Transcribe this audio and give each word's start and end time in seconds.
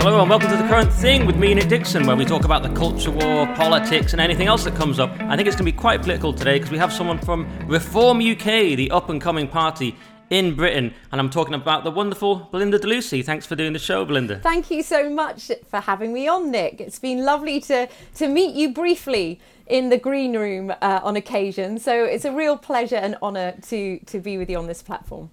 Hello 0.00 0.20
and 0.20 0.30
welcome 0.30 0.48
to 0.48 0.56
The 0.56 0.68
Current 0.68 0.92
Thing 0.92 1.26
with 1.26 1.36
me, 1.36 1.54
Nick 1.54 1.68
Dixon, 1.68 2.06
where 2.06 2.14
we 2.14 2.24
talk 2.24 2.44
about 2.44 2.62
the 2.62 2.68
culture 2.68 3.10
war, 3.10 3.46
politics, 3.56 4.12
and 4.12 4.20
anything 4.20 4.46
else 4.46 4.62
that 4.62 4.76
comes 4.76 5.00
up. 5.00 5.10
I 5.20 5.34
think 5.34 5.48
it's 5.48 5.56
going 5.56 5.66
to 5.66 5.72
be 5.72 5.72
quite 5.72 6.02
political 6.02 6.32
today 6.32 6.54
because 6.58 6.70
we 6.70 6.78
have 6.78 6.92
someone 6.92 7.18
from 7.18 7.48
Reform 7.66 8.18
UK, 8.18 8.76
the 8.76 8.92
up 8.92 9.10
and 9.10 9.20
coming 9.20 9.48
party 9.48 9.96
in 10.30 10.54
Britain, 10.54 10.94
and 11.10 11.20
I'm 11.20 11.30
talking 11.30 11.54
about 11.54 11.84
the 11.84 11.90
wonderful 11.90 12.48
Belinda 12.50 12.78
de 12.78 12.86
Lucy. 12.86 13.22
Thanks 13.22 13.46
for 13.46 13.56
doing 13.56 13.72
the 13.72 13.78
show, 13.78 14.04
Belinda. 14.04 14.40
Thank 14.40 14.70
you 14.70 14.82
so 14.82 15.08
much 15.08 15.50
for 15.68 15.80
having 15.80 16.12
me 16.12 16.28
on, 16.28 16.50
Nick. 16.50 16.80
It's 16.80 16.98
been 16.98 17.24
lovely 17.24 17.60
to, 17.62 17.88
to 18.16 18.28
meet 18.28 18.54
you 18.54 18.72
briefly 18.72 19.40
in 19.66 19.88
the 19.88 19.98
green 19.98 20.36
room 20.36 20.70
uh, 20.70 21.00
on 21.02 21.16
occasion. 21.16 21.78
So 21.78 22.04
it's 22.04 22.24
a 22.24 22.32
real 22.32 22.56
pleasure 22.56 22.96
and 22.96 23.16
honour 23.22 23.54
to, 23.68 23.98
to 24.00 24.20
be 24.20 24.38
with 24.38 24.50
you 24.50 24.58
on 24.58 24.66
this 24.66 24.82
platform. 24.82 25.30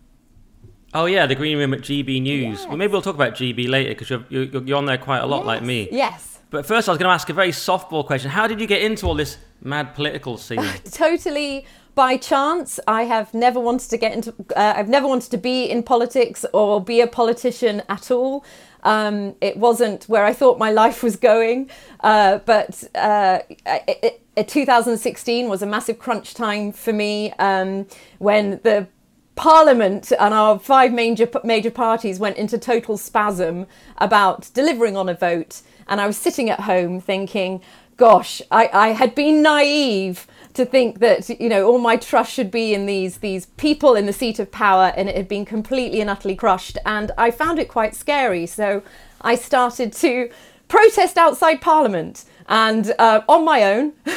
Oh 0.93 1.07
yeah, 1.07 1.25
the 1.25 1.35
green 1.35 1.57
room 1.57 1.73
at 1.73 1.81
GB 1.81 2.21
News. 2.21 2.59
Yes. 2.59 2.67
Well, 2.67 2.77
maybe 2.77 2.93
we'll 2.93 3.01
talk 3.01 3.15
about 3.15 3.33
GB 3.33 3.67
later 3.67 3.89
because 3.89 4.09
you're, 4.09 4.23
you're, 4.29 4.63
you're 4.63 4.77
on 4.77 4.85
there 4.85 4.97
quite 4.97 5.19
a 5.19 5.25
lot, 5.25 5.45
like 5.45 5.61
me. 5.61 5.89
Yes. 5.91 6.39
But 6.51 6.65
first, 6.65 6.87
I 6.87 6.93
was 6.93 6.99
going 6.99 7.09
to 7.09 7.13
ask 7.13 7.27
a 7.27 7.33
very 7.33 7.49
softball 7.49 8.05
question. 8.05 8.31
How 8.31 8.47
did 8.47 8.61
you 8.61 8.67
get 8.67 8.81
into 8.81 9.05
all 9.07 9.15
this 9.15 9.37
mad 9.61 9.93
political 9.93 10.37
scene? 10.37 10.63
totally 10.91 11.65
by 11.95 12.17
chance. 12.17 12.79
I 12.87 13.03
have 13.03 13.33
never 13.33 13.59
wanted 13.59 13.89
to 13.89 13.97
get 13.97 14.13
into. 14.13 14.33
Uh, 14.55 14.73
I've 14.75 14.89
never 14.89 15.07
wanted 15.07 15.31
to 15.31 15.37
be 15.37 15.65
in 15.65 15.81
politics 15.81 16.45
or 16.53 16.83
be 16.83 17.01
a 17.01 17.07
politician 17.07 17.81
at 17.89 18.11
all. 18.11 18.45
Um, 18.83 19.35
it 19.41 19.57
wasn't 19.57 20.03
where 20.03 20.25
I 20.25 20.33
thought 20.33 20.59
my 20.59 20.71
life 20.71 21.01
was 21.01 21.15
going. 21.15 21.71
Uh, 22.01 22.39
but 22.39 22.83
uh, 22.93 23.39
it, 23.47 24.21
it, 24.35 24.47
2016 24.47 25.49
was 25.49 25.61
a 25.61 25.65
massive 25.65 25.97
crunch 25.97 26.35
time 26.35 26.71
for 26.71 26.93
me 26.93 27.31
um, 27.39 27.87
when 28.19 28.59
the 28.63 28.87
Parliament 29.35 30.13
and 30.17 30.33
our 30.33 30.57
five 30.59 30.93
major 30.93 31.29
major 31.43 31.71
parties 31.71 32.19
went 32.19 32.37
into 32.37 32.57
total 32.57 32.97
spasm 32.97 33.67
about 33.97 34.49
delivering 34.53 34.95
on 34.95 35.09
a 35.09 35.13
vote, 35.13 35.61
and 35.87 35.99
I 35.99 36.07
was 36.07 36.15
sitting 36.15 36.49
at 36.49 36.61
home 36.61 37.01
thinking, 37.01 37.61
"Gosh, 37.97 38.41
I, 38.49 38.69
I 38.71 38.87
had 38.89 39.13
been 39.13 39.41
naive 39.41 40.25
to 40.55 40.65
think 40.65 40.99
that 40.99 41.29
you 41.39 41.49
know 41.49 41.67
all 41.67 41.77
my 41.77 41.95
trust 41.97 42.31
should 42.33 42.51
be 42.51 42.73
in 42.73 42.85
these 42.85 43.17
these 43.17 43.45
people 43.57 43.95
in 43.95 44.05
the 44.05 44.13
seat 44.13 44.39
of 44.39 44.51
power, 44.51 44.93
and 44.97 45.09
it 45.09 45.15
had 45.15 45.27
been 45.27 45.45
completely 45.45 46.01
and 46.01 46.09
utterly 46.09 46.35
crushed." 46.35 46.77
And 46.85 47.11
I 47.17 47.31
found 47.31 47.59
it 47.59 47.67
quite 47.69 47.95
scary, 47.95 48.45
so 48.45 48.83
I 49.21 49.35
started 49.35 49.93
to 49.93 50.29
protest 50.67 51.17
outside 51.17 51.61
Parliament 51.61 52.25
and 52.47 52.93
uh, 52.99 53.21
on 53.27 53.45
my 53.45 53.63
own. 53.63 53.93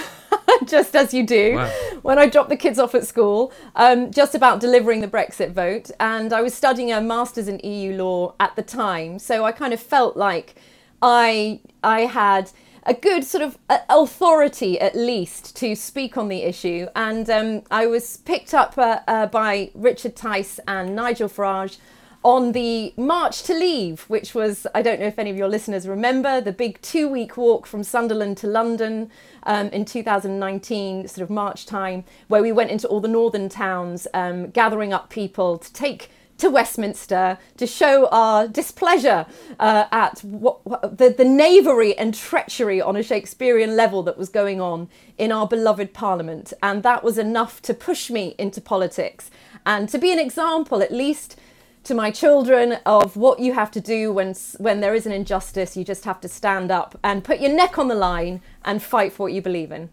just 0.66 0.96
as 0.96 1.14
you 1.14 1.26
do 1.26 1.56
Wow. 1.56 1.70
when 2.02 2.18
I 2.18 2.26
dropped 2.26 2.48
the 2.48 2.56
kids 2.56 2.78
off 2.78 2.94
at 2.94 3.06
school, 3.06 3.52
um, 3.76 4.10
just 4.10 4.34
about 4.34 4.60
delivering 4.60 5.00
the 5.00 5.08
Brexit 5.08 5.52
vote. 5.52 5.90
And 6.00 6.32
I 6.32 6.40
was 6.42 6.54
studying 6.54 6.92
a 6.92 7.00
master's 7.00 7.48
in 7.48 7.58
EU 7.60 7.94
law 7.96 8.34
at 8.40 8.56
the 8.56 8.62
time. 8.62 9.18
So 9.18 9.44
I 9.44 9.52
kind 9.52 9.72
of 9.72 9.80
felt 9.80 10.16
like 10.16 10.56
I, 11.02 11.60
I 11.82 12.02
had 12.02 12.50
a 12.88 12.94
good 12.94 13.22
sort 13.22 13.42
of 13.42 13.58
authority, 13.68 14.80
at 14.80 14.96
least, 14.96 15.54
to 15.56 15.74
speak 15.76 16.16
on 16.16 16.28
the 16.28 16.42
issue. 16.42 16.86
And 16.96 17.28
um, 17.28 17.62
I 17.70 17.86
was 17.86 18.16
picked 18.16 18.54
up 18.54 18.78
uh, 18.78 19.00
uh, 19.06 19.26
by 19.26 19.70
Richard 19.74 20.16
Tice 20.16 20.58
and 20.66 20.96
Nigel 20.96 21.28
Farage 21.28 21.76
on 22.24 22.52
the 22.52 22.94
March 22.96 23.42
to 23.42 23.52
Leave, 23.52 24.00
which 24.08 24.34
was, 24.34 24.66
I 24.74 24.80
don't 24.80 25.00
know 25.00 25.06
if 25.06 25.18
any 25.18 25.28
of 25.28 25.36
your 25.36 25.48
listeners 25.48 25.86
remember, 25.86 26.40
the 26.40 26.50
big 26.50 26.80
two 26.80 27.08
week 27.08 27.36
walk 27.36 27.66
from 27.66 27.84
Sunderland 27.84 28.38
to 28.38 28.46
London 28.46 29.10
um, 29.42 29.68
in 29.68 29.84
2019, 29.84 31.08
sort 31.08 31.22
of 31.22 31.28
March 31.28 31.66
time, 31.66 32.04
where 32.28 32.42
we 32.42 32.52
went 32.52 32.70
into 32.70 32.88
all 32.88 33.00
the 33.00 33.06
northern 33.06 33.50
towns, 33.50 34.08
um, 34.14 34.48
gathering 34.50 34.94
up 34.94 35.10
people 35.10 35.58
to 35.58 35.70
take 35.74 36.10
to 36.38 36.48
Westminster 36.48 37.38
to 37.56 37.66
show 37.66 38.08
our 38.08 38.48
displeasure 38.48 39.26
uh, 39.58 39.84
at 39.92 40.20
what, 40.20 40.64
what, 40.64 40.98
the, 40.98 41.10
the 41.10 41.24
knavery 41.24 41.96
and 41.98 42.14
treachery 42.14 42.80
on 42.80 42.96
a 42.96 43.02
Shakespearean 43.02 43.76
level 43.76 44.02
that 44.04 44.16
was 44.16 44.28
going 44.28 44.60
on 44.60 44.88
in 45.18 45.30
our 45.32 45.46
beloved 45.46 45.92
Parliament. 45.92 46.52
And 46.62 46.82
that 46.82 47.04
was 47.04 47.18
enough 47.18 47.60
to 47.62 47.74
push 47.74 48.10
me 48.10 48.34
into 48.38 48.60
politics. 48.60 49.30
And 49.66 49.88
to 49.90 49.98
be 49.98 50.12
an 50.12 50.18
example, 50.18 50.82
at 50.82 50.92
least 50.92 51.38
to 51.84 51.94
my 51.94 52.10
children 52.10 52.78
of 52.86 53.16
what 53.16 53.40
you 53.40 53.54
have 53.54 53.70
to 53.70 53.80
do 53.80 54.12
when 54.12 54.34
when 54.58 54.80
there 54.80 54.94
is 54.94 55.06
an 55.06 55.12
injustice 55.12 55.74
you 55.76 55.84
just 55.84 56.04
have 56.04 56.20
to 56.20 56.28
stand 56.28 56.70
up 56.70 56.98
and 57.02 57.24
put 57.24 57.40
your 57.40 57.50
neck 57.50 57.78
on 57.78 57.88
the 57.88 57.94
line 57.94 58.42
and 58.64 58.82
fight 58.82 59.10
for 59.12 59.22
what 59.22 59.32
you 59.32 59.40
believe 59.40 59.72
in 59.72 59.88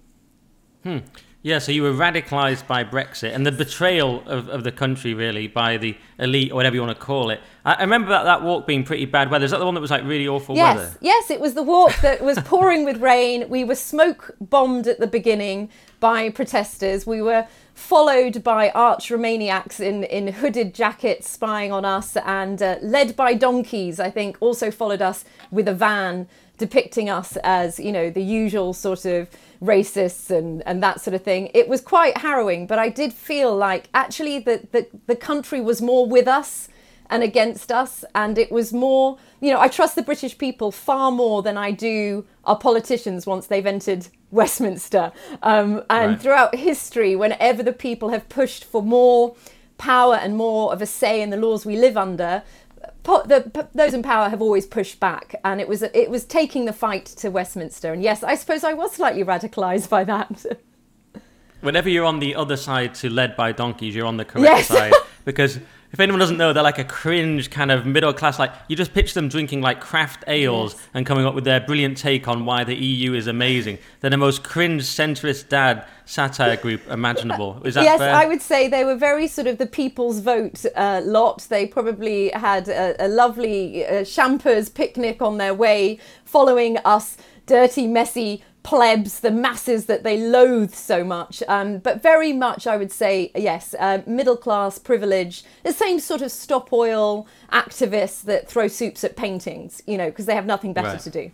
Yeah, 1.45 1.59
so 1.59 1.71
you 1.71 1.83
were 1.83 1.93
radicalised 1.93 2.65
by 2.65 2.83
Brexit 2.83 3.31
and 3.35 3.45
the 3.45 3.51
betrayal 3.51 4.23
of, 4.25 4.49
of 4.49 4.63
the 4.63 4.71
country, 4.71 5.13
really, 5.13 5.47
by 5.47 5.77
the 5.77 5.95
elite, 6.17 6.51
or 6.51 6.55
whatever 6.55 6.75
you 6.75 6.81
want 6.81 6.97
to 6.97 7.05
call 7.05 7.29
it. 7.29 7.39
I, 7.63 7.73
I 7.73 7.81
remember 7.81 8.09
that, 8.09 8.23
that 8.23 8.41
walk 8.41 8.65
being 8.65 8.83
pretty 8.83 9.05
bad 9.05 9.29
weather. 9.29 9.45
Is 9.45 9.51
that 9.51 9.59
the 9.59 9.65
one 9.65 9.75
that 9.75 9.81
was 9.81 9.91
like 9.91 10.03
really 10.05 10.27
awful 10.27 10.55
yes 10.55 10.75
weather? 10.75 10.97
yes 11.01 11.29
it 11.29 11.39
was 11.39 11.53
the 11.53 11.61
walk 11.61 11.95
that 12.01 12.23
was 12.23 12.39
pouring 12.39 12.83
with 12.83 12.97
rain 12.97 13.47
we 13.47 13.63
were 13.63 13.75
smoke 13.75 14.35
bombed 14.41 14.87
at 14.87 14.99
the 14.99 15.05
beginning 15.05 15.69
by 15.99 16.31
protesters 16.31 17.05
we 17.05 17.21
were 17.21 17.47
followed 17.75 18.43
by 18.43 18.71
arch 18.71 19.09
Remainiacs 19.09 19.79
in, 19.79 20.03
in 20.05 20.27
hooded 20.27 20.73
jackets 20.73 21.29
spying 21.29 21.71
on 21.71 21.85
us 21.85 22.17
and 22.17 22.61
uh, 22.61 22.77
led 22.81 23.15
by 23.15 23.33
donkeys 23.33 23.99
i 23.99 24.09
think 24.09 24.37
also 24.39 24.71
followed 24.71 25.01
us 25.01 25.25
with 25.51 25.67
a 25.67 25.73
van 25.73 26.27
depicting 26.57 27.09
us 27.09 27.37
as 27.43 27.79
you 27.79 27.91
know 27.91 28.09
the 28.09 28.23
usual 28.23 28.73
sort 28.73 29.05
of 29.05 29.29
racists 29.61 30.29
and, 30.29 30.61
and 30.65 30.81
that 30.81 31.01
sort 31.01 31.13
of 31.13 31.23
thing 31.23 31.49
it 31.53 31.67
was 31.67 31.81
quite 31.81 32.17
harrowing 32.17 32.65
but 32.67 32.79
i 32.79 32.89
did 32.89 33.11
feel 33.13 33.55
like 33.55 33.89
actually 33.93 34.39
the, 34.39 34.67
the, 34.71 34.87
the 35.07 35.15
country 35.15 35.59
was 35.61 35.81
more 35.81 36.07
with 36.07 36.27
us 36.27 36.69
and 37.09 37.23
against 37.23 37.71
us. 37.71 38.03
And 38.13 38.37
it 38.37 38.51
was 38.51 38.73
more, 38.73 39.17
you 39.39 39.51
know, 39.51 39.59
I 39.59 39.67
trust 39.67 39.95
the 39.95 40.01
British 40.01 40.37
people 40.37 40.71
far 40.71 41.11
more 41.11 41.41
than 41.43 41.57
I 41.57 41.71
do 41.71 42.25
our 42.45 42.57
politicians 42.57 43.25
once 43.25 43.47
they've 43.47 43.65
entered 43.65 44.07
Westminster. 44.31 45.11
Um, 45.43 45.83
and 45.89 46.13
Right. 46.13 46.21
throughout 46.21 46.55
history, 46.55 47.15
whenever 47.15 47.63
the 47.63 47.73
people 47.73 48.09
have 48.09 48.27
pushed 48.27 48.65
for 48.65 48.81
more 48.81 49.35
power 49.77 50.15
and 50.15 50.35
more 50.35 50.73
of 50.73 50.81
a 50.81 50.85
say 50.85 51.21
in 51.21 51.29
the 51.29 51.37
laws 51.37 51.65
we 51.65 51.75
live 51.75 51.97
under, 51.97 52.43
the, 53.05 53.67
those 53.73 53.93
in 53.93 54.03
power 54.03 54.29
have 54.29 54.41
always 54.41 54.65
pushed 54.65 54.99
back, 54.99 55.35
and 55.43 55.61
it 55.61 55.67
was 55.67 55.81
it 55.83 56.09
was 56.09 56.25
taking 56.25 56.65
the 56.65 56.73
fight 56.73 57.05
to 57.05 57.29
Westminster. 57.29 57.93
And 57.93 58.01
yes, 58.03 58.23
I 58.23 58.35
suppose 58.35 58.63
I 58.63 58.73
was 58.73 58.91
slightly 58.93 59.23
radicalised 59.23 59.89
by 59.89 60.03
that. 60.05 60.45
Whenever 61.61 61.89
you're 61.89 62.05
on 62.05 62.19
the 62.19 62.35
other 62.35 62.57
side 62.57 62.93
to 62.95 63.09
led 63.09 63.35
by 63.35 63.51
donkeys, 63.51 63.95
you're 63.95 64.05
on 64.05 64.17
the 64.17 64.25
correct 64.25 64.45
Yes. 64.45 64.67
side. 64.67 64.93
Because 65.23 65.59
if 65.91 65.99
anyone 65.99 66.19
doesn't 66.19 66.37
know, 66.37 66.51
they're 66.51 66.63
like 66.63 66.79
a 66.79 66.83
cringe 66.83 67.49
kind 67.49 67.71
of 67.71 67.85
middle 67.85 68.13
class. 68.13 68.37
Like 68.37 68.51
you 68.67 68.75
just 68.75 68.93
picture 68.93 69.13
them 69.13 69.29
drinking 69.29 69.61
like 69.61 69.79
craft 69.79 70.23
ales 70.27 70.75
and 70.93 71.05
coming 71.05 71.25
up 71.25 71.35
with 71.35 71.43
their 71.43 71.59
brilliant 71.59 71.97
take 71.97 72.27
on 72.27 72.45
why 72.45 72.63
the 72.63 72.75
EU 72.75 73.13
is 73.13 73.27
amazing. 73.27 73.77
They're 74.01 74.09
the 74.09 74.17
most 74.17 74.43
cringe 74.43 74.83
centrist 74.83 75.49
dad 75.49 75.85
satire 76.05 76.57
group 76.57 76.87
imaginable. 76.87 77.61
Is 77.63 77.75
that 77.75 77.83
yes, 77.83 77.99
fair? 77.99 78.13
I 78.13 78.25
would 78.25 78.41
say 78.41 78.67
they 78.67 78.83
were 78.83 78.95
very 78.95 79.27
sort 79.27 79.47
of 79.47 79.57
the 79.57 79.67
people's 79.67 80.19
vote 80.19 80.65
uh, 80.75 81.01
lot. 81.03 81.47
They 81.49 81.65
probably 81.65 82.29
had 82.29 82.67
a, 82.67 83.05
a 83.05 83.07
lovely 83.07 83.85
uh, 83.85 84.03
champers 84.03 84.69
picnic 84.69 85.21
on 85.21 85.37
their 85.37 85.53
way, 85.53 85.99
following 86.25 86.77
us 86.79 87.17
dirty, 87.45 87.87
messy 87.87 88.43
plebs, 88.65 89.19
the 89.21 89.31
masses 89.31 89.85
that 89.85 90.03
they 90.03 90.17
loathe 90.17 90.73
so 90.73 91.03
much. 91.03 91.41
Um, 91.47 91.77
but 91.77 92.01
very 92.01 92.33
much, 92.33 92.65
I 92.67 92.75
would 92.77 92.91
say, 92.91 93.31
yes, 93.35 93.75
uh, 93.79 94.01
middle 94.07 94.35
class 94.35 94.79
privilege, 94.79 95.43
the 95.63 95.71
same 95.71 95.99
sort 95.99 96.21
of 96.21 96.31
stop 96.31 96.73
oil 96.73 97.27
activists 97.53 98.23
that 98.23 98.49
throw 98.49 98.67
soups 98.67 99.03
at 99.03 99.15
paintings, 99.15 99.81
you 99.85 99.97
know, 99.97 100.09
because 100.09 100.25
they 100.25 100.33
have 100.35 100.45
nothing 100.47 100.73
better 100.73 100.87
Right. 100.89 100.99
to 100.99 101.09
do. 101.09 101.31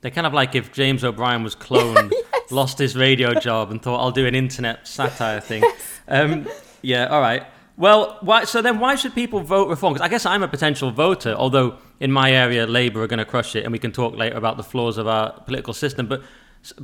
They're 0.00 0.10
kind 0.10 0.26
of 0.26 0.34
like 0.34 0.54
if 0.54 0.72
James 0.72 1.02
O'Brien 1.04 1.42
was 1.42 1.54
cloned, 1.56 2.12
lost 2.50 2.78
his 2.78 2.94
radio 2.96 3.32
job, 3.32 3.70
and 3.70 3.80
thought, 3.80 4.00
"I'll 4.00 4.10
do 4.10 4.26
an 4.26 4.34
internet 4.34 4.86
satire 4.86 5.40
thing." 5.40 5.64
Um, 6.06 6.46
yeah, 6.82 7.06
all 7.06 7.22
right. 7.22 7.44
Well, 7.76 8.18
why? 8.20 8.44
So 8.44 8.62
then, 8.62 8.78
why 8.78 8.94
should 8.94 9.14
people 9.14 9.40
vote 9.40 9.68
reform? 9.68 9.94
Because 9.94 10.04
I 10.04 10.08
guess 10.08 10.24
I'm 10.24 10.42
a 10.42 10.48
potential 10.48 10.90
voter, 10.92 11.34
although 11.34 11.78
in 11.98 12.12
my 12.12 12.30
area, 12.32 12.66
Labour 12.66 13.02
are 13.02 13.06
going 13.08 13.18
to 13.18 13.24
crush 13.24 13.56
it, 13.56 13.64
and 13.64 13.72
we 13.72 13.78
can 13.78 13.90
talk 13.90 14.16
later 14.16 14.36
about 14.36 14.56
the 14.56 14.62
flaws 14.62 14.96
of 14.96 15.08
our 15.08 15.32
political 15.40 15.74
system. 15.74 16.06
But 16.06 16.22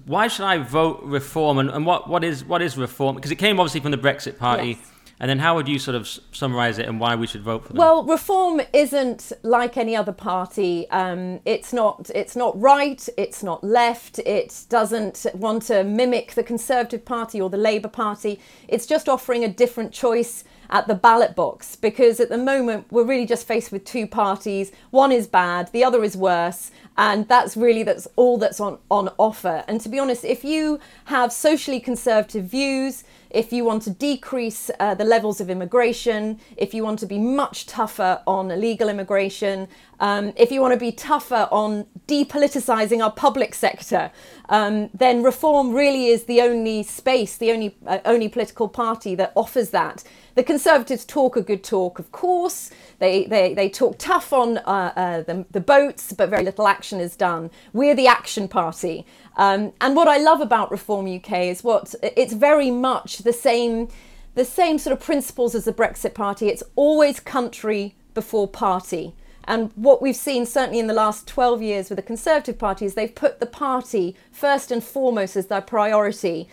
why 0.04 0.28
should 0.28 0.44
I 0.44 0.58
vote 0.58 1.00
reform? 1.04 1.58
And, 1.58 1.70
and 1.70 1.86
what, 1.86 2.08
what 2.08 2.24
is 2.24 2.44
what 2.44 2.60
is 2.60 2.76
reform? 2.76 3.14
Because 3.14 3.30
it 3.30 3.36
came 3.36 3.60
obviously 3.60 3.80
from 3.80 3.92
the 3.92 3.98
Brexit 3.98 4.38
Party. 4.38 4.70
Yes. 4.70 4.90
And 5.22 5.28
then, 5.28 5.38
how 5.38 5.54
would 5.54 5.68
you 5.68 5.78
sort 5.78 5.96
of 5.96 6.02
s- 6.02 6.18
summarise 6.32 6.78
it 6.78 6.88
and 6.88 6.98
why 6.98 7.14
we 7.14 7.26
should 7.26 7.42
vote 7.42 7.66
for 7.66 7.74
them? 7.74 7.78
Well, 7.78 8.04
reform 8.04 8.62
isn't 8.72 9.32
like 9.42 9.76
any 9.76 9.94
other 9.94 10.12
party. 10.12 10.88
Um, 10.90 11.40
it's 11.44 11.74
not. 11.74 12.10
It's 12.14 12.34
not 12.34 12.58
right. 12.58 13.06
It's 13.18 13.42
not 13.42 13.62
left. 13.62 14.18
It 14.20 14.64
doesn't 14.70 15.26
want 15.34 15.64
to 15.64 15.84
mimic 15.84 16.32
the 16.32 16.42
Conservative 16.42 17.04
Party 17.04 17.38
or 17.38 17.50
the 17.50 17.58
Labour 17.58 17.88
Party. 17.88 18.40
It's 18.66 18.86
just 18.86 19.10
offering 19.10 19.44
a 19.44 19.48
different 19.48 19.92
choice 19.92 20.42
at 20.70 20.86
the 20.86 20.94
ballot 20.94 21.34
box 21.34 21.76
because 21.76 22.20
at 22.20 22.28
the 22.28 22.38
moment 22.38 22.86
we're 22.90 23.04
really 23.04 23.26
just 23.26 23.46
faced 23.46 23.72
with 23.72 23.84
two 23.84 24.06
parties. 24.06 24.72
One 24.90 25.12
is 25.12 25.26
bad, 25.26 25.70
the 25.72 25.84
other 25.84 26.02
is 26.04 26.16
worse, 26.16 26.70
and 26.96 27.28
that's 27.28 27.56
really 27.56 27.82
that's 27.82 28.06
all 28.16 28.38
that's 28.38 28.60
on 28.60 28.78
on 28.90 29.10
offer. 29.18 29.64
And 29.68 29.80
to 29.80 29.88
be 29.88 29.98
honest, 29.98 30.24
if 30.24 30.44
you 30.44 30.80
have 31.06 31.32
socially 31.32 31.80
conservative 31.80 32.44
views, 32.44 33.04
if 33.30 33.52
you 33.52 33.64
want 33.64 33.82
to 33.82 33.90
decrease 33.90 34.70
uh, 34.80 34.94
the 34.94 35.04
levels 35.04 35.40
of 35.40 35.48
immigration, 35.48 36.40
if 36.56 36.74
you 36.74 36.82
want 36.82 36.98
to 36.98 37.06
be 37.06 37.18
much 37.18 37.66
tougher 37.66 38.22
on 38.26 38.50
illegal 38.50 38.88
immigration, 38.88 39.68
um, 40.00 40.32
if 40.36 40.50
you 40.50 40.60
want 40.60 40.72
to 40.72 40.80
be 40.80 40.92
tougher 40.92 41.48
on 41.50 41.86
depoliticizing 42.08 43.02
our 43.02 43.12
public 43.12 43.54
sector, 43.54 44.10
um, 44.48 44.90
then 44.94 45.22
reform 45.22 45.72
really 45.72 46.06
is 46.06 46.24
the 46.24 46.40
only 46.40 46.82
space, 46.82 47.36
the 47.36 47.52
only 47.52 47.76
uh, 47.86 47.98
only 48.04 48.28
political 48.28 48.68
party 48.68 49.14
that 49.14 49.32
offers 49.36 49.70
that. 49.70 50.02
The 50.34 50.44
Conservatives 50.44 51.04
talk 51.04 51.36
a 51.36 51.42
good 51.42 51.62
talk, 51.62 51.98
of 51.98 52.12
course. 52.12 52.70
They, 52.98 53.24
they, 53.24 53.52
they 53.54 53.68
talk 53.68 53.98
tough 53.98 54.32
on 54.32 54.58
uh, 54.58 54.92
uh, 54.96 55.22
the, 55.22 55.44
the 55.50 55.60
boats, 55.60 56.12
but 56.12 56.30
very 56.30 56.44
little 56.44 56.68
action 56.68 57.00
is 57.00 57.16
done. 57.16 57.50
We're 57.72 57.94
the 57.94 58.06
action 58.06 58.48
party. 58.48 59.06
Um, 59.40 59.72
and 59.80 59.96
what 59.96 60.06
I 60.06 60.18
love 60.18 60.42
about 60.42 60.70
Reform 60.70 61.06
UK 61.06 61.32
is 61.44 61.64
what 61.64 61.94
it's 62.02 62.34
very 62.34 62.70
much 62.70 63.18
the 63.20 63.32
same, 63.32 63.88
the 64.34 64.44
same 64.44 64.76
sort 64.76 64.92
of 64.92 65.02
principles 65.02 65.54
as 65.54 65.64
the 65.64 65.72
Brexit 65.72 66.12
Party. 66.12 66.48
It's 66.48 66.62
always 66.76 67.20
country 67.20 67.94
before 68.12 68.46
party. 68.46 69.14
And 69.44 69.72
what 69.76 70.02
we've 70.02 70.14
seen, 70.14 70.44
certainly 70.44 70.78
in 70.78 70.88
the 70.88 70.94
last 70.94 71.26
12 71.26 71.62
years 71.62 71.88
with 71.88 71.96
the 71.96 72.02
Conservative 72.02 72.58
Party, 72.58 72.84
is 72.84 72.92
they've 72.92 73.14
put 73.14 73.40
the 73.40 73.46
party 73.46 74.14
first 74.30 74.70
and 74.70 74.84
foremost 74.84 75.36
as 75.36 75.46
their 75.46 75.62
priority 75.62 76.46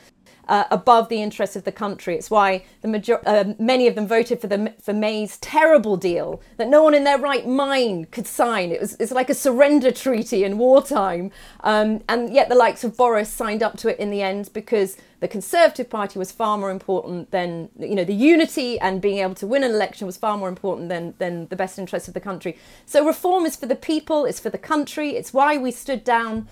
uh, 0.48 0.66
above 0.72 1.10
the 1.10 1.22
interests 1.22 1.56
of 1.56 1.64
the 1.64 1.72
country. 1.72 2.16
It's 2.16 2.32
why 2.32 2.64
the 2.82 2.88
major- 2.88 3.22
uh, 3.26 3.54
many 3.60 3.88
of 3.88 3.96
them 3.96 4.08
voted 4.08 4.40
for 4.42 4.48
the 4.48 4.74
for 4.82 4.94
May's 4.94 5.38
terrible 5.38 5.98
deal 5.98 6.42
that 6.58 6.68
no 6.68 6.84
one 6.84 6.94
in 6.94 7.04
their 7.04 7.18
right 7.18 7.48
mind 7.48 8.12
could 8.12 8.28
sign. 8.28 8.72
It 8.72 8.82
was 8.82 8.96
it's 9.00 9.12
like 9.12 9.30
a 9.30 9.36
surrender 9.36 9.92
treaty 9.92 10.44
in 10.44 10.58
wartime, 10.58 11.32
um, 11.62 12.02
and 12.08 12.34
yet 12.34 12.50
the 12.50 12.56
likes 12.56 12.84
of 12.84 12.96
Boris 12.98 13.30
signed 13.30 13.64
up 13.64 13.78
to 13.78 13.90
it 13.90 14.00
in 14.00 14.10
the 14.10 14.22
end 14.22 14.50
because 14.54 14.98
the 15.20 15.28
Conservative 15.28 15.90
Party 15.90 16.20
was 16.20 16.32
far 16.32 16.58
more 16.58 16.72
important 16.72 17.32
than 17.32 17.70
you 17.80 17.96
know 17.96 18.04
the 18.04 18.14
unity 18.14 18.80
and 18.80 19.02
being 19.02 19.20
able 19.20 19.36
to 19.36 19.48
win 19.48 19.64
an 19.64 19.72
election 19.72 20.06
was 20.06 20.18
far 20.18 20.38
more 20.38 20.50
important 20.50 20.90
than 20.90 21.14
than 21.18 21.48
the 21.48 21.56
best 21.56 21.80
interests 21.80 22.08
of 22.08 22.14
the 22.14 22.20
country. 22.20 22.58
So 22.86 23.06
reform 23.06 23.46
is 23.46 23.56
for 23.56 23.66
the 23.66 23.76
people, 23.76 24.26
it's 24.26 24.40
for 24.40 24.50
the 24.50 24.58
country. 24.58 25.12
It's 25.12 25.34
why 25.34 25.58
we 25.58 25.72
stood 25.72 26.04
down. 26.04 26.48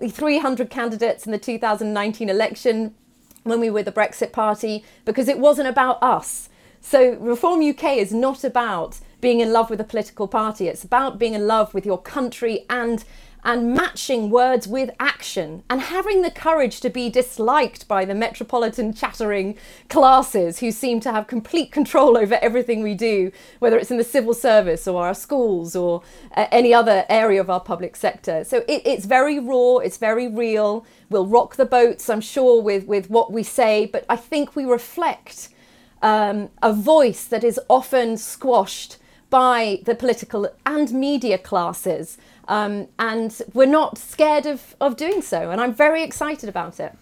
The 0.00 0.08
300 0.08 0.68
candidates 0.68 1.26
in 1.26 1.32
the 1.32 1.38
2019 1.38 2.28
election 2.28 2.94
when 3.42 3.60
we 3.60 3.70
were 3.70 3.82
the 3.82 3.92
Brexit 3.92 4.32
Party 4.32 4.84
because 5.04 5.28
it 5.28 5.38
wasn't 5.38 5.68
about 5.68 6.02
us. 6.02 6.48
So 6.80 7.14
Reform 7.14 7.62
UK 7.62 7.96
is 7.96 8.12
not 8.12 8.44
about 8.44 8.98
being 9.20 9.40
in 9.40 9.52
love 9.52 9.70
with 9.70 9.80
a 9.80 9.84
political 9.84 10.26
party. 10.26 10.66
It's 10.66 10.84
about 10.84 11.18
being 11.18 11.34
in 11.34 11.46
love 11.46 11.72
with 11.74 11.86
your 11.86 12.00
country 12.00 12.66
and 12.68 13.04
and 13.44 13.74
matching 13.74 14.30
words 14.30 14.68
with 14.68 14.90
action 15.00 15.64
and 15.68 15.80
having 15.80 16.22
the 16.22 16.30
courage 16.30 16.80
to 16.80 16.88
be 16.88 17.10
disliked 17.10 17.88
by 17.88 18.04
the 18.04 18.14
metropolitan 18.14 18.94
chattering 18.94 19.56
classes 19.88 20.60
who 20.60 20.70
seem 20.70 21.00
to 21.00 21.10
have 21.10 21.26
complete 21.26 21.72
control 21.72 22.16
over 22.16 22.38
everything 22.40 22.82
we 22.82 22.94
do, 22.94 23.32
whether 23.58 23.76
it's 23.78 23.90
in 23.90 23.96
the 23.96 24.04
civil 24.04 24.34
service 24.34 24.86
or 24.86 25.04
our 25.04 25.14
schools 25.14 25.74
or 25.74 26.02
uh, 26.36 26.46
any 26.52 26.72
other 26.72 27.04
area 27.08 27.40
of 27.40 27.50
our 27.50 27.60
public 27.60 27.96
sector. 27.96 28.44
So 28.44 28.58
it, 28.68 28.82
it's 28.84 29.06
very 29.06 29.38
raw, 29.38 29.78
it's 29.78 29.98
very 29.98 30.28
real. 30.28 30.86
We'll 31.10 31.26
rock 31.26 31.56
the 31.56 31.66
boats, 31.66 32.08
I'm 32.08 32.20
sure, 32.20 32.62
with, 32.62 32.86
with 32.86 33.10
what 33.10 33.32
we 33.32 33.42
say, 33.42 33.86
but 33.86 34.04
I 34.08 34.16
think 34.16 34.54
we 34.54 34.64
reflect 34.64 35.48
um, 36.00 36.50
a 36.62 36.72
voice 36.72 37.24
that 37.24 37.44
is 37.44 37.58
often 37.68 38.16
squashed 38.16 38.98
by 39.30 39.80
the 39.84 39.94
political 39.94 40.46
and 40.66 40.92
media 40.92 41.38
classes. 41.38 42.18
Um, 42.48 42.88
and 42.98 43.40
we're 43.54 43.66
not 43.66 43.98
scared 43.98 44.46
of, 44.46 44.74
of 44.80 44.96
doing 44.96 45.22
so. 45.22 45.50
And 45.50 45.60
I'm 45.60 45.74
very 45.74 46.02
excited 46.02 46.48
about 46.48 46.80
it. 46.80 46.96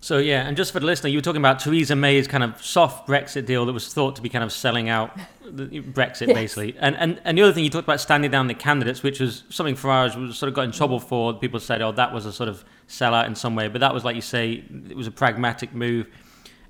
So, 0.00 0.18
yeah, 0.18 0.46
and 0.46 0.56
just 0.56 0.72
for 0.72 0.78
the 0.78 0.86
listener, 0.86 1.10
you 1.10 1.18
were 1.18 1.22
talking 1.22 1.40
about 1.40 1.58
Theresa 1.58 1.96
May's 1.96 2.28
kind 2.28 2.44
of 2.44 2.64
soft 2.64 3.08
Brexit 3.08 3.46
deal 3.46 3.66
that 3.66 3.72
was 3.72 3.92
thought 3.92 4.14
to 4.16 4.22
be 4.22 4.28
kind 4.28 4.44
of 4.44 4.52
selling 4.52 4.88
out 4.88 5.10
Brexit, 5.44 6.28
yes. 6.28 6.34
basically. 6.34 6.76
And, 6.78 6.96
and 6.96 7.20
and 7.24 7.36
the 7.36 7.42
other 7.42 7.52
thing, 7.52 7.64
you 7.64 7.70
talked 7.70 7.86
about 7.86 8.00
standing 8.00 8.30
down 8.30 8.46
the 8.46 8.54
candidates, 8.54 9.02
which 9.02 9.18
was 9.18 9.42
something 9.48 9.74
Farage 9.74 10.14
was 10.14 10.38
sort 10.38 10.48
of 10.48 10.54
got 10.54 10.62
in 10.62 10.70
trouble 10.70 11.00
for. 11.00 11.34
People 11.34 11.58
said, 11.58 11.82
oh, 11.82 11.90
that 11.92 12.12
was 12.12 12.26
a 12.26 12.32
sort 12.32 12.48
of 12.48 12.64
sellout 12.88 13.26
in 13.26 13.34
some 13.34 13.56
way. 13.56 13.66
But 13.66 13.80
that 13.80 13.92
was, 13.92 14.04
like 14.04 14.14
you 14.14 14.22
say, 14.22 14.62
it 14.88 14.96
was 14.96 15.08
a 15.08 15.10
pragmatic 15.10 15.74
move. 15.74 16.06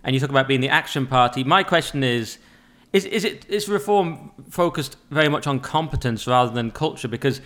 And 0.05 0.15
you 0.15 0.21
talk 0.21 0.31
about 0.31 0.49
being 0.49 0.63
the 0.63 0.71
action 0.71 1.07
party. 1.07 1.45
My 1.45 1.63
question 1.63 2.03
is, 2.03 2.39
is, 2.95 3.05
is 3.05 3.25
it 3.25 3.45
is 3.51 3.69
reform 3.69 4.31
focused 4.49 4.97
very 5.11 5.29
much 5.29 5.47
on 5.47 5.61
competence 5.61 6.27
rather 6.27 6.51
than 6.51 6.71
culture? 6.71 7.09
Because 7.09 7.43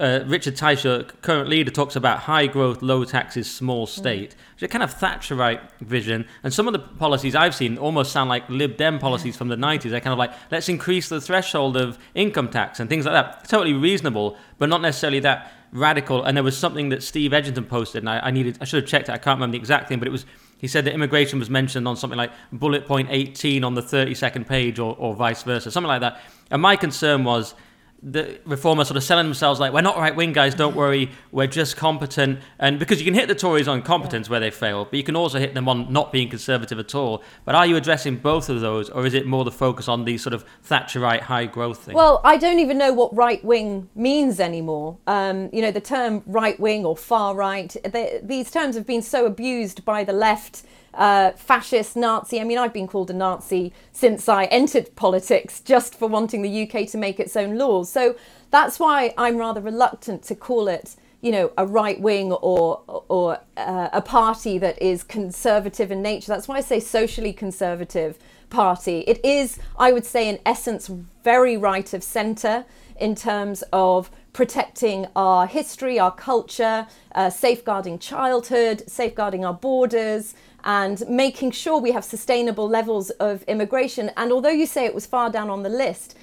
uh, 0.00 0.24
Richard 0.26 0.56
Tice, 0.56 0.82
current 1.22 1.48
leader, 1.48 1.70
talks 1.70 1.94
about 1.94 2.20
high 2.20 2.46
growth, 2.46 2.82
low 2.82 3.04
taxes, 3.04 3.50
small 3.50 3.86
mm. 3.86 3.90
state, 3.90 4.34
which 4.54 4.58
is 4.58 4.62
a 4.62 4.68
kind 4.68 4.82
of 4.82 4.94
Thatcherite 4.94 5.60
vision. 5.80 6.26
And 6.42 6.52
some 6.52 6.66
of 6.66 6.72
the 6.72 6.78
policies 6.78 7.34
I've 7.34 7.54
seen 7.54 7.76
almost 7.78 8.10
sound 8.10 8.30
like 8.30 8.48
Lib 8.48 8.76
Dem 8.76 8.98
policies 8.98 9.36
from 9.36 9.48
the 9.48 9.56
90s. 9.56 9.90
They're 9.90 10.00
kind 10.00 10.12
of 10.12 10.18
like, 10.18 10.32
let's 10.50 10.68
increase 10.68 11.08
the 11.08 11.20
threshold 11.20 11.76
of 11.76 11.98
income 12.14 12.48
tax 12.48 12.80
and 12.80 12.88
things 12.88 13.04
like 13.04 13.14
that. 13.14 13.48
Totally 13.48 13.74
reasonable, 13.74 14.36
but 14.58 14.68
not 14.68 14.80
necessarily 14.80 15.20
that 15.20 15.52
radical. 15.72 16.24
And 16.24 16.36
there 16.36 16.44
was 16.44 16.56
something 16.56 16.88
that 16.88 17.02
Steve 17.02 17.32
Edginton 17.32 17.68
posted, 17.68 18.02
and 18.02 18.10
I, 18.10 18.20
I 18.20 18.30
needed, 18.30 18.58
I 18.60 18.64
should 18.64 18.82
have 18.82 18.90
checked 18.90 19.08
it. 19.08 19.12
I 19.12 19.18
can't 19.18 19.36
remember 19.36 19.52
the 19.52 19.58
exact 19.58 19.88
thing, 19.88 19.98
but 19.98 20.08
it 20.08 20.12
was 20.12 20.24
he 20.60 20.68
said 20.68 20.84
that 20.84 20.92
immigration 20.92 21.38
was 21.38 21.48
mentioned 21.48 21.88
on 21.88 21.96
something 21.96 22.18
like 22.18 22.32
bullet 22.52 22.86
point 22.86 23.08
18 23.10 23.64
on 23.64 23.74
the 23.74 23.80
32nd 23.80 24.46
page 24.46 24.78
or, 24.78 24.94
or 24.98 25.14
vice 25.14 25.42
versa, 25.42 25.70
something 25.70 25.88
like 25.88 26.02
that. 26.02 26.20
And 26.50 26.60
my 26.60 26.76
concern 26.76 27.24
was 27.24 27.54
the 28.02 28.40
reformers 28.44 28.88
sort 28.88 28.96
of 28.96 29.02
selling 29.02 29.26
themselves 29.26 29.60
like 29.60 29.72
we're 29.72 29.80
not 29.82 29.96
right 29.98 30.16
wing 30.16 30.32
guys 30.32 30.54
don't 30.54 30.74
worry. 30.74 31.10
We're 31.32 31.46
just 31.46 31.76
competent. 31.76 32.40
And 32.58 32.78
because 32.78 32.98
you 32.98 33.04
can 33.04 33.14
hit 33.14 33.28
the 33.28 33.34
tories 33.34 33.68
on 33.68 33.82
competence 33.82 34.30
where 34.30 34.40
they 34.40 34.50
fail 34.50 34.86
but 34.86 34.94
you 34.94 35.02
can 35.02 35.16
also 35.16 35.38
hit 35.38 35.54
them 35.54 35.68
on 35.68 35.92
not 35.92 36.12
being 36.12 36.28
conservative 36.28 36.78
at 36.78 36.94
all. 36.94 37.22
But 37.44 37.54
are 37.54 37.66
you 37.66 37.76
addressing 37.76 38.16
both 38.16 38.48
of 38.48 38.60
those 38.60 38.88
or 38.90 39.06
is 39.06 39.14
it 39.14 39.26
more 39.26 39.44
the 39.44 39.50
focus 39.50 39.88
on 39.88 40.04
these 40.04 40.22
sort 40.22 40.34
of 40.34 40.44
thatcherite 40.66 41.20
high 41.20 41.46
growth 41.46 41.84
thing 41.84 41.94
well 41.94 42.20
i 42.24 42.36
don't 42.36 42.58
even 42.58 42.78
know 42.78 42.92
what 42.92 43.14
right 43.14 43.44
wing 43.44 43.88
means 43.94 44.40
anymore. 44.40 44.98
Um, 45.06 45.50
you 45.52 45.62
know 45.62 45.70
the 45.70 45.80
term 45.80 46.22
right 46.26 46.58
wing 46.58 46.84
or 46.84 46.96
far 46.96 47.34
right 47.34 47.76
they, 47.84 48.20
these 48.22 48.50
terms 48.50 48.74
have 48.76 48.86
been 48.86 49.02
so 49.02 49.26
abused 49.26 49.84
by 49.84 50.04
the 50.04 50.12
left 50.12 50.62
uh, 50.94 51.32
fascist, 51.32 51.96
Nazi. 51.96 52.40
I 52.40 52.44
mean, 52.44 52.58
I've 52.58 52.72
been 52.72 52.86
called 52.86 53.10
a 53.10 53.14
Nazi 53.14 53.72
since 53.92 54.28
I 54.28 54.44
entered 54.46 54.94
politics 54.96 55.60
just 55.60 55.94
for 55.94 56.08
wanting 56.08 56.42
the 56.42 56.62
UK 56.62 56.88
to 56.88 56.98
make 56.98 57.20
its 57.20 57.36
own 57.36 57.56
laws. 57.56 57.90
So 57.90 58.16
that's 58.50 58.78
why 58.78 59.14
I'm 59.16 59.36
rather 59.36 59.60
reluctant 59.60 60.22
to 60.24 60.34
call 60.34 60.68
it, 60.68 60.96
you 61.20 61.30
know, 61.30 61.52
a 61.56 61.66
right 61.66 62.00
wing 62.00 62.32
or 62.32 62.82
or 62.86 63.38
uh, 63.56 63.88
a 63.92 64.02
party 64.02 64.58
that 64.58 64.80
is 64.82 65.02
conservative 65.02 65.92
in 65.92 66.02
nature. 66.02 66.28
That's 66.28 66.48
why 66.48 66.56
I 66.56 66.60
say 66.60 66.80
socially 66.80 67.32
conservative 67.32 68.18
party. 68.50 69.00
It 69.06 69.24
is, 69.24 69.58
I 69.78 69.92
would 69.92 70.04
say, 70.04 70.28
in 70.28 70.38
essence, 70.44 70.90
very 71.22 71.56
right 71.56 71.92
of 71.94 72.02
centre 72.02 72.64
in 72.98 73.14
terms 73.14 73.62
of 73.72 74.10
protecting 74.32 75.06
our 75.16 75.46
history, 75.46 75.98
our 75.98 76.12
culture, 76.12 76.86
uh, 77.14 77.30
safeguarding 77.30 77.98
childhood, 77.98 78.82
safeguarding 78.88 79.44
our 79.44 79.54
borders, 79.54 80.34
and 80.64 81.02
making 81.08 81.50
sure 81.50 81.78
we 81.78 81.92
have 81.92 82.04
sustainable 82.04 82.68
levels 82.68 83.10
of 83.10 83.42
immigration. 83.44 84.10
And 84.16 84.30
although 84.32 84.50
you 84.50 84.66
say 84.66 84.84
it 84.84 84.94
was 84.94 85.06
far 85.06 85.30
down 85.30 85.50
on 85.50 85.62
the 85.62 85.68
list, 85.68 86.16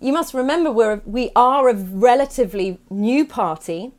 you 0.00 0.12
must 0.12 0.32
remember 0.34 0.70
we're, 0.70 1.02
we 1.04 1.30
are 1.36 1.68
a 1.68 1.74
relatively 1.74 2.78
new 2.88 3.24
party. 3.24 3.92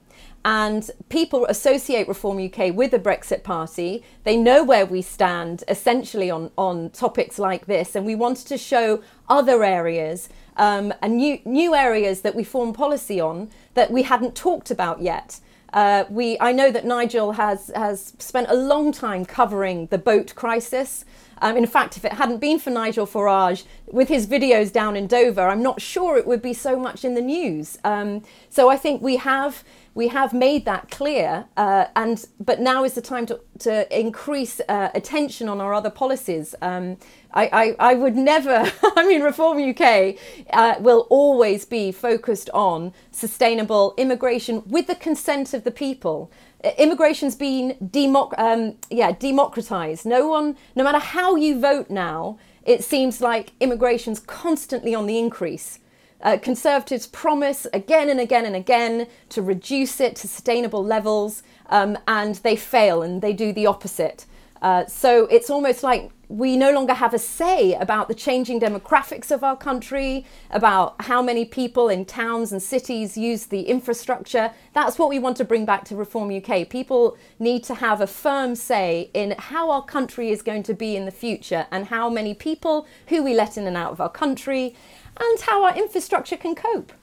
And 0.43 0.89
people 1.09 1.45
associate 1.45 2.07
Reform 2.07 2.43
UK 2.43 2.73
with 2.73 2.89
the 2.89 2.99
Brexit 2.99 3.43
Party. 3.43 4.03
They 4.23 4.37
know 4.37 4.63
where 4.63 4.87
we 4.87 5.03
stand 5.03 5.63
essentially 5.67 6.31
on, 6.31 6.49
on 6.57 6.89
topics 6.89 7.37
like 7.37 7.67
this. 7.67 7.95
And 7.95 8.07
we 8.07 8.15
wanted 8.15 8.47
to 8.47 8.57
show 8.57 9.03
other 9.29 9.63
areas 9.63 10.29
um, 10.57 10.93
and 11.01 11.17
new, 11.17 11.39
new 11.45 11.75
areas 11.75 12.21
that 12.21 12.35
we 12.35 12.43
form 12.43 12.73
policy 12.73 13.19
on 13.19 13.49
that 13.73 13.91
we 13.91 14.03
hadn't 14.03 14.35
talked 14.35 14.71
about 14.71 15.01
yet. 15.01 15.39
Uh, 15.73 16.03
we, 16.09 16.37
I 16.39 16.51
know 16.51 16.71
that 16.71 16.85
Nigel 16.85 17.33
has, 17.33 17.71
has 17.75 18.13
spent 18.19 18.47
a 18.49 18.55
long 18.55 18.91
time 18.91 19.25
covering 19.25 19.87
the 19.87 19.97
boat 19.97 20.35
crisis. 20.35 21.05
Um, 21.41 21.57
in 21.57 21.65
fact, 21.65 21.97
if 21.97 22.05
it 22.05 22.13
hadn't 22.13 22.39
been 22.39 22.59
for 22.59 22.69
Nigel 22.69 23.07
Farage 23.07 23.63
with 23.87 24.09
his 24.09 24.27
videos 24.27 24.71
down 24.71 24.95
in 24.95 25.07
Dover, 25.07 25.47
I'm 25.47 25.63
not 25.63 25.81
sure 25.81 26.17
it 26.17 26.27
would 26.27 26.41
be 26.41 26.53
so 26.53 26.77
much 26.77 27.03
in 27.05 27.15
the 27.15 27.21
news. 27.21 27.79
Um, 27.83 28.23
so 28.49 28.69
I 28.69 28.77
think 28.77 29.01
we 29.01 29.15
have 29.15 29.63
we 29.93 30.07
have 30.07 30.33
made 30.33 30.65
that 30.65 30.89
clear, 30.89 31.45
uh, 31.57 31.85
and 31.95 32.25
but 32.39 32.61
now 32.61 32.83
is 32.83 32.93
the 32.93 33.01
time 33.01 33.25
to, 33.25 33.41
to 33.59 33.99
increase 33.99 34.61
uh, 34.69 34.89
attention 34.95 35.49
on 35.49 35.59
our 35.59 35.73
other 35.73 35.89
policies. 35.89 36.55
Um, 36.61 36.97
I, 37.33 37.75
I, 37.79 37.91
I, 37.91 37.93
would 37.95 38.15
never, 38.15 38.71
I 38.95 39.05
mean, 39.05 39.21
Reform 39.21 39.57
UK 39.57 40.15
uh, 40.51 40.75
will 40.79 41.07
always 41.09 41.65
be 41.65 41.91
focused 41.91 42.49
on 42.53 42.93
sustainable 43.11 43.93
immigration 43.97 44.63
with 44.65 44.87
the 44.87 44.95
consent 44.95 45.53
of 45.53 45.63
the 45.65 45.71
people. 45.71 46.31
Immigration's 46.77 47.35
been 47.35 47.75
democ- 47.83 48.37
um, 48.37 48.75
yeah, 48.89 49.11
democratized. 49.11 50.05
No 50.05 50.27
one, 50.27 50.55
no 50.75 50.83
matter 50.83 50.99
how 50.99 51.35
you 51.35 51.59
vote 51.59 51.89
now, 51.89 52.37
it 52.63 52.83
seems 52.83 53.19
like 53.19 53.51
immigration's 53.59 54.19
constantly 54.19 54.95
on 54.95 55.05
the 55.05 55.17
increase. 55.17 55.79
Uh, 56.21 56.37
conservatives 56.37 57.07
promise 57.07 57.65
again 57.73 58.09
and 58.09 58.19
again 58.19 58.45
and 58.45 58.55
again 58.55 59.07
to 59.29 59.41
reduce 59.41 59.99
it 59.99 60.15
to 60.15 60.27
sustainable 60.27 60.83
levels, 60.83 61.43
um, 61.69 61.97
and 62.07 62.35
they 62.35 62.55
fail 62.55 63.01
and 63.01 63.21
they 63.21 63.33
do 63.33 63.51
the 63.51 63.65
opposite. 63.65 64.25
Uh, 64.61 64.85
so 64.85 65.25
it's 65.27 65.49
almost 65.49 65.81
like 65.81 66.11
we 66.31 66.55
no 66.55 66.71
longer 66.71 66.93
have 66.93 67.13
a 67.13 67.19
say 67.19 67.73
about 67.73 68.07
the 68.07 68.15
changing 68.15 68.59
demographics 68.59 69.31
of 69.31 69.43
our 69.43 69.57
country, 69.57 70.25
about 70.49 70.95
how 71.01 71.21
many 71.21 71.43
people 71.43 71.89
in 71.89 72.05
towns 72.05 72.53
and 72.53 72.63
cities 72.63 73.17
use 73.17 73.47
the 73.47 73.63
infrastructure. 73.63 74.51
That's 74.73 74.97
what 74.97 75.09
we 75.09 75.19
want 75.19 75.35
to 75.37 75.43
bring 75.43 75.65
back 75.65 75.83
to 75.85 75.95
Reform 75.95 76.33
UK. 76.33 76.69
People 76.69 77.17
need 77.37 77.65
to 77.65 77.75
have 77.75 77.99
a 77.99 78.07
firm 78.07 78.55
say 78.55 79.09
in 79.13 79.35
how 79.37 79.71
our 79.71 79.83
country 79.83 80.29
is 80.29 80.41
going 80.41 80.63
to 80.63 80.73
be 80.73 80.95
in 80.95 81.05
the 81.05 81.11
future 81.11 81.67
and 81.69 81.87
how 81.87 82.09
many 82.09 82.33
people, 82.33 82.87
who 83.07 83.23
we 83.23 83.33
let 83.33 83.57
in 83.57 83.67
and 83.67 83.75
out 83.75 83.91
of 83.91 83.99
our 83.99 84.09
country, 84.09 84.73
and 85.19 85.41
how 85.41 85.63
our 85.63 85.75
infrastructure 85.75 86.37
can 86.37 86.55
cope. 86.55 86.93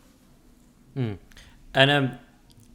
Mm. 0.96 1.18
And 1.74 1.90
um, 1.90 2.18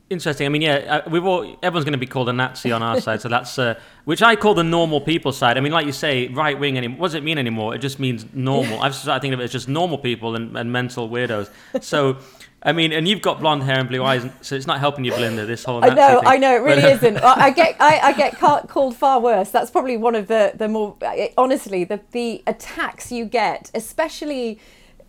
interesting. 0.10 0.46
I 0.46 0.50
mean, 0.50 0.62
yeah, 0.62 1.02
uh, 1.06 1.10
we've 1.10 1.26
all 1.26 1.44
everyone's 1.62 1.86
going 1.86 1.94
to 1.94 1.98
be 1.98 2.08
called 2.08 2.30
a 2.30 2.34
Nazi 2.34 2.72
on 2.72 2.82
our 2.82 3.02
side, 3.02 3.22
so 3.22 3.30
that's 3.30 3.60
uh, 3.60 3.80
which 4.06 4.22
I 4.22 4.36
call 4.36 4.54
the 4.54 4.64
normal 4.64 5.02
people 5.02 5.32
side. 5.32 5.58
I 5.58 5.62
mean, 5.62 5.74
like 5.74 5.86
you 5.86 5.92
say, 5.92 6.28
right 6.30 6.58
wing. 6.58 6.78
Anymore? 6.78 7.00
What 7.00 7.08
does 7.08 7.16
it 7.16 7.24
mean 7.24 7.38
anymore? 7.38 7.76
It 7.76 7.80
just 7.80 8.00
means 8.00 8.26
normal. 8.34 8.80
I've 8.84 8.96
started 8.96 9.22
thinking 9.22 9.34
of 9.34 9.42
it 9.42 9.46
as 9.46 9.52
just 9.52 9.68
normal 9.68 9.98
people 9.98 10.36
and, 10.36 10.56
and 10.58 10.72
mental 10.72 11.10
weirdos. 11.10 11.50
So. 11.82 12.18
I 12.66 12.72
mean, 12.72 12.94
and 12.94 13.06
you've 13.06 13.22
got 13.22 13.42
blonde 13.42 13.64
hair 13.64 13.78
and 13.78 13.90
blue 13.90 14.02
eyes, 14.06 14.26
so 14.40 14.56
it's 14.56 14.66
not 14.66 14.80
helping 14.80 15.04
you, 15.04 15.12
Belinda. 15.12 15.46
This 15.46 15.66
whole 15.66 15.84
I 15.84 15.90
know, 15.90 16.22
thing. 16.22 16.28
I 16.30 16.38
know, 16.38 16.56
it 16.56 16.60
really 16.60 16.82
but, 16.82 16.92
uh, 16.92 16.96
isn't. 16.96 17.18
I 17.18 17.50
get, 17.50 17.76
I, 17.78 18.00
I 18.00 18.14
get 18.14 18.40
called 18.40 18.96
far 18.96 19.20
worse. 19.20 19.52
That's 19.52 19.70
probably 19.70 19.98
one 19.98 20.16
of 20.16 20.30
the 20.30 20.54
the 20.56 20.70
more 20.70 20.96
honestly 21.38 21.84
the 21.84 22.00
the 22.12 22.42
attacks 22.48 23.12
you 23.12 23.26
get, 23.26 23.70
especially 23.74 24.62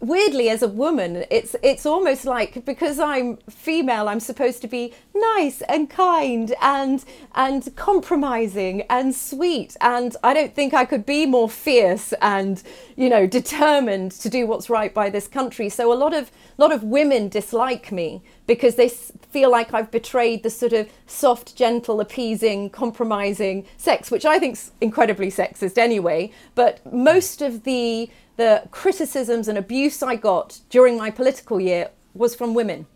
weirdly 0.06 0.48
as 0.48 0.62
a 0.62 0.68
woman 0.68 1.24
it's 1.30 1.56
it's 1.62 1.86
almost 1.86 2.24
like 2.24 2.64
because 2.64 2.98
i'm 2.98 3.36
female 3.48 4.08
i'm 4.08 4.20
supposed 4.20 4.60
to 4.60 4.68
be 4.68 4.92
nice 5.14 5.62
and 5.62 5.88
kind 5.88 6.54
and 6.60 7.04
and 7.34 7.74
compromising 7.76 8.82
and 8.82 9.14
sweet. 9.14 9.76
And 9.80 10.16
i 10.22 10.34
don't 10.34 10.54
think 10.54 10.74
i 10.74 10.84
could 10.84 11.06
be 11.06 11.26
more 11.26 11.48
fierce 11.48 12.12
and 12.20 12.62
you 12.96 13.08
know 13.08 13.26
determined 13.26 14.12
to 14.12 14.28
do 14.28 14.46
what's 14.46 14.68
right 14.70 14.92
by 14.92 15.10
this 15.10 15.28
country. 15.28 15.68
So 15.68 15.92
a 15.92 15.94
lot 15.94 16.14
of 16.14 16.30
lot 16.58 16.72
of 16.72 16.82
women 16.82 17.28
dislike 17.28 17.92
me 17.92 18.22
because 18.46 18.74
they 18.76 18.88
feel 18.88 19.50
like 19.50 19.72
i've 19.74 19.90
betrayed 19.90 20.42
the 20.42 20.50
sort 20.50 20.72
of 20.72 20.88
soft 21.06 21.56
gentle 21.56 22.00
appeasing 22.00 22.70
compromising 22.70 23.66
sex 23.76 24.10
which 24.10 24.24
i 24.24 24.38
think's 24.38 24.72
incredibly 24.80 25.30
sexist 25.30 25.78
anyway. 25.78 26.30
But 26.54 26.84
most 26.92 27.42
of 27.42 27.64
the 27.64 28.10
the 28.36 28.68
criticisms 28.70 29.48
and 29.48 29.56
abuse 29.56 30.02
I 30.02 30.16
got 30.16 30.60
during 30.70 30.96
my 30.96 31.10
political 31.10 31.60
year 31.60 31.90
was 32.14 32.34
from 32.34 32.54
women, 32.54 32.86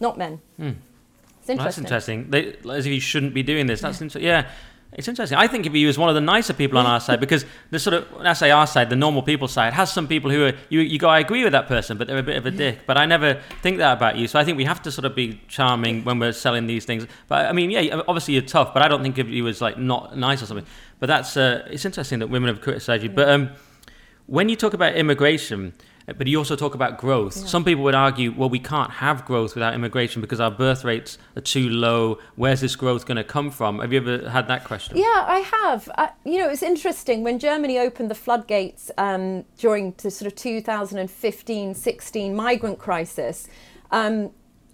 not 0.00 0.18
men. 0.18 0.40
Hmm. 0.56 0.72
It's 1.40 1.50
interesting. 1.50 1.84
Well, 1.84 1.90
that's 1.92 2.08
interesting. 2.08 2.30
They, 2.30 2.72
as 2.76 2.86
if 2.86 2.92
you 2.92 3.00
shouldn't 3.00 3.34
be 3.34 3.42
doing 3.42 3.66
this. 3.66 3.80
That's 3.80 4.00
yeah. 4.00 4.04
Inter- 4.04 4.20
yeah. 4.20 4.50
It's 4.96 5.08
interesting. 5.08 5.36
I 5.36 5.48
think 5.48 5.66
of 5.66 5.74
you 5.74 5.88
as 5.88 5.98
one 5.98 6.08
of 6.08 6.14
the 6.14 6.20
nicer 6.20 6.52
people 6.52 6.78
on 6.78 6.86
our 6.86 7.00
side 7.00 7.18
because 7.18 7.44
the 7.70 7.80
sort 7.80 7.94
of 7.94 8.04
when 8.12 8.26
I 8.26 8.32
say 8.32 8.52
our 8.52 8.66
side, 8.66 8.90
the 8.90 8.96
normal 8.96 9.22
people 9.22 9.48
side 9.48 9.72
has 9.72 9.92
some 9.92 10.06
people 10.06 10.30
who 10.30 10.44
are 10.44 10.52
you 10.68 10.80
you 10.80 10.98
go 11.00 11.08
I 11.08 11.18
agree 11.18 11.42
with 11.42 11.52
that 11.52 11.66
person, 11.66 11.98
but 11.98 12.06
they're 12.06 12.18
a 12.18 12.22
bit 12.22 12.36
of 12.36 12.46
a 12.46 12.50
dick. 12.52 12.80
But 12.86 12.96
I 12.96 13.04
never 13.04 13.40
think 13.60 13.78
that 13.78 13.94
about 13.94 14.16
you. 14.16 14.28
So 14.28 14.38
I 14.38 14.44
think 14.44 14.56
we 14.56 14.64
have 14.64 14.80
to 14.82 14.92
sort 14.92 15.04
of 15.04 15.16
be 15.16 15.40
charming 15.48 16.04
when 16.04 16.20
we're 16.20 16.32
selling 16.32 16.68
these 16.68 16.84
things. 16.84 17.06
But 17.26 17.46
I 17.46 17.52
mean, 17.52 17.72
yeah, 17.72 18.02
obviously 18.06 18.34
you're 18.34 18.44
tough, 18.44 18.72
but 18.72 18.82
I 18.82 18.88
don't 18.88 19.02
think 19.02 19.18
of 19.18 19.28
you 19.28 19.48
as 19.48 19.60
like 19.60 19.78
not 19.78 20.16
nice 20.16 20.42
or 20.42 20.46
something. 20.46 20.66
But 21.00 21.06
that's 21.06 21.36
uh, 21.36 21.66
it's 21.70 21.84
interesting 21.84 22.20
that 22.20 22.28
women 22.28 22.48
have 22.48 22.60
criticized 22.60 23.02
you. 23.02 23.10
But 23.10 23.28
um, 23.28 23.50
when 24.26 24.48
you 24.48 24.56
talk 24.56 24.74
about 24.74 24.94
immigration, 24.94 25.74
but 26.06 26.26
you 26.26 26.38
also 26.38 26.54
talk 26.54 26.74
about 26.74 26.98
growth. 26.98 27.36
Yeah. 27.36 27.46
Some 27.46 27.64
people 27.64 27.82
would 27.84 27.94
argue, 27.94 28.32
well, 28.32 28.50
we 28.50 28.58
can't 28.58 28.90
have 28.90 29.24
growth 29.24 29.54
without 29.54 29.74
immigration 29.74 30.20
because 30.20 30.40
our 30.40 30.50
birth 30.50 30.84
rates 30.84 31.16
are 31.36 31.40
too 31.40 31.70
low. 31.70 32.18
Where's 32.36 32.60
this 32.60 32.76
growth 32.76 33.06
going 33.06 33.16
to 33.16 33.24
come 33.24 33.50
from? 33.50 33.78
Have 33.78 33.92
you 33.92 34.00
ever 34.00 34.28
had 34.28 34.46
that 34.48 34.64
question? 34.64 34.96
Yeah, 34.96 35.24
I 35.26 35.38
have. 35.38 35.88
Uh, 35.96 36.08
you 36.24 36.38
know, 36.38 36.50
it's 36.50 36.62
interesting 36.62 37.22
when 37.22 37.38
Germany 37.38 37.78
opened 37.78 38.10
the 38.10 38.14
floodgates 38.14 38.90
um, 38.98 39.44
during 39.56 39.94
the 39.96 40.10
sort 40.10 40.30
of 40.30 40.36
2015 40.36 41.74
16 41.74 42.34
migrant 42.36 42.78
crisis. 42.78 43.48
Um, 43.90 44.30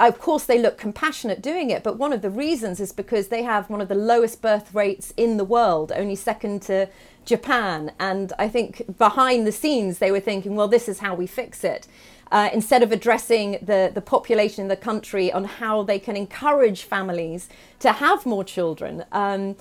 of 0.09 0.19
course, 0.19 0.45
they 0.45 0.59
look 0.59 0.79
compassionate 0.79 1.43
doing 1.43 1.71
it, 1.71 1.83
but 1.83 1.99
one 1.99 2.13
of 2.13 2.23
the 2.23 2.31
reasons 2.31 2.81
is 2.81 2.93
because 2.93 3.29
they 3.29 3.43
have 3.43 3.69
one 3.69 3.81
of 3.81 3.89
the 3.89 3.95
lowest 3.95 4.41
birth 4.41 4.75
rates 4.75 5.13
in 5.17 5.37
the 5.37 5.45
world, 5.45 5.93
only 5.95 6.15
second 6.15 6.63
to 6.63 6.89
Japan. 7.25 7.93
And 7.99 8.33
I 8.39 8.49
think 8.49 8.97
behind 8.99 9.47
the 9.47 9.53
scenes, 9.53 9.99
they 9.99 10.11
were 10.11 10.21
thinking, 10.21 10.57
well, 10.57 10.69
this 10.69 10.89
is 10.89 11.01
how 11.01 11.15
we 11.15 11.27
fix 11.27 11.65
it. 11.65 11.87
Uh, 12.33 12.49
instead 12.53 12.83
of 12.83 12.93
addressing 12.93 13.59
the, 13.61 13.91
the 13.93 14.01
population 14.01 14.63
in 14.63 14.69
the 14.69 14.77
country 14.77 15.33
on 15.33 15.45
how 15.45 15.83
they 15.83 15.99
can 15.99 16.17
encourage 16.17 16.83
families 16.85 17.49
to 17.81 17.93
have 17.93 18.25
more 18.25 18.45
children. 18.45 19.05
Um, 19.11 19.57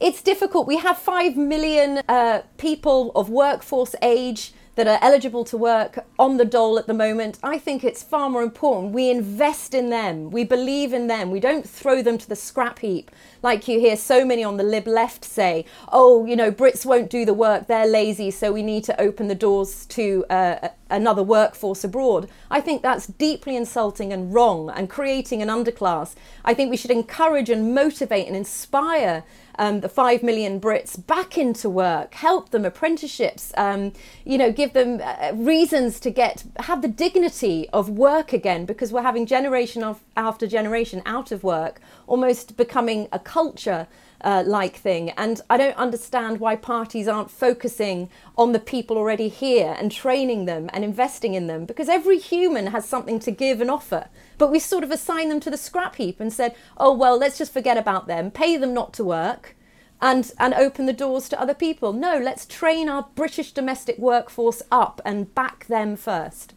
it's 0.00 0.22
difficult. 0.22 0.66
We 0.66 0.78
have 0.78 0.98
5 0.98 1.36
million 1.36 2.02
uh, 2.08 2.42
people 2.58 3.10
of 3.14 3.28
workforce 3.30 3.94
age 4.02 4.52
that 4.76 4.86
are 4.86 4.98
eligible 5.02 5.44
to 5.44 5.56
work 5.56 6.06
on 6.18 6.36
the 6.36 6.44
dole 6.44 6.78
at 6.78 6.86
the 6.86 6.94
moment, 6.94 7.38
I 7.42 7.58
think 7.58 7.84
it's 7.84 8.02
far 8.02 8.30
more 8.30 8.42
important. 8.42 8.92
We 8.92 9.10
invest 9.10 9.74
in 9.74 9.90
them, 9.90 10.30
we 10.30 10.44
believe 10.44 10.92
in 10.92 11.06
them, 11.06 11.30
we 11.30 11.40
don't 11.40 11.68
throw 11.68 12.02
them 12.02 12.18
to 12.18 12.28
the 12.28 12.36
scrap 12.36 12.78
heap 12.80 13.10
like 13.42 13.68
you 13.68 13.80
hear 13.80 13.96
so 13.96 14.24
many 14.24 14.44
on 14.44 14.56
the 14.56 14.62
lib 14.62 14.86
left 14.86 15.24
say, 15.24 15.64
oh, 15.90 16.24
you 16.26 16.36
know, 16.36 16.52
Brits 16.52 16.84
won't 16.84 17.10
do 17.10 17.24
the 17.24 17.34
work, 17.34 17.66
they're 17.66 17.86
lazy, 17.86 18.30
so 18.30 18.52
we 18.52 18.62
need 18.62 18.84
to 18.84 19.00
open 19.00 19.28
the 19.28 19.34
doors 19.34 19.86
to 19.86 20.24
uh, 20.28 20.68
another 20.90 21.22
workforce 21.22 21.84
abroad. 21.84 22.28
I 22.50 22.60
think 22.60 22.82
that's 22.82 23.06
deeply 23.06 23.56
insulting 23.56 24.12
and 24.12 24.34
wrong 24.34 24.70
and 24.70 24.90
creating 24.90 25.40
an 25.40 25.48
underclass. 25.48 26.14
I 26.44 26.54
think 26.54 26.70
we 26.70 26.76
should 26.76 26.90
encourage 26.90 27.48
and 27.48 27.74
motivate 27.74 28.26
and 28.26 28.36
inspire 28.36 29.24
um, 29.60 29.80
the 29.80 29.90
5 29.90 30.22
million 30.22 30.58
Brits 30.58 31.06
back 31.06 31.36
into 31.36 31.68
work, 31.68 32.14
help 32.14 32.48
them 32.48 32.64
apprenticeships, 32.64 33.52
um, 33.58 33.92
you 34.24 34.38
know, 34.38 34.50
give 34.50 34.72
them 34.72 35.02
uh, 35.04 35.32
reasons 35.34 36.00
to 36.00 36.10
get, 36.10 36.44
have 36.60 36.80
the 36.80 36.88
dignity 36.88 37.68
of 37.70 37.90
work 37.90 38.32
again 38.32 38.64
because 38.64 38.90
we're 38.90 39.02
having 39.02 39.26
generation 39.26 39.84
of, 39.84 40.02
after 40.16 40.46
generation 40.46 41.02
out 41.04 41.30
of 41.30 41.44
work, 41.44 41.78
almost 42.06 42.56
becoming 42.56 43.06
a 43.12 43.18
culture 43.18 43.86
uh, 44.22 44.44
like 44.46 44.76
thing. 44.76 45.10
And 45.10 45.40
I 45.48 45.56
don't 45.56 45.76
understand 45.76 46.40
why 46.40 46.56
parties 46.56 47.08
aren't 47.08 47.30
focusing 47.30 48.08
on 48.36 48.52
the 48.52 48.58
people 48.58 48.96
already 48.96 49.28
here 49.28 49.74
and 49.78 49.90
training 49.90 50.44
them 50.44 50.70
and 50.72 50.84
investing 50.84 51.34
in 51.34 51.46
them 51.46 51.64
because 51.64 51.88
every 51.88 52.18
human 52.18 52.68
has 52.68 52.88
something 52.88 53.18
to 53.20 53.30
give 53.30 53.60
and 53.60 53.70
offer. 53.70 54.08
But 54.38 54.50
we 54.50 54.58
sort 54.58 54.84
of 54.84 54.90
assign 54.90 55.28
them 55.28 55.40
to 55.40 55.50
the 55.50 55.56
scrap 55.56 55.96
heap 55.96 56.20
and 56.20 56.32
said, 56.32 56.54
oh, 56.76 56.94
well, 56.94 57.18
let's 57.18 57.38
just 57.38 57.52
forget 57.52 57.76
about 57.76 58.06
them, 58.06 58.30
pay 58.30 58.56
them 58.56 58.74
not 58.74 58.92
to 58.94 59.04
work. 59.04 59.56
And, 60.02 60.32
and 60.38 60.54
open 60.54 60.86
the 60.86 60.94
doors 60.94 61.28
to 61.28 61.38
other 61.38 61.52
people. 61.52 61.92
No, 61.92 62.18
let's 62.18 62.46
train 62.46 62.88
our 62.88 63.08
British 63.14 63.52
domestic 63.52 63.98
workforce 63.98 64.62
up 64.72 65.02
and 65.04 65.34
back 65.34 65.66
them 65.66 65.94
first. 65.94 66.54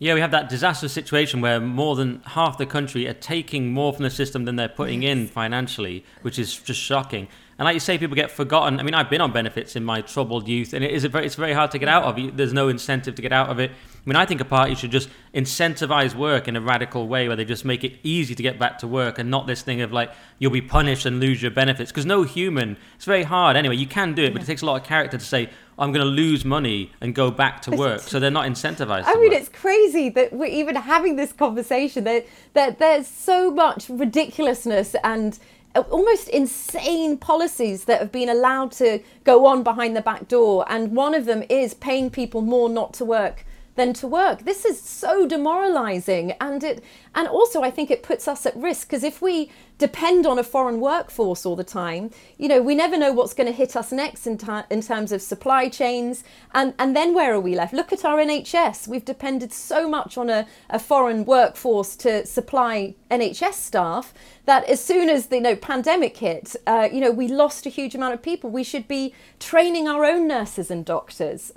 Yeah, 0.00 0.14
we 0.14 0.20
have 0.20 0.30
that 0.30 0.48
disastrous 0.48 0.92
situation 0.92 1.40
where 1.40 1.58
more 1.58 1.96
than 1.96 2.22
half 2.24 2.56
the 2.56 2.66
country 2.66 3.08
are 3.08 3.14
taking 3.14 3.72
more 3.72 3.92
from 3.92 4.04
the 4.04 4.10
system 4.10 4.44
than 4.44 4.54
they're 4.54 4.68
putting 4.68 5.02
in 5.02 5.26
financially, 5.26 6.04
which 6.22 6.38
is 6.38 6.56
just 6.56 6.80
shocking. 6.80 7.26
And 7.58 7.64
like 7.64 7.74
you 7.74 7.80
say, 7.80 7.98
people 7.98 8.14
get 8.14 8.30
forgotten. 8.30 8.78
I 8.78 8.84
mean, 8.84 8.94
I've 8.94 9.10
been 9.10 9.20
on 9.20 9.32
benefits 9.32 9.74
in 9.74 9.84
my 9.84 10.00
troubled 10.02 10.46
youth, 10.46 10.72
and 10.72 10.84
it 10.84 10.92
is 10.92 11.04
very, 11.06 11.26
it's 11.26 11.34
very 11.34 11.52
hard 11.52 11.72
to 11.72 11.78
get 11.78 11.88
out 11.88 12.04
of. 12.04 12.36
There's 12.36 12.52
no 12.52 12.68
incentive 12.68 13.16
to 13.16 13.22
get 13.22 13.32
out 13.32 13.48
of 13.48 13.58
it. 13.58 13.72
I 14.08 14.10
mean, 14.10 14.16
I 14.16 14.24
think 14.24 14.40
a 14.40 14.46
party 14.46 14.74
should 14.74 14.90
just 14.90 15.10
incentivize 15.34 16.14
work 16.14 16.48
in 16.48 16.56
a 16.56 16.62
radical 16.62 17.06
way, 17.06 17.28
where 17.28 17.36
they 17.36 17.44
just 17.44 17.66
make 17.66 17.84
it 17.84 17.98
easy 18.02 18.34
to 18.34 18.42
get 18.42 18.58
back 18.58 18.78
to 18.78 18.88
work, 18.88 19.18
and 19.18 19.30
not 19.30 19.46
this 19.46 19.60
thing 19.60 19.82
of 19.82 19.92
like 19.92 20.10
you'll 20.38 20.50
be 20.50 20.62
punished 20.62 21.04
and 21.04 21.20
lose 21.20 21.42
your 21.42 21.50
benefits. 21.50 21.90
Because 21.92 22.06
no 22.06 22.22
human, 22.22 22.78
it's 22.96 23.04
very 23.04 23.24
hard 23.24 23.54
anyway. 23.54 23.76
You 23.76 23.86
can 23.86 24.14
do 24.14 24.24
it, 24.24 24.32
but 24.32 24.40
it 24.40 24.46
takes 24.46 24.62
a 24.62 24.66
lot 24.66 24.80
of 24.80 24.86
character 24.86 25.18
to 25.18 25.24
say, 25.24 25.50
I'm 25.78 25.92
going 25.92 26.06
to 26.06 26.10
lose 26.10 26.42
money 26.42 26.90
and 27.02 27.14
go 27.14 27.30
back 27.30 27.60
to 27.62 27.70
work. 27.70 28.00
So 28.00 28.18
they're 28.18 28.30
not 28.30 28.46
incentivized. 28.46 29.02
I 29.04 29.12
mean, 29.16 29.28
work. 29.28 29.40
it's 29.40 29.50
crazy 29.50 30.08
that 30.08 30.32
we're 30.32 30.46
even 30.46 30.74
having 30.74 31.16
this 31.16 31.34
conversation. 31.34 32.04
That 32.04 32.24
that 32.54 32.78
there's 32.78 33.06
so 33.06 33.50
much 33.50 33.90
ridiculousness 33.90 34.96
and 35.04 35.38
uh, 35.74 35.80
almost 35.90 36.28
insane 36.28 37.18
policies 37.18 37.84
that 37.84 38.00
have 38.00 38.10
been 38.10 38.30
allowed 38.30 38.72
to 38.72 39.00
go 39.24 39.44
on 39.44 39.62
behind 39.62 39.94
the 39.94 40.00
back 40.00 40.28
door. 40.28 40.64
And 40.66 40.96
one 40.96 41.12
of 41.12 41.26
them 41.26 41.42
is 41.50 41.74
paying 41.74 42.08
people 42.08 42.40
more 42.40 42.70
not 42.70 42.94
to 42.94 43.04
work 43.04 43.44
than 43.78 43.92
to 43.94 44.08
work. 44.08 44.44
This 44.44 44.64
is 44.64 44.80
so 44.80 45.26
demoralizing 45.26 46.32
and 46.40 46.64
it 46.64 46.82
and 47.14 47.28
also 47.28 47.62
I 47.62 47.70
think 47.70 47.90
it 47.92 48.02
puts 48.02 48.26
us 48.26 48.44
at 48.44 48.56
risk 48.56 48.88
because 48.88 49.04
if 49.04 49.22
we 49.22 49.50
depend 49.78 50.26
on 50.26 50.36
a 50.36 50.42
foreign 50.42 50.80
workforce 50.80 51.46
all 51.46 51.54
the 51.54 51.62
time, 51.62 52.10
you 52.38 52.48
know, 52.48 52.60
we 52.60 52.74
never 52.74 52.98
know 52.98 53.12
what's 53.12 53.34
going 53.34 53.46
to 53.46 53.52
hit 53.52 53.76
us 53.76 53.92
next 53.92 54.26
in, 54.26 54.36
in 54.68 54.82
terms 54.82 55.12
of 55.12 55.22
supply 55.22 55.68
chains 55.68 56.24
and 56.52 56.74
and 56.76 56.96
then 56.96 57.14
where 57.14 57.32
are 57.32 57.40
we 57.40 57.54
left? 57.54 57.72
Look 57.72 57.92
at 57.92 58.04
our 58.04 58.18
NHS. 58.18 58.88
We've 58.88 59.04
depended 59.04 59.52
so 59.52 59.88
much 59.88 60.18
on 60.18 60.28
a, 60.28 60.48
a 60.68 60.80
foreign 60.80 61.24
workforce 61.24 61.94
to 61.96 62.26
supply 62.26 62.96
NHS 63.12 63.54
staff 63.54 64.12
that 64.46 64.64
as 64.64 64.84
soon 64.84 65.08
as 65.08 65.26
the 65.26 65.36
you 65.36 65.42
know, 65.42 65.54
pandemic 65.54 66.16
hit, 66.16 66.56
uh, 66.66 66.88
you 66.92 67.00
know, 67.00 67.12
we 67.12 67.28
lost 67.28 67.64
a 67.64 67.68
huge 67.68 67.94
amount 67.94 68.14
of 68.14 68.22
people. 68.22 68.50
We 68.50 68.64
should 68.64 68.88
be 68.88 69.14
training 69.38 69.86
our 69.86 70.04
own 70.04 70.26
nurses 70.26 70.68
and 70.68 70.84
doctors. 70.84 71.52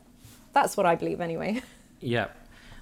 That's 0.54 0.78
what 0.78 0.86
I 0.86 0.94
believe 0.94 1.20
anyway. 1.20 1.64
Yeah, 2.02 2.28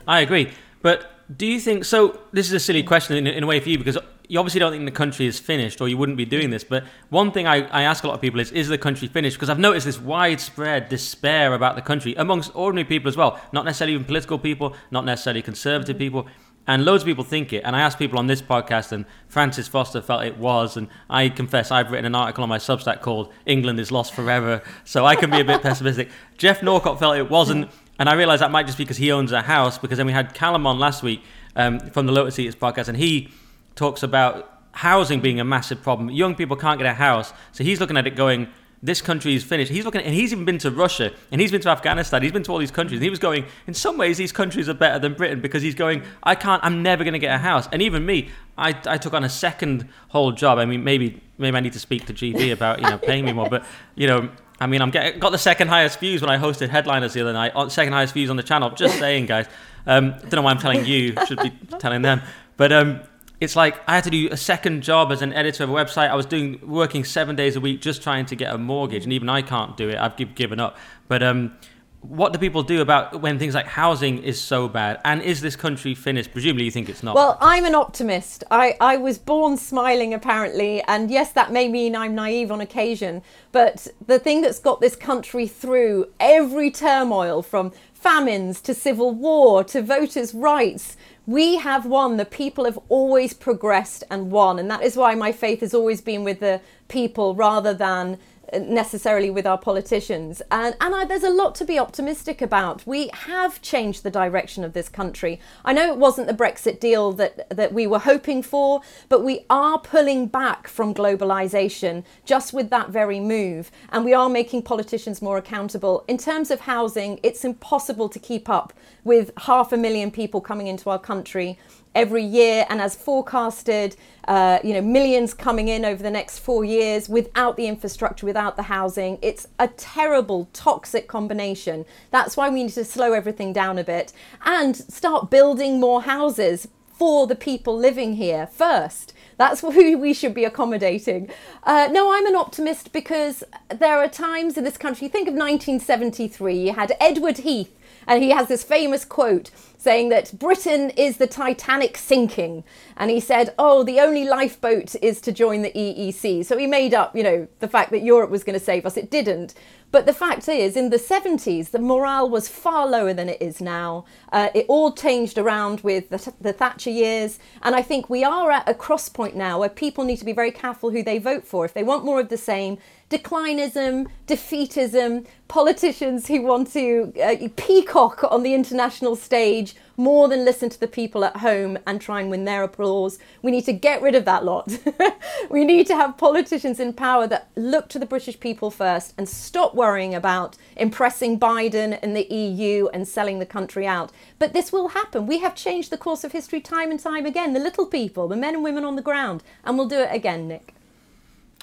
I 0.08 0.22
agree. 0.22 0.52
But 0.82 1.12
do 1.36 1.46
you 1.46 1.60
think 1.60 1.86
so? 1.86 2.20
This 2.32 2.48
is 2.48 2.54
a 2.54 2.60
silly 2.60 2.84
question 2.84 3.16
in, 3.18 3.28
in 3.28 3.44
a 3.44 3.48
way 3.48 3.60
for 3.60 3.70
you 3.70 3.78
because 3.78 3.98
you 4.30 4.40
obviously 4.40 4.60
don't 4.60 4.72
think 4.72 4.86
the 4.86 4.92
country 4.92 5.26
is 5.26 5.40
finished 5.40 5.82
or 5.82 5.90
you 5.90 5.98
wouldn't 5.98 6.18
be 6.18 6.26
doing 6.26 6.52
this. 6.52 6.64
But 6.64 6.86
one 7.10 7.32
thing 7.32 7.48
I, 7.48 7.68
I 7.70 7.82
ask 7.82 8.04
a 8.04 8.08
lot 8.08 8.14
of 8.14 8.22
people 8.22 8.40
is, 8.40 8.52
is 8.52 8.68
the 8.68 8.78
country 8.78 9.08
finished? 9.08 9.38
Because 9.38 9.50
I've 9.50 9.60
noticed 9.60 9.88
this 9.88 10.00
widespread 10.00 10.88
despair 10.88 11.54
about 11.54 11.76
the 11.76 11.82
country 11.82 12.14
amongst 12.16 12.56
ordinary 12.56 12.86
people 12.86 13.10
as 13.10 13.18
well, 13.18 13.42
not 13.52 13.66
necessarily 13.66 13.94
even 13.94 14.06
political 14.06 14.38
people, 14.38 14.76
not 14.92 15.04
necessarily 15.04 15.42
conservative 15.42 15.96
mm-hmm. 15.96 16.04
people. 16.04 16.28
And 16.68 16.86
loads 16.86 17.02
of 17.02 17.08
people 17.08 17.24
think 17.24 17.52
it. 17.54 17.64
And 17.64 17.76
I 17.76 17.82
asked 17.82 17.98
people 17.98 18.20
on 18.20 18.28
this 18.28 18.44
podcast, 18.44 18.92
and 18.92 19.06
Francis 19.28 19.68
Foster 19.68 20.02
felt 20.02 20.24
it 20.24 20.38
was. 20.38 20.78
And 20.78 20.88
I 21.10 21.30
confess, 21.30 21.72
I've 21.72 21.90
written 21.90 22.06
an 22.06 22.14
article 22.14 22.44
on 22.44 22.50
my 22.50 22.60
Substack 22.60 23.02
called 23.02 23.34
England 23.48 23.80
is 23.80 23.92
Lost 23.92 24.14
Forever. 24.14 24.62
So 24.86 25.04
I 25.04 25.16
can 25.16 25.32
be 25.32 25.40
a 25.40 25.44
bit 25.44 25.62
pessimistic. 25.64 26.10
Geoff 26.38 26.62
Norcott 26.62 27.00
felt 27.00 27.18
it 27.18 27.32
wasn't. 27.32 27.72
And 28.00 28.10
I 28.10 28.14
realize 28.14 28.40
that 28.40 28.50
might 28.50 28.66
just 28.66 28.78
be 28.78 28.86
because 28.86 28.98
he 28.98 29.12
owns 29.12 29.32
a 29.32 29.42
house. 29.42 29.78
Because 29.78 29.98
then 29.98 30.08
we 30.08 30.14
had 30.14 30.34
Callum 30.34 30.66
on 30.66 30.80
last 30.80 31.04
week 31.04 31.22
um, 31.56 31.80
from 31.80 32.06
the 32.06 32.12
Lotus 32.12 32.40
Eaters 32.40 32.56
podcast, 32.56 32.88
and 32.88 32.98
he 32.98 33.30
talks 33.76 34.02
about 34.02 34.62
housing 34.72 35.20
being 35.20 35.40
a 35.40 35.44
massive 35.44 35.82
problem. 35.82 36.10
Young 36.10 36.36
people 36.36 36.56
can't 36.56 36.80
get 36.80 36.88
a 36.88 36.94
house. 36.94 37.34
So 37.52 37.64
he's 37.64 37.80
looking 37.80 37.98
at 37.98 38.08
it 38.08 38.16
going, 38.16 38.48
this 38.82 39.02
country 39.02 39.36
is 39.36 39.44
finished. 39.44 39.72
He's 39.72 39.84
looking, 39.84 40.02
and 40.02 40.14
he's 40.14 40.32
even 40.32 40.46
been 40.46 40.58
to 40.60 40.72
Russia, 40.72 41.12
and 41.32 41.42
he's 41.42 41.52
been 41.52 41.62
to 41.62 41.70
Afghanistan. 41.70 42.22
He's 42.22 42.32
been 42.32 42.44
to 42.44 42.52
all 42.52 42.60
these 42.60 42.72
countries, 42.72 43.00
and 43.00 43.04
he 43.04 43.10
was 43.10 43.20
going. 43.20 43.46
In 43.68 43.74
some 43.74 43.98
ways, 43.98 44.18
these 44.18 44.32
countries 44.32 44.70
are 44.70 44.74
better 44.74 45.00
than 45.00 45.16
Britain 45.16 45.42
because 45.42 45.62
he's 45.62 45.76
going. 45.76 46.04
I 46.24 46.36
can't. 46.36 46.64
I'm 46.64 46.82
never 46.82 47.04
going 47.04 47.14
to 47.14 47.20
get 47.20 47.36
a 47.36 47.40
house. 47.40 47.68
And 47.72 47.82
even 47.82 48.06
me, 48.06 48.30
I, 48.58 48.70
I 48.86 48.98
took 48.98 49.14
on 49.14 49.24
a 49.24 49.30
second 49.30 49.90
whole 50.10 50.32
job. 50.32 50.60
I 50.60 50.66
mean, 50.66 50.84
maybe 50.84 51.22
maybe 51.38 51.58
I 51.58 51.60
need 51.60 51.74
to 51.74 51.80
speak 51.80 52.06
to 52.06 52.14
GB 52.14 52.54
about 52.54 52.80
you 52.80 52.90
know 52.90 52.98
paying 52.98 53.26
me 53.26 53.34
more, 53.34 53.50
but 53.50 53.66
you 53.96 54.08
know. 54.08 54.30
I 54.60 54.68
mean, 54.68 54.82
I'm 54.82 54.92
get, 54.92 55.20
got 55.20 55.32
the 55.32 55.38
second 55.38 55.70
highest 55.70 56.00
views 56.00 56.22
when 56.22 56.30
I 56.30 56.38
hosted 56.38 56.70
Headliners 56.70 57.14
the 57.14 57.22
other 57.22 57.34
night. 57.34 57.54
Second 57.72 57.94
highest 57.94 58.14
views 58.14 58.30
on 58.30 58.36
the 58.36 58.44
channel. 58.44 58.70
Just 58.72 59.00
saying, 59.00 59.26
guys. 59.26 59.48
Um, 59.88 60.12
don't 60.12 60.34
know 60.34 60.42
why 60.42 60.52
I'm 60.52 60.60
telling 60.60 60.86
you. 60.86 61.16
Should 61.28 61.42
be 61.42 61.50
telling 61.80 62.02
them. 62.02 62.22
But 62.58 62.72
um, 62.74 63.02
it's 63.40 63.56
like 63.56 63.80
I 63.88 63.96
had 63.96 64.04
to 64.04 64.10
do 64.10 64.28
a 64.32 64.38
second 64.38 64.84
job 64.84 65.12
as 65.12 65.22
an 65.22 65.34
editor 65.34 65.64
of 65.64 65.70
a 65.70 65.74
website. 65.74 66.10
I 66.10 66.16
was 66.16 66.26
doing 66.26 66.60
working 66.64 67.04
seven 67.06 67.36
days 67.36 67.56
a 67.56 67.62
week 67.62 67.82
just 67.82 68.04
trying 68.04 68.26
to 68.28 68.36
get 68.36 68.54
a 68.54 68.58
mortgage, 68.58 69.04
and 69.04 69.14
even 69.14 69.30
I 69.30 69.42
can't 69.42 69.78
do 69.78 69.90
it. 69.90 69.98
I've 69.98 70.16
given 70.36 70.60
up. 70.60 70.78
But 71.08 71.24
um, 71.24 71.58
what 72.02 72.32
do 72.32 72.40
people 72.40 72.64
do 72.64 72.82
about 72.82 73.22
when 73.22 73.38
things 73.38 73.54
like 73.54 73.66
housing 73.66 74.24
is 74.24 74.40
so 74.40 74.68
bad? 74.68 75.02
And 75.04 75.22
is 75.22 75.42
this 75.42 75.56
country 75.56 75.94
finished? 75.94 76.32
Presumably, 76.32 76.66
you 76.66 76.72
think 76.72 76.88
it's 76.90 77.04
not. 77.04 77.16
Well, 77.16 77.38
I'm 77.42 77.66
an 77.66 77.76
optimist. 77.76 78.44
I, 78.50 78.78
I 78.80 78.98
was 78.98 79.18
born 79.18 79.58
smiling, 79.58 80.14
apparently. 80.14 80.82
And 80.84 81.12
yes, 81.12 81.34
that 81.34 81.52
may 81.52 81.68
mean 81.68 81.96
I'm 81.96 82.16
naive 82.16 82.52
on 82.52 82.62
occasion. 82.62 83.22
But 83.52 83.88
the 84.06 84.18
thing 84.18 84.42
that's 84.42 84.60
got 84.60 84.80
this 84.80 84.96
country 84.96 85.46
through 85.46 86.08
every 86.20 86.72
turmoil 86.72 87.42
from 87.42 87.74
famines 87.94 88.62
to 88.62 88.74
civil 88.74 89.12
war 89.12 89.64
to 89.66 89.82
voters' 89.82 90.34
rights 90.34 90.96
we 91.30 91.58
have 91.58 91.86
won. 91.86 92.18
The 92.18 92.26
people 92.26 92.66
have 92.66 92.80
always 92.90 93.36
progressed 93.36 94.04
and 94.10 94.32
won. 94.32 94.58
And 94.58 94.72
that 94.72 94.82
is 94.82 94.98
why 94.98 95.14
my 95.14 95.32
faith 95.32 95.60
has 95.60 95.76
always 95.76 96.02
been 96.02 96.24
with 96.24 96.40
the 96.40 96.60
people 96.88 97.36
rather 97.36 97.72
than 97.72 98.18
necessarily 98.54 99.30
with 99.30 99.46
our 99.46 99.58
politicians. 99.58 100.42
And, 100.52 100.76
and 100.82 100.96
I, 100.96 101.06
there's 101.06 101.24
a 101.24 101.30
lot 101.30 101.56
to 101.56 101.66
be 101.66 101.80
optimistic 101.80 102.42
about. 102.42 102.86
We 102.86 103.10
have 103.14 103.62
changed 103.62 104.04
the 104.04 104.12
direction 104.12 104.64
of 104.64 104.74
this 104.74 104.90
country. 104.90 105.40
I 105.66 105.74
know 105.74 105.92
it 105.92 105.98
wasn't 105.98 106.28
the 106.28 106.34
Brexit 106.34 106.80
deal 106.80 107.12
that, 107.14 107.50
that 107.50 107.74
we 107.74 107.88
were 107.88 108.00
hoping 108.00 108.42
for, 108.42 108.82
but 109.08 109.24
we 109.24 109.46
are 109.50 109.80
pulling 109.80 110.28
back 110.28 110.68
from 110.68 110.94
globalization 110.94 112.04
just 112.26 112.54
with 112.54 112.70
that 112.70 112.90
very 112.90 113.20
move. 113.20 113.72
And 113.90 114.06
we 114.06 114.14
are 114.14 114.30
making 114.30 114.64
politicians 114.64 115.22
more 115.22 115.38
accountable. 115.38 116.04
In 116.08 116.18
terms 116.18 116.52
of 116.52 116.62
housing, 116.62 117.20
it's 117.24 117.46
impossible 117.46 118.10
to 118.10 118.20
keep 118.20 118.50
up 118.50 118.74
with 119.04 119.32
half 119.38 119.72
a 119.72 119.78
million 119.78 120.12
people 120.12 120.42
coming 120.42 120.68
into 120.68 120.90
our 120.90 121.00
country 121.00 121.58
every 121.96 122.24
year 122.24 122.66
and 122.70 122.82
as 122.82 122.96
forecasted 122.96 123.96
uh, 124.28 124.60
you 124.64 124.74
know 124.74 124.82
millions 124.82 125.34
coming 125.34 125.68
in 125.68 125.84
over 125.84 126.04
the 126.04 126.12
next 126.12 126.40
four 126.40 126.64
years 126.64 127.10
without 127.10 127.58
the 127.58 127.68
infrastructure 127.68 128.26
without 128.26 128.56
the 128.56 128.64
housing. 128.64 129.18
It's 129.22 129.48
a 129.58 129.68
terrible 129.68 130.50
toxic 130.54 131.08
combination. 131.08 131.86
That's 132.12 132.38
why 132.38 132.50
we 132.50 132.64
need 132.64 132.74
to 132.74 132.86
slow 132.86 133.14
everything 133.14 133.54
down 133.54 133.80
a 133.80 133.84
bit 133.84 134.14
and 134.46 134.76
start 134.76 135.32
building 135.32 135.80
more 135.80 136.04
houses 136.04 136.68
for 137.00 137.28
the 137.28 137.36
people 137.36 137.78
living 137.78 138.16
here 138.16 138.46
first. 138.46 139.14
That's 139.38 139.62
who 139.62 139.98
we 139.98 140.14
should 140.14 140.34
be 140.34 140.44
accommodating. 140.44 141.30
Uh, 141.64 141.88
no, 141.92 142.14
I'm 142.14 142.28
an 142.28 142.36
optimist 142.36 142.92
because 142.92 143.44
there 143.74 143.98
are 143.98 144.10
times 144.10 144.58
in 144.58 144.66
this 144.66 144.78
country, 144.78 145.08
think 145.08 145.28
of 145.28 145.34
1973, 145.34 146.56
you 146.56 146.74
had 146.74 146.96
Edward 147.00 147.40
Heath, 147.40 147.74
and 148.06 148.22
he 148.22 148.32
has 148.32 148.50
this 148.50 148.64
famous 148.64 149.06
quote 149.06 149.50
saying 149.80 150.10
that 150.10 150.38
Britain 150.38 150.92
is 150.92 151.18
the 151.18 151.26
Titanic 151.26 151.98
sinking. 151.98 152.66
And 152.98 153.10
he 153.10 153.22
said, 153.22 153.56
oh, 153.58 153.84
the 153.84 154.02
only 154.02 154.26
lifeboat 154.26 154.94
is 155.02 155.22
to 155.22 155.32
join 155.32 155.62
the 155.62 155.72
EEC. 155.72 156.46
So 156.46 156.58
he 156.58 156.68
made 156.68 156.94
up, 156.94 157.16
you 157.16 157.24
know, 157.24 157.48
the 157.60 157.68
fact 157.68 157.92
that 157.92 158.04
Europe 158.04 158.30
was 158.30 158.44
going 158.44 158.60
to 158.60 158.64
save 158.64 158.86
us. 158.86 158.98
It 158.98 159.10
didn't. 159.10 159.56
But 159.92 160.06
the 160.06 160.14
fact 160.14 160.48
is, 160.48 160.78
in 160.78 160.92
the 160.92 160.98
70s, 160.98 161.72
the 161.72 161.80
morale 161.80 162.30
was 162.30 162.48
far 162.48 162.88
lower 162.88 163.12
than 163.14 163.28
it 163.28 163.42
is 163.42 163.60
now. 163.60 164.06
Uh, 164.32 164.50
it 164.54 164.68
all 164.68 164.92
changed 164.92 165.38
around 165.38 165.82
with 165.82 166.10
the, 166.10 166.34
the, 166.40 166.54
Thatcher 166.54 166.92
years. 166.92 167.40
And 167.64 167.76
I 167.76 167.82
think 167.82 168.08
we 168.10 168.24
are 168.24 168.52
at 168.52 168.70
a 168.70 168.76
cross 168.76 169.10
point 169.10 169.36
now 169.36 169.60
where 169.60 169.70
people 169.70 170.04
need 170.04 170.18
to 170.18 170.26
be 170.26 170.34
very 170.34 170.52
careful 170.52 170.92
who 170.92 171.02
they 171.02 171.18
vote 171.18 171.44
for. 171.44 171.66
If 171.66 171.74
they 171.74 171.84
want 171.84 172.06
more 172.06 172.20
of 172.20 172.30
the 172.30 172.38
same, 172.38 172.78
declinism, 173.10 174.08
defeatism, 174.28 175.26
politicians 175.48 176.28
who 176.28 176.44
want 176.44 176.72
to 176.74 177.12
uh, 177.24 177.48
peacock 177.56 178.24
on 178.30 178.44
the 178.44 178.54
international 178.54 179.16
stage 179.16 179.69
more 179.98 180.30
than 180.30 180.46
listen 180.46 180.70
to 180.70 180.80
the 180.80 180.88
people 180.88 181.26
at 181.26 181.38
home 181.38 181.78
and 181.86 182.00
try 182.00 182.22
and 182.22 182.30
win 182.30 182.46
their 182.46 182.64
applause. 182.64 183.20
We 183.42 183.52
need 183.52 183.66
to 183.66 183.74
get 183.74 184.02
rid 184.02 184.16
of 184.16 184.26
that 184.26 184.46
lot. 184.46 184.80
we 185.50 185.66
need 185.66 185.88
to 185.88 185.96
have 185.96 186.18
politicians 186.18 186.80
in 186.80 186.94
power 186.94 187.28
that 187.28 187.50
look 187.58 187.90
to 187.90 188.00
the 188.00 188.06
British 188.06 188.40
people 188.40 188.72
first 188.72 189.14
and 189.18 189.28
stop 189.28 189.76
worrying 189.76 190.16
about 190.16 190.56
impressing 190.78 191.40
Biden 191.40 192.00
and 192.02 192.16
the 192.16 192.34
EU 192.34 192.88
and 192.94 193.08
selling 193.08 193.40
the 193.40 193.46
country 193.46 193.86
out. 193.86 194.12
But 194.40 194.54
this 194.54 194.72
will 194.72 194.90
happen. 194.90 195.28
We 195.28 195.40
have 195.40 195.54
changed 195.54 195.90
the 195.90 195.98
course 195.98 196.24
of 196.24 196.32
history 196.32 196.62
time 196.62 196.92
and 196.92 197.00
time 197.00 197.26
again. 197.26 197.54
The 197.54 197.60
little 197.60 197.86
people, 197.86 198.28
the 198.28 198.38
men 198.38 198.56
and 198.56 198.64
women 198.64 198.86
on 198.86 198.96
the 198.96 199.02
ground, 199.02 199.44
and 199.66 199.78
we'll 199.78 199.90
do 199.90 200.00
it 200.00 200.10
again, 200.14 200.48
Nick. 200.48 200.74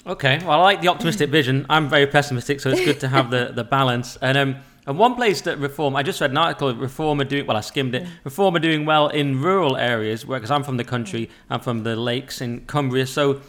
Okay, 0.05 0.39
well, 0.39 0.61
I 0.61 0.63
like 0.63 0.81
the 0.81 0.87
optimistic 0.87 1.29
vision. 1.29 1.65
I'm 1.69 1.89
very 1.89 2.07
pessimistic, 2.07 2.61
so 2.61 2.69
it's 2.69 2.85
good 2.85 2.99
to 3.01 3.09
have 3.09 3.29
the, 3.29 3.51
the 3.53 3.65
balance. 3.65 4.17
And 4.21 4.37
um, 4.37 4.55
and 4.87 4.97
one 4.97 5.15
place 5.15 5.41
that 5.41 5.59
Reform, 5.59 5.97
I 5.97 6.01
just 6.01 6.21
read 6.21 6.31
an 6.31 6.37
article, 6.37 6.73
Reform 6.73 7.19
are 7.19 7.25
doing, 7.25 7.45
well, 7.45 7.57
I 7.57 7.61
skimmed 7.61 7.93
it, 7.93 8.07
Reform 8.23 8.55
are 8.55 8.59
doing 8.59 8.85
well 8.85 9.09
in 9.09 9.41
rural 9.41 9.75
areas, 9.75 10.23
because 10.23 10.49
I'm 10.49 10.63
from 10.63 10.77
the 10.77 10.85
country, 10.85 11.29
I'm 11.49 11.59
from 11.59 11.83
the 11.83 11.97
lakes 11.97 12.39
in 12.39 12.61
Cumbria. 12.61 13.05
So, 13.05 13.41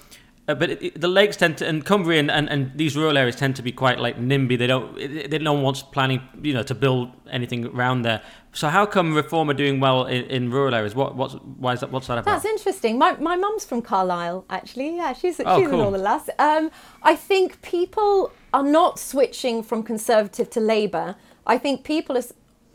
uh, 0.48 0.54
but 0.54 0.70
it, 0.70 0.82
it, 0.82 1.00
the 1.00 1.06
lakes 1.06 1.36
tend 1.36 1.58
to, 1.58 1.68
and 1.68 1.84
Cumbria 1.84 2.18
and, 2.18 2.30
and, 2.30 2.48
and, 2.48 2.72
these 2.74 2.96
rural 2.96 3.16
areas 3.16 3.36
tend 3.36 3.54
to 3.54 3.62
be 3.62 3.70
quite 3.70 4.00
like 4.00 4.18
NIMBY. 4.18 4.58
They 4.58 4.66
don't, 4.66 4.96
they 4.96 5.38
don't 5.38 5.62
want 5.62 5.84
planning, 5.92 6.22
you 6.42 6.54
know, 6.54 6.64
to 6.64 6.74
build 6.74 7.10
anything 7.30 7.66
around 7.66 8.02
there. 8.02 8.20
So 8.52 8.68
how 8.68 8.84
come 8.84 9.14
Reform 9.14 9.48
are 9.48 9.54
doing 9.54 9.78
well 9.78 10.06
in, 10.06 10.24
in 10.24 10.50
rural 10.50 10.74
areas? 10.74 10.96
What, 10.96 11.14
what's, 11.14 11.34
why 11.34 11.74
is 11.74 11.80
that, 11.80 11.92
what's 11.92 12.08
that 12.08 12.18
about? 12.18 12.32
That's 12.32 12.46
interesting. 12.46 12.98
My, 12.98 13.12
my 13.20 13.36
mum's 13.36 13.64
from 13.64 13.82
Carlisle, 13.82 14.44
actually. 14.50 14.96
Yeah, 14.96 15.12
she's, 15.12 15.38
oh, 15.38 15.60
she's 15.60 15.68
cool. 15.68 15.80
an 15.80 15.86
older 15.86 15.98
lass. 15.98 16.28
Um, 16.40 16.72
I 17.02 17.14
think 17.14 17.62
people 17.62 18.32
are 18.52 18.64
not 18.64 18.98
switching 18.98 19.62
from 19.62 19.84
Conservative 19.84 20.50
to 20.50 20.60
Labour 20.60 21.14
I 21.48 21.58
think 21.58 21.82
people 21.82 22.16
are 22.16 22.24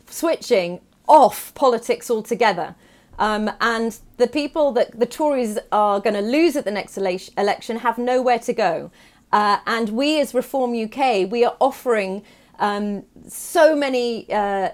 switching 0.06 0.80
off 1.08 1.54
politics 1.54 2.10
altogether. 2.10 2.74
Um, 3.18 3.50
and 3.60 3.96
the 4.16 4.26
people 4.26 4.72
that 4.72 4.98
the 4.98 5.06
Tories 5.06 5.58
are 5.70 6.00
going 6.00 6.14
to 6.14 6.20
lose 6.20 6.56
at 6.56 6.64
the 6.64 6.70
next 6.70 6.96
election 6.98 7.78
have 7.78 7.96
nowhere 7.96 8.40
to 8.40 8.52
go. 8.52 8.90
Uh, 9.32 9.58
and 9.66 9.90
we, 9.90 10.20
as 10.20 10.34
Reform 10.34 10.74
UK, 10.74 11.30
we 11.30 11.44
are 11.44 11.56
offering 11.60 12.22
um, 12.58 13.04
so 13.26 13.74
many 13.74 14.32
uh, 14.32 14.70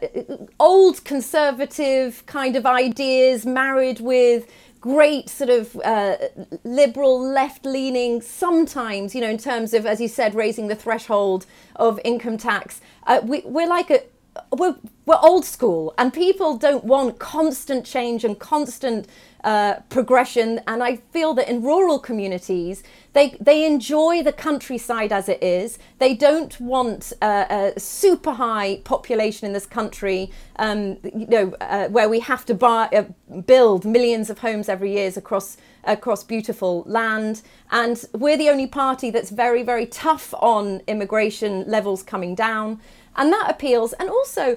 old 0.59 1.05
conservative 1.05 2.25
kind 2.27 2.57
of 2.57 2.67
ideas 2.67 3.47
married 3.47 4.01
with 4.01 4.51
great 4.81 5.29
sort 5.29 5.51
of 5.51 5.77
uh, 5.85 6.17
liberal 6.65 7.21
left 7.21 7.67
leaning 7.67 8.23
sometimes 8.23 9.15
you 9.15 9.21
know 9.21 9.29
in 9.29 9.39
terms 9.39 9.75
of 9.75 9.85
as 9.85 10.01
you 10.01 10.09
said 10.09 10.35
raising 10.35 10.69
the 10.69 10.75
threshold 10.75 11.47
of 11.77 12.01
income 12.05 12.37
tax. 12.37 12.81
Uh, 13.07 13.21
we, 13.25 13.43
we're 13.45 13.69
like 13.69 13.91
a 13.91 14.03
we're, 14.53 14.77
we're 15.07 15.19
old 15.23 15.45
school 15.45 15.95
and 15.99 16.13
people 16.13 16.57
don't 16.57 16.85
want 16.85 17.19
constant 17.19 17.85
change 17.85 18.25
and 18.25 18.39
constant 18.39 19.09
uh, 19.45 19.77
progression. 19.89 20.61
And 20.67 20.83
I 20.83 20.97
feel 20.97 21.35
that 21.35 21.49
in 21.49 21.63
rural 21.63 21.99
communities, 21.99 22.83
they, 23.13 23.37
they 23.41 23.65
enjoy 23.65 24.23
the 24.23 24.33
countryside 24.33 25.13
as 25.13 25.29
it 25.29 25.43
is. 25.43 25.79
They 25.99 26.15
don't 26.15 26.59
want 26.61 27.13
uh, 27.23 27.73
a 27.75 27.81
super 27.81 28.33
high 28.33 28.83
population 28.85 29.47
in 29.47 29.53
this 29.53 29.67
country, 29.67 30.31
um, 30.57 30.99
you 31.03 31.27
know, 31.27 31.55
uh, 31.61 31.89
where 31.89 32.09
we 32.09 32.21
have 32.21 32.45
to 32.47 32.55
buy, 32.55 32.89
uh, 32.93 33.41
build 33.41 33.85
millions 33.85 34.31
of 34.31 34.39
homes 34.41 34.69
every 34.69 34.93
year 34.93 35.11
across 35.17 35.57
across 35.85 36.23
beautiful 36.23 36.85
land. 36.87 37.43
And 37.71 38.05
we're 38.13 38.37
the 38.37 38.51
only 38.51 38.67
party 38.67 39.11
that's 39.11 39.31
very, 39.31 39.63
very 39.63 39.87
tough 39.87 40.35
on 40.35 40.83
immigration 40.87 41.65
levels 41.67 42.03
coming 42.03 42.35
down. 42.35 42.81
And 43.17 43.33
that 43.33 43.51
appeals. 43.51 43.93
And 43.95 44.09
also, 44.09 44.57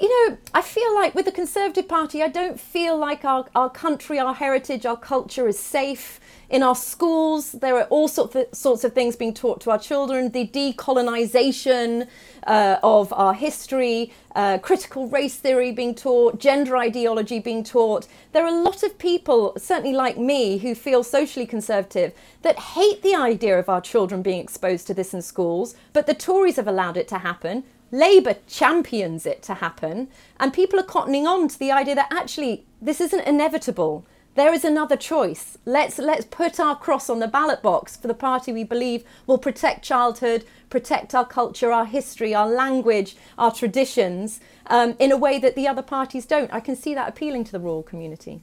you 0.00 0.08
know, 0.08 0.36
I 0.52 0.60
feel 0.60 0.92
like 0.94 1.14
with 1.14 1.24
the 1.24 1.32
Conservative 1.32 1.88
Party, 1.88 2.22
I 2.22 2.28
don't 2.28 2.58
feel 2.58 2.96
like 2.98 3.24
our, 3.24 3.46
our 3.54 3.70
country, 3.70 4.18
our 4.18 4.34
heritage, 4.34 4.84
our 4.86 4.96
culture 4.96 5.46
is 5.46 5.58
safe. 5.58 6.20
In 6.50 6.62
our 6.62 6.74
schools, 6.74 7.52
there 7.52 7.76
are 7.76 7.84
all 7.84 8.08
sorts 8.08 8.34
of, 8.34 8.46
sorts 8.52 8.84
of 8.84 8.92
things 8.92 9.16
being 9.16 9.32
taught 9.32 9.60
to 9.62 9.70
our 9.70 9.78
children. 9.78 10.30
The 10.32 10.46
decolonisation 10.48 12.08
uh, 12.46 12.76
of 12.82 13.12
our 13.12 13.34
history, 13.34 14.12
uh, 14.34 14.58
critical 14.58 15.08
race 15.08 15.36
theory 15.36 15.72
being 15.72 15.94
taught, 15.94 16.38
gender 16.38 16.76
ideology 16.76 17.38
being 17.38 17.64
taught. 17.64 18.06
There 18.32 18.44
are 18.44 18.54
a 18.54 18.62
lot 18.62 18.82
of 18.82 18.98
people, 18.98 19.54
certainly 19.56 19.96
like 19.96 20.18
me, 20.18 20.58
who 20.58 20.74
feel 20.74 21.02
socially 21.02 21.46
conservative 21.46 22.12
that 22.42 22.58
hate 22.58 23.02
the 23.02 23.14
idea 23.14 23.58
of 23.58 23.68
our 23.68 23.80
children 23.80 24.22
being 24.22 24.40
exposed 24.40 24.86
to 24.88 24.94
this 24.94 25.14
in 25.14 25.22
schools, 25.22 25.74
but 25.92 26.06
the 26.06 26.14
Tories 26.14 26.56
have 26.56 26.68
allowed 26.68 26.96
it 26.96 27.08
to 27.08 27.18
happen. 27.18 27.64
Labour 27.94 28.34
champions 28.48 29.24
it 29.24 29.40
to 29.44 29.54
happen, 29.54 30.08
and 30.40 30.52
people 30.52 30.80
are 30.80 30.84
cottoning 30.84 31.26
on 31.26 31.46
to 31.46 31.56
the 31.56 31.70
idea 31.70 31.94
that 31.94 32.12
actually 32.12 32.66
this 32.82 33.00
isn't 33.00 33.24
inevitable. 33.24 34.04
There 34.34 34.52
is 34.52 34.64
another 34.64 34.96
choice. 34.96 35.58
Let's 35.64 35.98
let's 35.98 36.24
put 36.24 36.58
our 36.58 36.74
cross 36.74 37.08
on 37.08 37.20
the 37.20 37.28
ballot 37.28 37.62
box 37.62 37.96
for 37.96 38.08
the 38.08 38.14
party 38.14 38.52
we 38.52 38.64
believe 38.64 39.04
will 39.28 39.38
protect 39.38 39.84
childhood, 39.84 40.44
protect 40.70 41.14
our 41.14 41.24
culture, 41.24 41.70
our 41.70 41.86
history, 41.86 42.34
our 42.34 42.48
language, 42.48 43.16
our 43.38 43.54
traditions, 43.54 44.40
um, 44.66 44.96
in 44.98 45.12
a 45.12 45.16
way 45.16 45.38
that 45.38 45.54
the 45.54 45.68
other 45.68 45.82
parties 45.82 46.26
don't. 46.26 46.52
I 46.52 46.58
can 46.58 46.74
see 46.74 46.96
that 46.96 47.08
appealing 47.08 47.44
to 47.44 47.52
the 47.52 47.60
rural 47.60 47.84
community. 47.84 48.42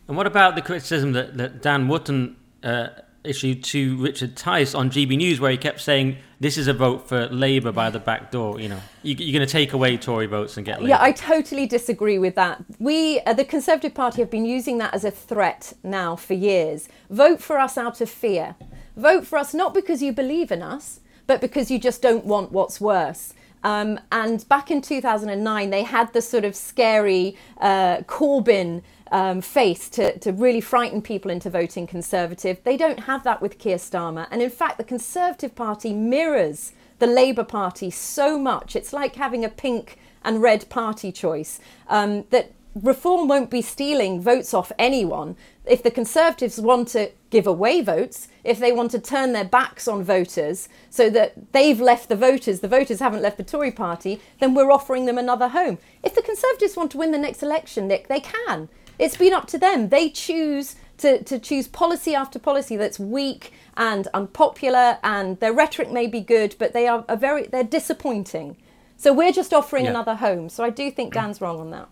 And 0.07 0.15
what 0.17 0.27
about 0.27 0.55
the 0.55 0.61
criticism 0.61 1.13
that, 1.13 1.37
that 1.37 1.61
Dan 1.61 1.87
Wootton 1.87 2.35
uh, 2.63 2.87
issue 3.25 3.55
to 3.55 3.97
Richard 3.97 4.35
Tice 4.35 4.73
on 4.73 4.89
GB 4.89 5.17
News, 5.17 5.39
where 5.39 5.51
he 5.51 5.57
kept 5.57 5.81
saying 5.81 6.17
this 6.39 6.57
is 6.57 6.67
a 6.67 6.73
vote 6.73 7.07
for 7.07 7.27
Labour 7.27 7.71
by 7.71 7.89
the 7.89 7.99
back 7.99 8.31
door. 8.31 8.59
You 8.59 8.69
know, 8.69 8.79
you, 9.03 9.13
are 9.13 9.37
going 9.37 9.45
to 9.45 9.51
take 9.51 9.73
away 9.73 9.97
Tory 9.97 10.25
votes 10.25 10.57
and 10.57 10.65
get 10.65 10.79
Labour. 10.79 10.89
Yeah, 10.89 11.01
I 11.01 11.11
totally 11.11 11.65
disagree 11.65 12.19
with 12.19 12.35
that. 12.35 12.63
We, 12.79 13.19
uh, 13.21 13.33
the 13.33 13.45
Conservative 13.45 13.93
Party, 13.93 14.21
have 14.21 14.31
been 14.31 14.45
using 14.45 14.77
that 14.79 14.93
as 14.93 15.03
a 15.03 15.11
threat 15.11 15.73
now 15.83 16.15
for 16.15 16.33
years. 16.33 16.89
Vote 17.09 17.41
for 17.41 17.59
us 17.59 17.77
out 17.77 18.01
of 18.01 18.09
fear. 18.09 18.55
Vote 18.95 19.25
for 19.25 19.37
us 19.37 19.53
not 19.53 19.73
because 19.73 20.01
you 20.01 20.13
believe 20.13 20.51
in 20.51 20.61
us, 20.61 20.99
but 21.27 21.41
because 21.41 21.71
you 21.71 21.79
just 21.79 22.01
don't 22.01 22.25
want 22.25 22.51
what's 22.51 22.79
worse. 22.79 23.33
Um, 23.63 23.99
and 24.11 24.47
back 24.47 24.69
in 24.69 24.81
2009, 24.81 25.71
they 25.71 25.81
had 25.81 26.13
the 26.13 26.21
sort 26.21 26.45
of 26.45 26.55
scary 26.55 27.35
uh, 27.59 27.97
Corbyn 28.01 28.83
um, 29.11 29.41
face 29.41 29.89
to, 29.89 30.17
to 30.19 30.31
really 30.31 30.61
frighten 30.61 31.01
people 31.01 31.31
into 31.31 31.49
voting 31.49 31.87
Conservative. 31.87 32.63
They 32.63 32.77
don't 32.77 33.01
have 33.01 33.23
that 33.23 33.41
with 33.41 33.59
Keir 33.59 33.77
Starmer. 33.77 34.27
And 34.31 34.41
in 34.41 34.49
fact, 34.49 34.77
the 34.77 34.83
Conservative 34.83 35.55
Party 35.55 35.93
mirrors 35.93 36.73
the 36.99 37.07
Labour 37.07 37.43
Party 37.43 37.89
so 37.89 38.39
much. 38.39 38.75
It's 38.75 38.93
like 38.93 39.15
having 39.15 39.43
a 39.43 39.49
pink 39.49 39.99
and 40.23 40.41
red 40.41 40.67
party 40.69 41.11
choice 41.11 41.59
um, 41.87 42.23
that 42.31 42.51
reform 42.73 43.27
won't 43.27 43.49
be 43.49 43.61
stealing 43.61 44.19
votes 44.21 44.53
off 44.53 44.71
anyone. 44.77 45.35
If 45.65 45.81
the 45.83 45.91
Conservatives 45.91 46.59
want 46.59 46.89
to 46.89 47.11
give 47.29 47.47
away 47.47 47.81
votes, 47.81 48.27
if 48.43 48.59
they 48.59 48.71
want 48.71 48.91
to 48.91 48.99
turn 48.99 49.33
their 49.33 49.45
backs 49.45 49.87
on 49.87 50.03
voters 50.03 50.67
so 50.89 51.09
that 51.11 51.53
they've 51.53 51.79
left 51.79 52.09
the 52.09 52.15
voters, 52.15 52.59
the 52.59 52.67
voters 52.67 52.99
haven't 52.99 53.21
left 53.21 53.37
the 53.37 53.43
Tory 53.43 53.71
party, 53.71 54.21
then 54.39 54.53
we're 54.53 54.71
offering 54.71 55.05
them 55.05 55.17
another 55.17 55.49
home. 55.49 55.77
If 56.03 56.15
the 56.15 56.21
Conservatives 56.21 56.75
want 56.75 56.91
to 56.91 56.97
win 56.97 57.11
the 57.11 57.17
next 57.17 57.41
election, 57.41 57.87
Nick, 57.87 58.07
they 58.07 58.19
can. 58.19 58.69
It's 58.97 59.17
been 59.17 59.33
up 59.33 59.47
to 59.47 59.57
them. 59.57 59.89
They 59.89 60.09
choose 60.09 60.75
to, 60.97 61.23
to 61.23 61.39
choose 61.39 61.67
policy 61.67 62.15
after 62.15 62.39
policy 62.39 62.77
that's 62.77 62.99
weak 62.99 63.53
and 63.75 64.07
unpopular, 64.13 64.97
and 65.03 65.39
their 65.39 65.53
rhetoric 65.53 65.91
may 65.91 66.07
be 66.07 66.21
good, 66.21 66.55
but 66.57 66.73
they 66.73 66.87
are 66.87 67.03
a 67.07 67.17
very 67.17 67.47
they're 67.47 67.63
disappointing. 67.63 68.57
So 68.97 69.11
we're 69.13 69.33
just 69.33 69.53
offering 69.53 69.85
yeah. 69.85 69.91
another 69.91 70.15
home. 70.15 70.47
So 70.49 70.63
I 70.63 70.69
do 70.69 70.89
think 70.89 71.13
Dan's 71.13 71.41
wrong 71.41 71.59
on 71.59 71.71
that. 71.71 71.89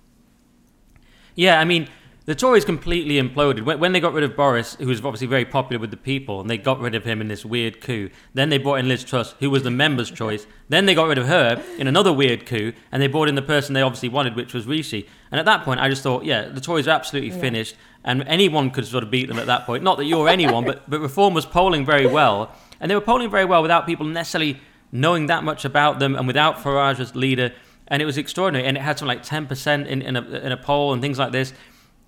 Yeah, 1.35 1.59
I 1.59 1.65
mean, 1.65 1.89
the 2.25 2.35
Tories 2.35 2.63
completely 2.63 3.21
imploded 3.21 3.65
when, 3.65 3.91
they 3.91 3.99
got 3.99 4.13
rid 4.13 4.23
of 4.23 4.37
Boris, 4.37 4.75
who 4.75 4.87
was 4.87 4.99
obviously 4.99 5.27
very 5.27 5.43
popular 5.43 5.79
with 5.79 5.91
the 5.91 5.97
people, 5.97 6.39
and 6.39 6.49
they 6.49 6.57
got 6.57 6.79
rid 6.79 6.95
of 6.95 7.03
him 7.03 7.19
in 7.19 7.27
this 7.27 7.43
weird 7.43 7.81
coup. 7.81 8.09
Then 8.33 8.47
they 8.47 8.57
brought 8.57 8.79
in 8.79 8.87
Liz 8.87 9.03
Truss, 9.03 9.35
who 9.41 9.49
was 9.49 9.63
the 9.63 9.71
members' 9.71 10.09
choice. 10.09 10.47
Then 10.69 10.85
they 10.85 10.95
got 10.95 11.09
rid 11.09 11.17
of 11.17 11.27
her 11.27 11.61
in 11.77 11.85
another 11.85 12.13
weird 12.13 12.45
coup, 12.45 12.71
and 12.93 13.01
they 13.01 13.07
brought 13.07 13.27
in 13.27 13.35
the 13.35 13.41
person 13.41 13.73
they 13.73 13.81
obviously 13.81 14.07
wanted, 14.07 14.37
which 14.37 14.53
was 14.53 14.65
Rishi. 14.65 15.05
And 15.31 15.39
at 15.39 15.45
that 15.45 15.65
point, 15.65 15.81
I 15.81 15.89
just 15.89 16.01
thought, 16.01 16.23
yeah, 16.23 16.47
the 16.47 16.61
Tories 16.61 16.87
are 16.87 16.91
absolutely 16.91 17.31
yeah. 17.31 17.41
finished, 17.41 17.75
and 18.05 18.23
anyone 18.23 18.71
could 18.71 18.85
sort 18.85 19.03
of 19.03 19.11
beat 19.11 19.27
them 19.27 19.37
at 19.37 19.47
that 19.47 19.65
point. 19.65 19.83
Not 19.83 19.97
that 19.97 20.05
you're 20.05 20.29
anyone, 20.29 20.63
but 20.63 20.89
but 20.89 21.01
Reform 21.01 21.33
was 21.33 21.45
polling 21.45 21.85
very 21.85 22.07
well, 22.07 22.55
and 22.79 22.89
they 22.89 22.95
were 22.95 23.01
polling 23.01 23.31
very 23.31 23.45
well 23.45 23.61
without 23.61 23.85
people 23.85 24.05
necessarily 24.05 24.61
knowing 24.93 25.25
that 25.25 25.43
much 25.43 25.65
about 25.65 25.99
them, 25.99 26.15
and 26.15 26.25
without 26.25 26.57
Farage 26.59 27.01
as 27.01 27.15
leader. 27.17 27.51
And 27.89 28.01
it 28.01 28.05
was 28.05 28.17
extraordinary, 28.17 28.65
and 28.65 28.77
it 28.77 28.79
had 28.79 28.97
something 28.97 29.17
like 29.17 29.25
10% 29.25 29.87
in, 29.87 30.01
in, 30.01 30.15
a, 30.15 30.21
in 30.21 30.51
a 30.53 30.57
poll 30.57 30.93
and 30.93 31.01
things 31.01 31.19
like 31.19 31.33
this 31.33 31.53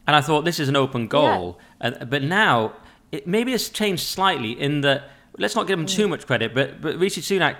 and 0.07 0.15
I 0.15 0.21
thought 0.21 0.45
this 0.45 0.59
is 0.59 0.69
an 0.69 0.75
open 0.75 1.07
goal. 1.07 1.59
Yeah. 1.81 1.87
Uh, 1.87 2.05
but 2.05 2.23
now 2.23 2.73
it 3.11 3.27
maybe 3.27 3.53
it's 3.53 3.69
changed 3.69 4.03
slightly 4.03 4.59
in 4.59 4.81
that 4.81 5.09
let's 5.37 5.55
not 5.55 5.67
give 5.67 5.79
him 5.79 5.85
too 5.85 6.07
much 6.07 6.25
credit, 6.25 6.53
but 6.53 6.81
but 6.81 6.97
Rishi 6.97 7.21
Sunak. 7.21 7.57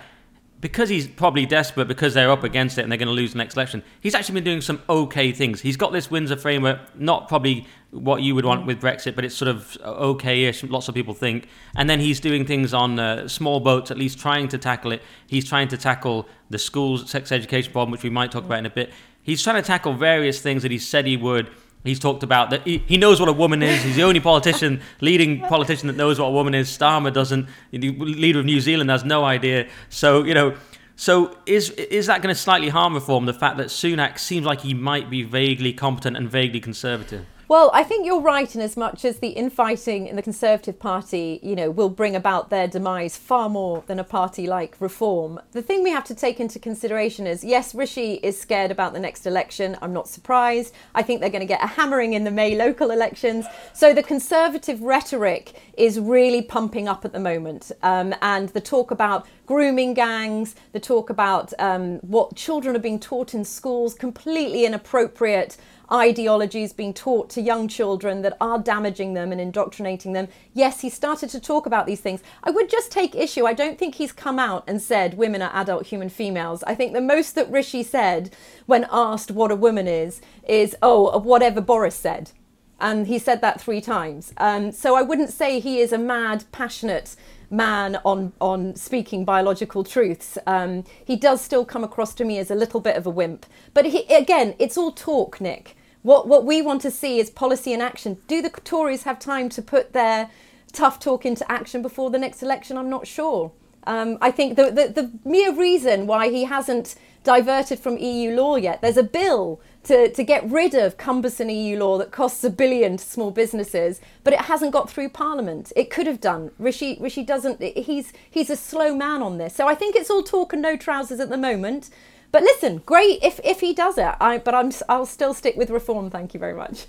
Because 0.62 0.90
he's 0.90 1.06
probably 1.06 1.46
desperate 1.46 1.88
because 1.88 2.14
they're 2.16 2.32
up 2.32 2.44
against 2.44 2.78
it 2.78 2.84
and 2.84 2.92
they're 2.92 2.98
going 2.98 3.10
to 3.10 3.14
lose 3.14 3.34
the 3.34 3.38
next 3.38 3.56
election, 3.56 3.84
he's 4.00 4.16
actually 4.16 4.36
been 4.36 4.46
doing 4.46 4.62
some 4.62 4.82
okay 4.90 5.32
things. 5.32 5.62
He's 5.62 5.78
got 5.78 5.92
this 5.92 6.10
Windsor 6.10 6.38
framework, 6.38 6.80
not 6.98 7.28
probably 7.28 7.68
what 7.92 8.24
you 8.24 8.34
would 8.34 8.46
want 8.46 8.64
mm. 8.64 8.68
with 8.68 8.82
Brexit, 8.82 9.16
but 9.16 9.26
it's 9.26 9.36
sort 9.36 9.50
of 9.50 9.78
okay-ish. 9.84 10.64
Lots 10.64 10.88
of 10.88 10.96
people 10.96 11.14
think, 11.14 11.50
and 11.76 11.88
then 11.88 12.00
he's 12.00 12.20
doing 12.20 12.46
things 12.46 12.74
on 12.74 12.98
uh, 12.98 13.28
small 13.28 13.60
boats, 13.60 13.92
at 13.92 13.98
least 13.98 14.18
trying 14.18 14.48
to 14.48 14.58
tackle 14.58 14.92
it. 14.94 15.04
He's 15.28 15.48
trying 15.48 15.68
to 15.68 15.78
tackle 15.78 16.28
the 16.50 16.58
schools 16.58 17.12
sex 17.12 17.32
education 17.34 17.72
problem, 17.72 17.92
which 17.92 18.04
we 18.04 18.10
might 18.10 18.32
talk 18.32 18.46
about 18.46 18.58
in 18.60 18.66
a 18.66 18.72
bit. 18.72 18.92
He's 19.22 19.44
trying 19.44 19.62
to 19.62 19.68
tackle 19.68 19.94
various 19.94 20.42
things 20.42 20.64
that 20.64 20.72
he 20.72 20.80
said 20.80 21.06
he 21.06 21.18
would 21.18 21.52
He's 21.86 22.00
talked 22.00 22.24
about 22.24 22.50
that 22.50 22.64
he, 22.64 22.80
he 22.88 22.98
knows 22.98 23.20
what 23.20 23.30
a 23.30 23.34
woman 23.34 23.62
is. 23.62 23.84
He's 23.84 23.96
the 23.96 24.04
only 24.04 24.20
politician, 24.20 24.82
leading 25.02 25.40
politician 25.42 25.88
that 25.88 25.96
knows 25.96 26.20
what 26.20 26.28
a 26.28 26.32
woman 26.32 26.56
is. 26.56 26.68
Starmer 26.68 27.14
doesn't. 27.14 27.48
The 27.72 27.92
leader 27.92 28.40
of 28.40 28.46
New 28.46 28.60
Zealand 28.60 28.90
has 28.90 29.06
no 29.06 29.24
idea. 29.24 29.68
So 29.90 30.24
you 30.24 30.34
know, 30.34 30.56
so 30.96 31.38
is 31.46 31.70
is 31.70 32.08
that 32.08 32.22
going 32.22 32.34
to 32.34 32.40
slightly 32.40 32.70
harm 32.70 32.96
reform? 32.96 33.26
The 33.26 33.34
fact 33.34 33.58
that 33.58 33.68
Sunak 33.68 34.18
seems 34.18 34.46
like 34.46 34.62
he 34.62 34.74
might 34.74 35.10
be 35.10 35.24
vaguely 35.24 35.74
competent 35.74 36.18
and 36.18 36.30
vaguely 36.30 36.60
conservative. 36.60 37.26
Well, 37.48 37.70
I 37.76 37.84
think 37.84 38.08
you're 38.08 38.22
right 38.22 38.56
in 38.56 38.60
as 38.60 38.76
much 38.76 39.06
as 39.06 39.20
the 39.20 39.28
infighting 39.28 40.08
in 40.08 40.16
the 40.16 40.24
Conservative 40.24 40.80
Party, 40.80 41.40
you 41.44 41.56
know, 41.56 41.70
will 41.70 41.90
bring 41.90 42.16
about 42.16 42.50
their 42.50 42.68
demise 42.68 43.18
far 43.18 43.50
more 43.50 43.84
than 43.86 44.00
a 44.00 44.04
party 44.04 44.48
like 44.48 44.76
Reform. 44.80 45.40
The 45.52 45.62
thing 45.62 45.84
we 45.84 45.92
have 45.92 46.06
to 46.06 46.16
take 46.16 46.40
into 46.40 46.58
consideration 46.58 47.28
is 47.28 47.44
yes, 47.44 47.76
Rishi 47.76 48.16
is 48.24 48.40
scared 48.42 48.72
about 48.72 48.94
the 48.94 49.00
next 49.00 49.28
election. 49.28 49.78
I'm 49.84 49.94
not 49.94 50.08
surprised. 50.08 50.74
I 50.96 51.04
think 51.04 51.22
they're 51.22 51.30
going 51.30 51.42
to 51.42 51.46
get 51.46 51.64
a 51.64 51.68
hammering 51.68 52.14
in 52.14 52.24
the 52.24 52.32
May 52.32 52.56
local 52.56 52.90
elections. 52.90 53.46
So 53.74 53.94
the 53.94 54.02
Conservative 54.02 54.82
rhetoric 54.82 55.54
is 55.78 56.00
really 56.00 56.42
pumping 56.42 56.88
up 56.88 57.06
at 57.06 57.14
the 57.14 57.20
moment. 57.20 57.72
Um, 57.84 58.16
and 58.24 58.50
the 58.50 58.62
talk 58.62 58.90
about 58.90 59.28
grooming 59.46 59.94
gangs, 59.94 60.56
the 60.72 60.80
talk 60.80 61.12
about 61.12 61.54
um, 61.60 61.98
what 62.00 62.36
children 62.36 62.76
are 62.76 62.80
being 62.80 63.00
taught 63.00 63.36
in 63.36 63.46
schools, 63.46 63.94
completely 63.94 64.66
inappropriate 64.66 65.58
ideologies 65.92 66.74
being 66.74 66.94
taught 66.94 67.30
to 67.32 67.42
young 67.42 67.68
children 67.68 68.22
that 68.22 68.38
are 68.42 68.60
damaging 68.60 69.14
them 69.14 69.32
and 69.32 69.40
indoctrinating 69.40 70.14
them. 70.14 70.28
Yes, 70.54 70.82
he 70.82 70.90
started 70.90 71.30
to 71.30 71.40
talk 71.40 71.66
about 71.66 71.86
these 71.86 72.02
things. 72.02 72.22
I 72.44 72.52
would 72.52 72.70
just 72.70 72.92
take 72.92 73.16
issue. 73.16 73.46
I 73.46 73.54
don't 73.54 73.78
think 73.78 73.96
he's 73.96 74.12
come 74.12 74.40
out 74.40 74.64
and 74.68 74.82
said 74.82 75.18
women 75.18 75.42
are 75.42 75.52
adult 75.54 75.88
human 75.88 76.10
females. 76.10 76.64
I 76.64 76.76
think 76.76 76.94
the 76.94 77.02
most 77.02 77.36
that 77.36 77.52
Rishi 77.52 77.84
said 77.84 78.36
when 78.66 78.88
asked 78.92 79.32
what 79.32 79.52
a 79.52 79.56
woman 79.56 79.88
is, 79.88 80.22
is, 80.48 80.76
oh, 80.82 81.18
whatever 81.20 81.62
Boris 81.62 81.96
said. 81.96 82.32
And 82.80 83.08
he 83.08 83.20
said 83.20 83.42
that 83.42 83.62
three 83.62 83.80
times. 83.80 84.34
Um, 84.38 84.72
so 84.72 84.96
I 84.96 85.02
wouldn't 85.02 85.32
say 85.32 85.60
he 85.60 85.80
is 85.80 85.94
a 85.94 85.98
mad, 85.98 86.44
passionate 86.52 87.16
man 87.50 88.00
on 88.04 88.34
on 88.42 88.76
speaking 88.76 89.24
biological 89.24 89.84
truths. 89.84 90.38
Um, 90.46 90.84
he 91.04 91.16
does 91.16 91.42
still 91.42 91.66
come 91.66 91.84
across 91.84 92.14
to 92.16 92.26
me 92.26 92.38
as 92.38 92.52
a 92.52 92.56
little 92.56 92.80
bit 92.80 92.96
of 92.96 93.06
a 93.06 93.10
wimp. 93.10 93.46
But 93.74 93.86
he, 93.86 94.04
again, 94.14 94.56
it's 94.60 94.78
all 94.78 94.92
talk, 94.92 95.40
Nick. 95.40 95.75
What 96.06 96.28
what 96.28 96.46
we 96.46 96.62
want 96.62 96.84
to 96.84 96.92
see 96.92 97.20
is 97.20 97.32
policy 97.32 97.74
and 97.74 97.82
action. 97.82 98.20
Do 98.28 98.40
the 98.40 98.52
Tories 98.52 99.04
have 99.04 99.18
time 99.18 99.50
to 99.50 99.60
put 99.60 99.94
their 99.94 100.30
tough 100.72 101.00
talk 101.00 101.26
into 101.26 101.52
action 101.52 101.82
before 101.82 102.12
the 102.12 102.20
next 102.20 102.44
election? 102.44 102.78
I'm 102.78 102.92
not 102.92 103.08
sure. 103.08 103.52
Um, 103.88 104.20
I 104.22 104.30
think 104.30 104.56
the, 104.56 104.66
the, 104.66 104.88
the 105.02 105.12
mere 105.28 105.52
reason 105.52 106.06
why 106.06 106.30
he 106.30 106.44
hasn't 106.44 106.94
diverted 107.24 107.80
from 107.80 107.98
EU 107.98 108.36
law 108.36 108.56
yet, 108.56 108.82
there's 108.82 108.98
a 108.98 109.04
bill 109.04 109.60
to, 109.86 110.12
to 110.12 110.24
get 110.24 110.48
rid 110.48 110.76
of 110.76 110.98
cumbersome 110.98 111.50
EU 111.50 111.80
law 111.80 111.98
that 111.98 112.12
costs 112.12 112.44
a 112.44 112.52
billion 112.52 112.98
to 112.98 113.04
small 113.04 113.32
businesses, 113.32 114.00
but 114.24 114.32
it 114.32 114.42
hasn't 114.42 114.74
got 114.74 114.88
through 114.88 115.10
Parliament. 115.10 115.74
It 115.76 115.90
could 115.90 116.06
have 116.06 116.22
done. 116.22 116.52
Rishi 116.60 117.00
Rishi 117.02 117.24
doesn't. 117.24 117.64
He's 117.64 118.14
he's 118.30 118.52
a 118.52 118.56
slow 118.56 118.96
man 118.96 119.24
on 119.24 119.40
this. 119.40 119.56
So 119.56 119.68
I 119.68 119.74
think 119.74 119.96
it's 119.96 120.12
all 120.12 120.22
talk 120.22 120.54
and 120.54 120.62
no 120.62 120.78
trousers 120.78 121.20
at 121.20 121.30
the 121.30 121.38
moment. 121.38 121.90
But 122.36 122.44
listen, 122.44 122.82
great 122.86 123.24
if 123.24 123.40
if 123.46 123.62
he 123.62 123.74
does 123.74 123.98
it. 123.98 124.14
I 124.20 124.40
but 124.40 124.54
I'm 124.54 124.70
I'll 124.90 125.06
still 125.06 125.34
stick 125.34 125.56
with 125.56 125.70
reform. 125.70 126.10
Thank 126.10 126.34
you 126.34 126.40
very 126.42 126.54
much. 126.54 126.86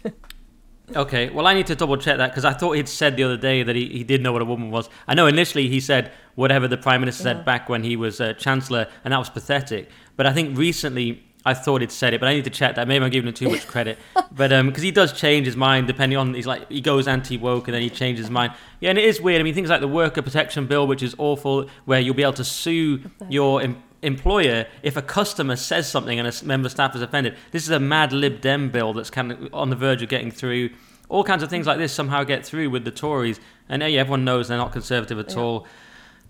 okay, 0.96 1.30
well 1.30 1.46
I 1.46 1.54
need 1.54 1.68
to 1.68 1.76
double 1.76 1.96
check 1.98 2.16
that 2.16 2.32
because 2.32 2.44
I 2.44 2.52
thought 2.52 2.72
he'd 2.72 2.88
said 2.88 3.16
the 3.16 3.22
other 3.22 3.36
day 3.36 3.62
that 3.62 3.76
he, 3.76 3.86
he 3.86 4.02
did 4.02 4.24
know 4.24 4.32
what 4.32 4.42
a 4.42 4.44
woman 4.44 4.72
was. 4.72 4.90
I 5.06 5.14
know 5.14 5.28
initially 5.28 5.68
he 5.68 5.78
said 5.78 6.10
whatever 6.34 6.66
the 6.66 6.76
prime 6.76 7.00
minister 7.00 7.22
yeah. 7.22 7.34
said 7.36 7.44
back 7.44 7.68
when 7.68 7.84
he 7.84 7.94
was 7.94 8.20
uh, 8.20 8.32
chancellor, 8.32 8.88
and 9.04 9.12
that 9.12 9.18
was 9.18 9.30
pathetic. 9.30 9.88
But 10.16 10.26
I 10.26 10.32
think 10.32 10.58
recently 10.58 11.22
I 11.44 11.54
thought 11.54 11.80
he'd 11.80 11.92
said 11.92 12.12
it, 12.12 12.18
but 12.18 12.28
I 12.28 12.34
need 12.34 12.42
to 12.42 12.50
check 12.50 12.74
that. 12.74 12.88
Maybe 12.88 13.04
I'm 13.04 13.10
giving 13.12 13.28
him 13.28 13.34
too 13.34 13.48
much 13.48 13.66
credit. 13.68 14.00
but 14.32 14.52
um, 14.52 14.66
because 14.66 14.82
he 14.82 14.90
does 14.90 15.12
change 15.12 15.46
his 15.46 15.54
mind 15.54 15.86
depending 15.86 16.18
on 16.18 16.34
he's 16.34 16.48
like 16.48 16.68
he 16.68 16.80
goes 16.80 17.06
anti 17.06 17.38
woke 17.38 17.68
and 17.68 17.74
then 17.76 17.82
he 17.82 17.88
changes 17.88 18.24
his 18.24 18.32
mind. 18.32 18.52
Yeah, 18.80 18.90
and 18.90 18.98
it 18.98 19.04
is 19.04 19.20
weird. 19.20 19.40
I 19.40 19.44
mean, 19.44 19.54
things 19.54 19.70
like 19.70 19.80
the 19.80 19.86
worker 19.86 20.22
protection 20.22 20.66
bill, 20.66 20.88
which 20.88 21.04
is 21.04 21.14
awful, 21.18 21.68
where 21.84 22.00
you'll 22.00 22.14
be 22.14 22.24
able 22.24 22.32
to 22.32 22.44
sue 22.44 23.08
your 23.28 23.62
employer 24.02 24.66
if 24.82 24.96
a 24.96 25.02
customer 25.02 25.56
says 25.56 25.88
something 25.88 26.18
and 26.18 26.28
a 26.28 26.44
member 26.44 26.66
of 26.66 26.72
staff 26.72 26.94
is 26.94 27.02
offended. 27.02 27.36
This 27.50 27.64
is 27.64 27.70
a 27.70 27.80
mad 27.80 28.12
Lib 28.12 28.40
Dem 28.40 28.70
bill 28.70 28.92
that's 28.92 29.10
kind 29.10 29.32
of 29.32 29.54
on 29.54 29.70
the 29.70 29.76
verge 29.76 30.02
of 30.02 30.08
getting 30.08 30.30
through. 30.30 30.70
All 31.08 31.24
kinds 31.24 31.42
of 31.42 31.50
things 31.50 31.66
like 31.66 31.78
this 31.78 31.92
somehow 31.92 32.24
get 32.24 32.44
through 32.44 32.70
with 32.70 32.84
the 32.84 32.90
Tories, 32.90 33.38
and 33.68 33.82
yeah, 33.82 34.00
everyone 34.00 34.24
knows 34.24 34.48
they're 34.48 34.58
not 34.58 34.72
conservative 34.72 35.18
at 35.18 35.30
yeah. 35.30 35.40
all. 35.40 35.66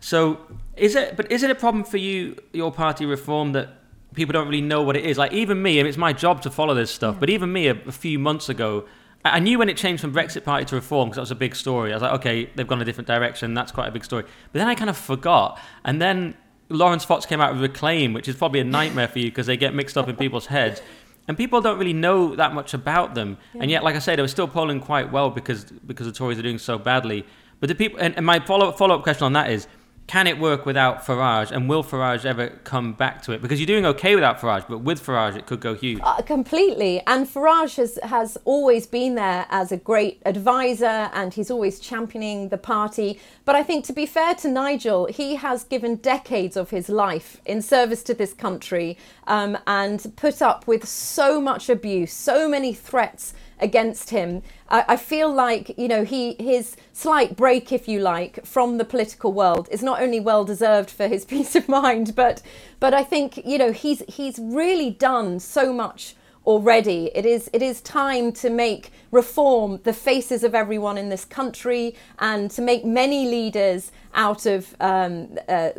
So 0.00 0.40
is 0.76 0.94
it? 0.94 1.16
But 1.16 1.32
is 1.32 1.42
it 1.42 1.50
a 1.50 1.54
problem 1.54 1.82
for 1.84 1.96
you, 1.96 2.36
your 2.52 2.70
party 2.70 3.06
reform, 3.06 3.52
that 3.52 3.70
people 4.14 4.32
don't 4.34 4.46
really 4.46 4.60
know 4.60 4.82
what 4.82 4.96
it 4.96 5.04
is? 5.04 5.16
Like 5.16 5.32
even 5.32 5.62
me, 5.62 5.78
and 5.78 5.88
it's 5.88 5.96
my 5.96 6.12
job 6.12 6.42
to 6.42 6.50
follow 6.50 6.74
this 6.74 6.90
stuff. 6.90 7.14
Yeah. 7.14 7.20
But 7.20 7.30
even 7.30 7.52
me, 7.52 7.68
a, 7.68 7.74
a 7.86 7.92
few 7.92 8.18
months 8.18 8.50
ago, 8.50 8.84
I 9.24 9.40
knew 9.40 9.58
when 9.58 9.68
it 9.68 9.76
changed 9.76 10.02
from 10.02 10.12
Brexit 10.12 10.44
Party 10.44 10.64
to 10.66 10.74
Reform 10.74 11.08
because 11.08 11.16
that 11.16 11.22
was 11.22 11.30
a 11.30 11.36
big 11.36 11.56
story. 11.56 11.92
I 11.92 11.96
was 11.96 12.02
like, 12.02 12.12
okay, 12.14 12.50
they've 12.54 12.66
gone 12.66 12.80
a 12.80 12.84
different 12.84 13.08
direction. 13.08 13.54
That's 13.54 13.72
quite 13.72 13.88
a 13.88 13.90
big 13.90 14.04
story. 14.04 14.24
But 14.52 14.58
then 14.58 14.68
I 14.68 14.74
kind 14.74 14.90
of 14.90 14.96
forgot. 14.96 15.58
And 15.84 16.00
then 16.00 16.36
Laurence 16.68 17.04
Fox 17.04 17.26
came 17.26 17.40
out 17.40 17.52
with 17.52 17.62
Reclaim, 17.62 18.12
which 18.12 18.28
is 18.28 18.36
probably 18.36 18.60
a 18.60 18.64
nightmare 18.64 19.08
for 19.08 19.18
you 19.18 19.26
because 19.26 19.46
they 19.46 19.56
get 19.56 19.74
mixed 19.74 19.96
up 19.96 20.08
in 20.08 20.16
people's 20.16 20.46
heads. 20.46 20.82
And 21.28 21.36
people 21.36 21.60
don't 21.60 21.78
really 21.78 21.92
know 21.92 22.36
that 22.36 22.54
much 22.54 22.74
about 22.74 23.14
them. 23.14 23.38
Yeah. 23.54 23.62
And 23.62 23.70
yet, 23.70 23.84
like 23.84 23.96
I 23.96 23.98
said, 23.98 24.18
they 24.18 24.22
were 24.22 24.28
still 24.28 24.48
polling 24.48 24.80
quite 24.80 25.10
well 25.10 25.30
because 25.30 25.64
because 25.64 26.06
the 26.06 26.12
Tories 26.12 26.38
are 26.38 26.42
doing 26.42 26.58
so 26.58 26.78
badly. 26.78 27.24
But 27.58 27.68
the 27.68 27.74
people, 27.74 27.98
and, 28.00 28.16
and 28.16 28.24
my 28.24 28.38
follow 28.40 28.70
follow 28.72 28.96
up 28.96 29.02
question 29.02 29.24
on 29.24 29.32
that 29.32 29.50
is, 29.50 29.66
can 30.06 30.26
it 30.26 30.38
work 30.38 30.64
without 30.64 31.04
Farage? 31.04 31.50
And 31.50 31.68
will 31.68 31.82
Farage 31.82 32.24
ever 32.24 32.48
come 32.64 32.92
back 32.92 33.22
to 33.22 33.32
it? 33.32 33.42
Because 33.42 33.58
you're 33.58 33.66
doing 33.66 33.86
okay 33.86 34.14
without 34.14 34.40
Farage, 34.40 34.64
but 34.68 34.78
with 34.78 35.04
Farage, 35.04 35.36
it 35.36 35.46
could 35.46 35.60
go 35.60 35.74
huge. 35.74 36.00
Uh, 36.02 36.22
completely. 36.22 37.02
And 37.06 37.26
Farage 37.26 37.76
has, 37.76 37.98
has 38.02 38.38
always 38.44 38.86
been 38.86 39.16
there 39.16 39.46
as 39.50 39.72
a 39.72 39.76
great 39.76 40.22
advisor 40.24 40.84
and 41.12 41.34
he's 41.34 41.50
always 41.50 41.80
championing 41.80 42.50
the 42.50 42.58
party. 42.58 43.20
But 43.44 43.56
I 43.56 43.62
think, 43.62 43.84
to 43.86 43.92
be 43.92 44.06
fair 44.06 44.34
to 44.36 44.48
Nigel, 44.48 45.06
he 45.06 45.36
has 45.36 45.64
given 45.64 45.96
decades 45.96 46.56
of 46.56 46.70
his 46.70 46.88
life 46.88 47.40
in 47.44 47.60
service 47.60 48.02
to 48.04 48.14
this 48.14 48.32
country 48.32 48.96
um, 49.26 49.58
and 49.66 50.12
put 50.16 50.40
up 50.40 50.66
with 50.66 50.86
so 50.86 51.40
much 51.40 51.68
abuse, 51.68 52.12
so 52.12 52.48
many 52.48 52.72
threats 52.74 53.34
against 53.58 54.10
him. 54.10 54.42
I, 54.68 54.84
I, 54.88 54.96
feel 54.96 55.32
like 55.32 55.76
you 55.78 55.88
know 55.88 56.04
he 56.04 56.34
his 56.38 56.76
slight 56.92 57.36
break, 57.36 57.72
if 57.72 57.88
you 57.88 58.00
like, 58.00 58.44
from 58.44 58.78
the 58.78 58.84
political 58.84 59.32
world 59.32 59.68
is 59.70 59.82
not 59.82 60.00
only 60.02 60.20
well 60.20 60.44
deserved 60.44 60.90
for 60.90 61.08
his 61.08 61.24
peace 61.34 61.54
of 61.54 61.68
mind, 61.68 62.14
but 62.14 62.42
but 62.80 62.94
I 62.94 63.02
think 63.02 63.44
you 63.44 63.58
know 63.58 63.72
he's 63.72 64.02
he's 64.08 64.38
really 64.38 64.90
done 64.90 65.40
so 65.40 65.72
much 65.72 66.16
already. 66.46 67.10
It 67.14 67.26
is 67.26 67.50
it 67.52 67.62
is 67.62 67.80
time 67.80 68.32
to 68.32 68.50
make 68.50 68.92
reform 69.10 69.80
the 69.82 69.92
faces 69.92 70.44
of 70.44 70.54
everyone 70.54 70.98
in 70.98 71.08
this 71.08 71.24
country 71.24 71.94
and 72.18 72.50
to 72.52 72.62
make 72.62 72.84
many 72.84 73.26
leaders 73.26 73.90
out 74.14 74.46
of 74.46 74.74
um, 74.80 75.36
uh, 75.48 75.70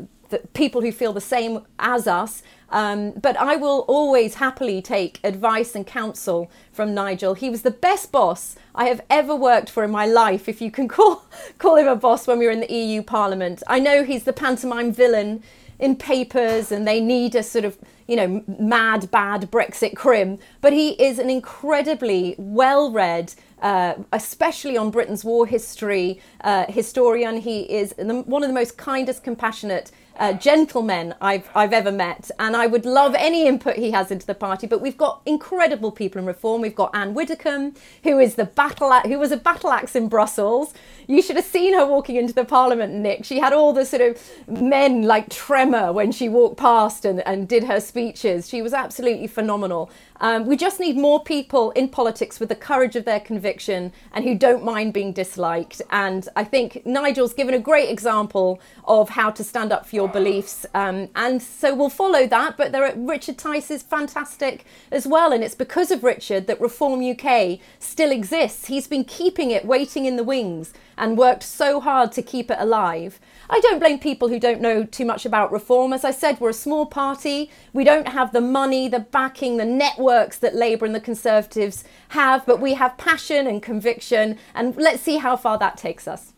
people 0.54 0.82
who 0.82 0.92
feel 0.92 1.14
the 1.14 1.22
same 1.22 1.66
as 1.80 2.08
us 2.08 2.44
um, 2.70 3.12
but 3.12 3.38
I 3.38 3.56
will 3.56 3.86
always 3.88 4.36
happily 4.36 4.82
take 4.82 5.20
advice 5.24 5.76
and 5.76 5.86
counsel 5.86 6.52
from 6.72 6.94
Nigel. 6.94 7.34
He 7.34 7.50
was 7.50 7.62
the 7.62 7.72
best 7.72 8.12
boss 8.12 8.56
I 8.76 8.86
have 8.86 9.02
ever 9.10 9.36
worked 9.36 9.70
for 9.70 9.84
in 9.84 9.92
my 9.92 10.06
life, 10.06 10.50
if 10.50 10.62
you 10.62 10.72
can 10.72 10.88
call, 10.98 11.26
call 11.58 11.76
him 11.78 11.88
a 11.88 11.96
boss 11.96 12.28
when 12.28 12.40
we 12.40 12.46
were 12.46 12.52
in 12.52 12.60
the 12.60 12.74
EU 12.74 13.02
Parliament. 13.02 13.64
I 13.68 13.80
know 13.80 14.04
he's 14.04 14.24
the 14.24 14.34
pantomime 14.34 14.92
villain 14.92 15.44
in 15.80 15.96
papers 15.96 16.72
and 16.72 16.88
they 16.88 17.00
need 17.00 17.36
a 17.36 17.44
sort 17.44 17.66
of, 17.66 17.78
you 18.08 18.16
know, 18.16 18.44
mad, 18.60 19.10
bad 19.12 19.50
Brexit 19.52 19.96
crim, 19.96 20.40
but 20.62 20.74
he 20.74 20.90
is 21.02 21.20
an 21.20 21.30
incredibly 21.30 22.36
well 22.38 22.92
read, 22.92 23.34
uh, 23.62 23.96
especially 24.12 24.76
on 24.76 24.92
Britain's 24.92 25.24
war 25.24 25.46
history, 25.46 26.20
uh, 26.42 26.66
historian. 26.70 27.38
He 27.38 27.62
is 27.62 27.94
one 27.98 28.44
of 28.44 28.50
the 28.50 28.54
most 28.54 28.78
kindest, 28.78 29.24
compassionate 29.24 29.92
uh, 30.20 30.34
gentlemen 30.34 31.16
I've, 31.22 31.50
I've 31.56 31.74
ever 31.74 31.92
met. 31.92 32.32
And 32.40 32.56
I 32.56 32.68
would 32.68 32.86
love 32.86 33.16
any 33.18 33.48
input 33.48 33.76
he 33.76 33.92
has 33.92 34.12
into 34.12 34.26
the 34.26 34.36
party. 34.36 34.68
But 34.68 34.82
we've 34.82 34.98
got 34.98 35.22
incredible 35.26 35.92
people 35.92 36.20
in 36.20 36.26
reform. 36.26 36.62
We've 36.62 36.76
got 36.76 36.96
Anne 36.96 37.14
Widdecombe, 37.14 37.74
who 38.04 38.20
is 38.20 38.36
the 38.36 38.46
battle 38.46 38.92
who 39.02 39.20
was 39.20 39.32
a 39.32 39.38
battle 39.38 39.72
axe 39.72 39.96
in 39.96 40.08
Brussels. 40.10 40.74
You 41.08 41.22
should 41.22 41.36
have 41.36 41.46
seen 41.46 41.74
her 41.74 41.86
walking 41.86 42.16
into 42.16 42.34
the 42.34 42.46
parliament, 42.46 42.94
Nick. 42.94 43.26
She 43.26 43.40
had 43.40 43.54
all 43.54 43.74
the 43.74 43.86
sort 43.86 44.02
of 44.02 44.20
men 44.48 45.04
like 45.04 45.30
tremor 45.30 45.94
when 45.94 46.12
she 46.12 46.30
walked 46.30 46.58
past 46.58 47.06
and, 47.06 47.26
and 47.28 47.48
did 47.48 47.64
her 47.66 47.80
speeches. 47.80 48.50
She 48.50 48.62
was 48.62 48.74
absolutely 48.74 49.28
phenomenal. 49.28 49.90
Um, 50.20 50.46
we 50.46 50.58
just 50.58 50.80
need 50.80 50.98
more 50.98 51.24
people 51.24 51.72
in 51.72 51.90
politics 51.90 52.40
with 52.40 52.50
the 52.50 52.56
courage 52.56 52.96
of 52.96 53.06
their 53.06 53.20
conviction 53.20 53.92
and 54.14 54.24
who 54.24 54.36
don't 54.38 54.64
mind 54.64 54.94
being 54.94 55.14
disliked. 55.14 55.82
And 55.92 56.28
I 56.36 56.44
think 56.44 56.86
Nigel's 56.86 57.34
given 57.34 57.54
a 57.54 57.60
great 57.60 57.90
example 57.90 58.60
of 58.86 59.10
how 59.10 59.32
to 59.32 59.44
stand 59.44 59.72
up 59.72 59.86
for 59.86 59.96
your 59.96 60.08
beliefs. 60.08 60.66
Um, 60.74 61.10
and 61.16 61.42
so 61.42 61.76
we'll 61.76 61.90
follow 61.90 62.28
that. 62.28 62.58
But 62.58 62.72
there 62.72 62.86
are, 62.86 62.94
Richard 62.96 63.38
Tice 63.38 63.72
is 63.72 63.84
fantastic 63.84 64.66
as 64.92 65.06
well. 65.06 65.32
And 65.32 65.44
it's 65.44 65.56
because 65.56 65.92
of 65.92 66.04
Richard 66.04 66.48
that 66.48 66.60
Reform 66.60 67.02
UK 67.04 67.60
still 67.80 68.12
exists. 68.12 68.68
He's 68.68 68.88
been 68.88 69.04
keeping 69.04 69.52
it 69.52 69.66
waiting 69.66 70.06
in 70.06 70.16
the 70.16 70.24
wings 70.24 70.74
and 70.98 71.18
worked 71.18 71.44
so 71.44 71.80
hard 71.80 72.12
to 72.14 72.22
keep 72.22 72.50
it 72.50 72.58
alive. 72.60 73.20
I 73.50 73.60
don't 73.62 73.80
blame 73.80 74.00
people 74.00 74.28
who 74.28 74.40
don't 74.40 74.62
know 74.62 74.84
too 74.84 75.06
much 75.06 75.26
about 75.26 75.52
reform. 75.52 75.94
As 75.94 76.04
I 76.04 76.12
said, 76.12 76.40
we're 76.40 76.50
a 76.50 76.54
small 76.54 76.86
party. 76.86 77.50
We 77.74 77.84
don't 77.84 78.10
have 78.10 78.34
the 78.34 78.42
money, 78.42 78.88
the 78.88 79.00
backing, 79.00 79.58
the 79.58 79.66
networks 79.66 80.38
that 80.40 80.56
Labour 80.56 80.86
and 80.86 80.94
the 80.94 81.00
Conservatives 81.00 81.84
have, 82.10 82.46
but 82.46 82.60
we 82.60 82.74
have 82.74 82.98
passion 82.98 83.48
and 83.48 83.62
conviction, 83.62 84.38
and 84.54 84.76
let's 84.76 85.02
see 85.02 85.18
how 85.18 85.36
far 85.36 85.58
that 85.58 85.78
takes 85.78 86.08
us. 86.08 86.34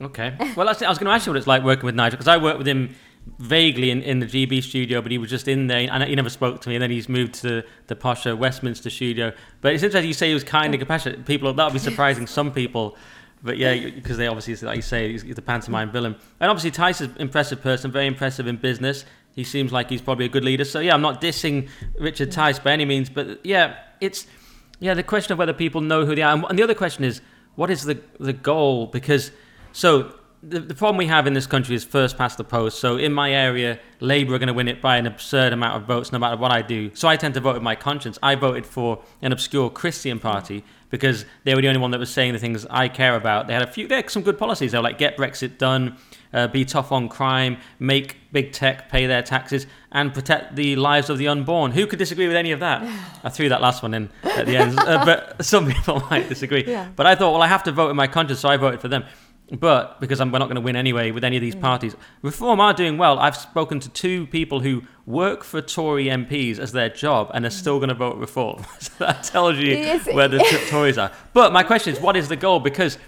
Okay. 0.00 0.34
Well, 0.56 0.68
I 0.68 0.72
was 0.72 0.80
going 0.80 0.98
to 0.98 1.10
ask 1.10 1.26
you 1.26 1.32
what 1.32 1.38
it's 1.38 1.46
like 1.46 1.62
working 1.62 1.86
with 1.86 1.94
Nigel 1.94 2.16
because 2.16 2.28
I 2.28 2.36
worked 2.36 2.58
with 2.58 2.66
him 2.66 2.94
vaguely 3.38 3.90
in, 3.90 4.02
in 4.02 4.18
the 4.18 4.26
GB 4.26 4.62
studio, 4.62 5.00
but 5.00 5.10
he 5.10 5.18
was 5.18 5.30
just 5.30 5.48
in 5.48 5.66
there, 5.66 5.88
and 5.90 6.02
he 6.04 6.14
never 6.14 6.28
spoke 6.28 6.60
to 6.62 6.68
me. 6.68 6.74
And 6.74 6.82
then 6.82 6.90
he's 6.90 7.08
moved 7.08 7.34
to 7.36 7.62
the 7.86 7.96
posher 7.96 8.36
Westminster 8.36 8.90
studio. 8.90 9.32
But 9.60 9.74
it's 9.74 9.82
interesting 9.82 10.08
you 10.08 10.14
say 10.14 10.28
he 10.28 10.34
was 10.34 10.44
kind 10.44 10.74
and 10.74 10.80
compassionate. 10.80 11.24
People 11.24 11.52
that 11.52 11.64
would 11.64 11.72
be 11.72 11.78
surprising 11.78 12.26
some 12.26 12.52
people, 12.52 12.96
but 13.44 13.58
yeah, 13.58 13.90
because 13.90 14.16
they 14.16 14.26
obviously, 14.26 14.66
like 14.66 14.76
you 14.76 14.82
say, 14.82 15.12
he's 15.12 15.22
the 15.22 15.42
pantomime 15.42 15.92
villain. 15.92 16.16
And 16.40 16.50
obviously, 16.50 16.70
Tice 16.70 17.02
is 17.02 17.08
an 17.08 17.16
impressive 17.18 17.60
person, 17.60 17.92
very 17.92 18.06
impressive 18.06 18.46
in 18.46 18.56
business. 18.56 19.04
He 19.34 19.44
seems 19.44 19.70
like 19.70 19.90
he's 19.90 20.00
probably 20.00 20.24
a 20.24 20.30
good 20.30 20.44
leader. 20.44 20.64
So 20.64 20.80
yeah, 20.80 20.94
I'm 20.94 21.02
not 21.02 21.20
dissing 21.20 21.68
Richard 21.98 22.32
Tice 22.32 22.58
by 22.58 22.72
any 22.72 22.86
means, 22.86 23.10
but 23.10 23.44
yeah, 23.44 23.76
it's 24.00 24.26
yeah 24.80 24.94
the 24.94 25.02
question 25.02 25.32
of 25.34 25.38
whether 25.38 25.52
people 25.52 25.82
know 25.82 26.06
who 26.06 26.14
they 26.14 26.22
are, 26.22 26.42
and 26.48 26.58
the 26.58 26.62
other 26.62 26.74
question 26.74 27.04
is 27.04 27.20
what 27.54 27.70
is 27.70 27.84
the 27.84 28.00
the 28.18 28.32
goal? 28.32 28.86
Because 28.86 29.30
so 29.72 30.14
the, 30.42 30.60
the 30.60 30.74
problem 30.74 30.96
we 30.96 31.06
have 31.06 31.26
in 31.26 31.34
this 31.34 31.46
country 31.46 31.74
is 31.74 31.84
first 31.84 32.16
past 32.16 32.38
the 32.38 32.44
post. 32.44 32.78
So 32.78 32.96
in 32.96 33.12
my 33.12 33.32
area, 33.32 33.78
Labour 34.00 34.34
are 34.34 34.38
going 34.38 34.48
to 34.48 34.54
win 34.54 34.68
it 34.68 34.80
by 34.80 34.96
an 34.96 35.06
absurd 35.06 35.52
amount 35.52 35.82
of 35.82 35.86
votes, 35.86 36.12
no 36.12 36.18
matter 36.18 36.36
what 36.36 36.50
I 36.50 36.62
do. 36.62 36.94
So 36.94 37.08
I 37.08 37.16
tend 37.16 37.34
to 37.34 37.40
vote 37.40 37.54
with 37.54 37.62
my 37.62 37.74
conscience. 37.74 38.18
I 38.22 38.34
voted 38.34 38.66
for 38.66 39.02
an 39.22 39.32
obscure 39.32 39.70
Christian 39.70 40.18
party 40.18 40.64
because 40.94 41.24
they 41.42 41.56
were 41.56 41.60
the 41.60 41.66
only 41.66 41.80
one 41.80 41.90
that 41.90 41.98
was 41.98 42.08
saying 42.08 42.34
the 42.34 42.38
things 42.38 42.64
I 42.70 42.86
care 42.86 43.16
about. 43.16 43.48
They 43.48 43.52
had 43.52 43.62
a 43.62 43.66
few, 43.66 43.88
they 43.88 43.96
had 43.96 44.08
some 44.08 44.22
good 44.22 44.38
policies. 44.38 44.70
They 44.70 44.78
were 44.78 44.84
like 44.84 44.96
get 44.96 45.16
Brexit 45.16 45.58
done, 45.58 45.96
uh, 46.32 46.46
be 46.46 46.64
tough 46.64 46.92
on 46.92 47.08
crime, 47.08 47.56
make 47.80 48.16
big 48.30 48.52
tech 48.52 48.88
pay 48.90 49.08
their 49.08 49.20
taxes, 49.20 49.66
and 49.90 50.14
protect 50.14 50.54
the 50.54 50.76
lives 50.76 51.10
of 51.10 51.18
the 51.18 51.26
unborn. 51.26 51.72
Who 51.72 51.88
could 51.88 51.98
disagree 51.98 52.28
with 52.28 52.36
any 52.36 52.52
of 52.52 52.60
that? 52.60 52.82
I 53.24 53.28
threw 53.28 53.48
that 53.48 53.60
last 53.60 53.82
one 53.82 53.92
in 53.92 54.08
at 54.22 54.46
the 54.46 54.56
end, 54.56 54.78
uh, 54.86 55.04
but 55.04 55.44
some 55.44 55.66
people 55.66 55.98
might 56.10 56.28
disagree. 56.28 56.64
Yeah. 56.64 56.88
But 56.94 57.06
I 57.06 57.16
thought, 57.16 57.32
well, 57.32 57.42
I 57.42 57.48
have 57.48 57.64
to 57.64 57.72
vote 57.72 57.90
in 57.90 57.96
my 57.96 58.06
conscience, 58.06 58.38
so 58.38 58.48
I 58.48 58.56
voted 58.56 58.80
for 58.80 58.86
them. 58.86 59.04
But 59.52 60.00
because 60.00 60.20
I'm, 60.20 60.32
we're 60.32 60.38
not 60.38 60.46
going 60.46 60.56
to 60.56 60.62
win 60.62 60.74
anyway 60.74 61.10
with 61.10 61.22
any 61.22 61.36
of 61.36 61.42
these 61.42 61.54
mm. 61.54 61.60
parties, 61.60 61.94
Reform 62.22 62.60
are 62.60 62.72
doing 62.72 62.96
well. 62.96 63.18
I've 63.18 63.36
spoken 63.36 63.78
to 63.80 63.90
two 63.90 64.26
people 64.28 64.60
who 64.60 64.82
work 65.06 65.44
for 65.44 65.60
Tory 65.60 66.06
MPs 66.06 66.58
as 66.58 66.72
their 66.72 66.88
job 66.88 67.30
and 67.34 67.44
are 67.44 67.50
mm. 67.50 67.52
still 67.52 67.78
going 67.78 67.90
to 67.90 67.94
vote 67.94 68.16
Reform. 68.16 68.64
so 68.80 68.92
that 68.98 69.22
tells 69.24 69.58
you 69.58 70.00
where 70.12 70.28
the 70.28 70.38
Tories 70.70 70.96
are. 70.96 71.12
But 71.34 71.52
my 71.52 71.62
question 71.62 71.92
is, 71.92 72.00
what 72.00 72.16
is 72.16 72.28
the 72.28 72.36
goal? 72.36 72.58
Because 72.58 72.98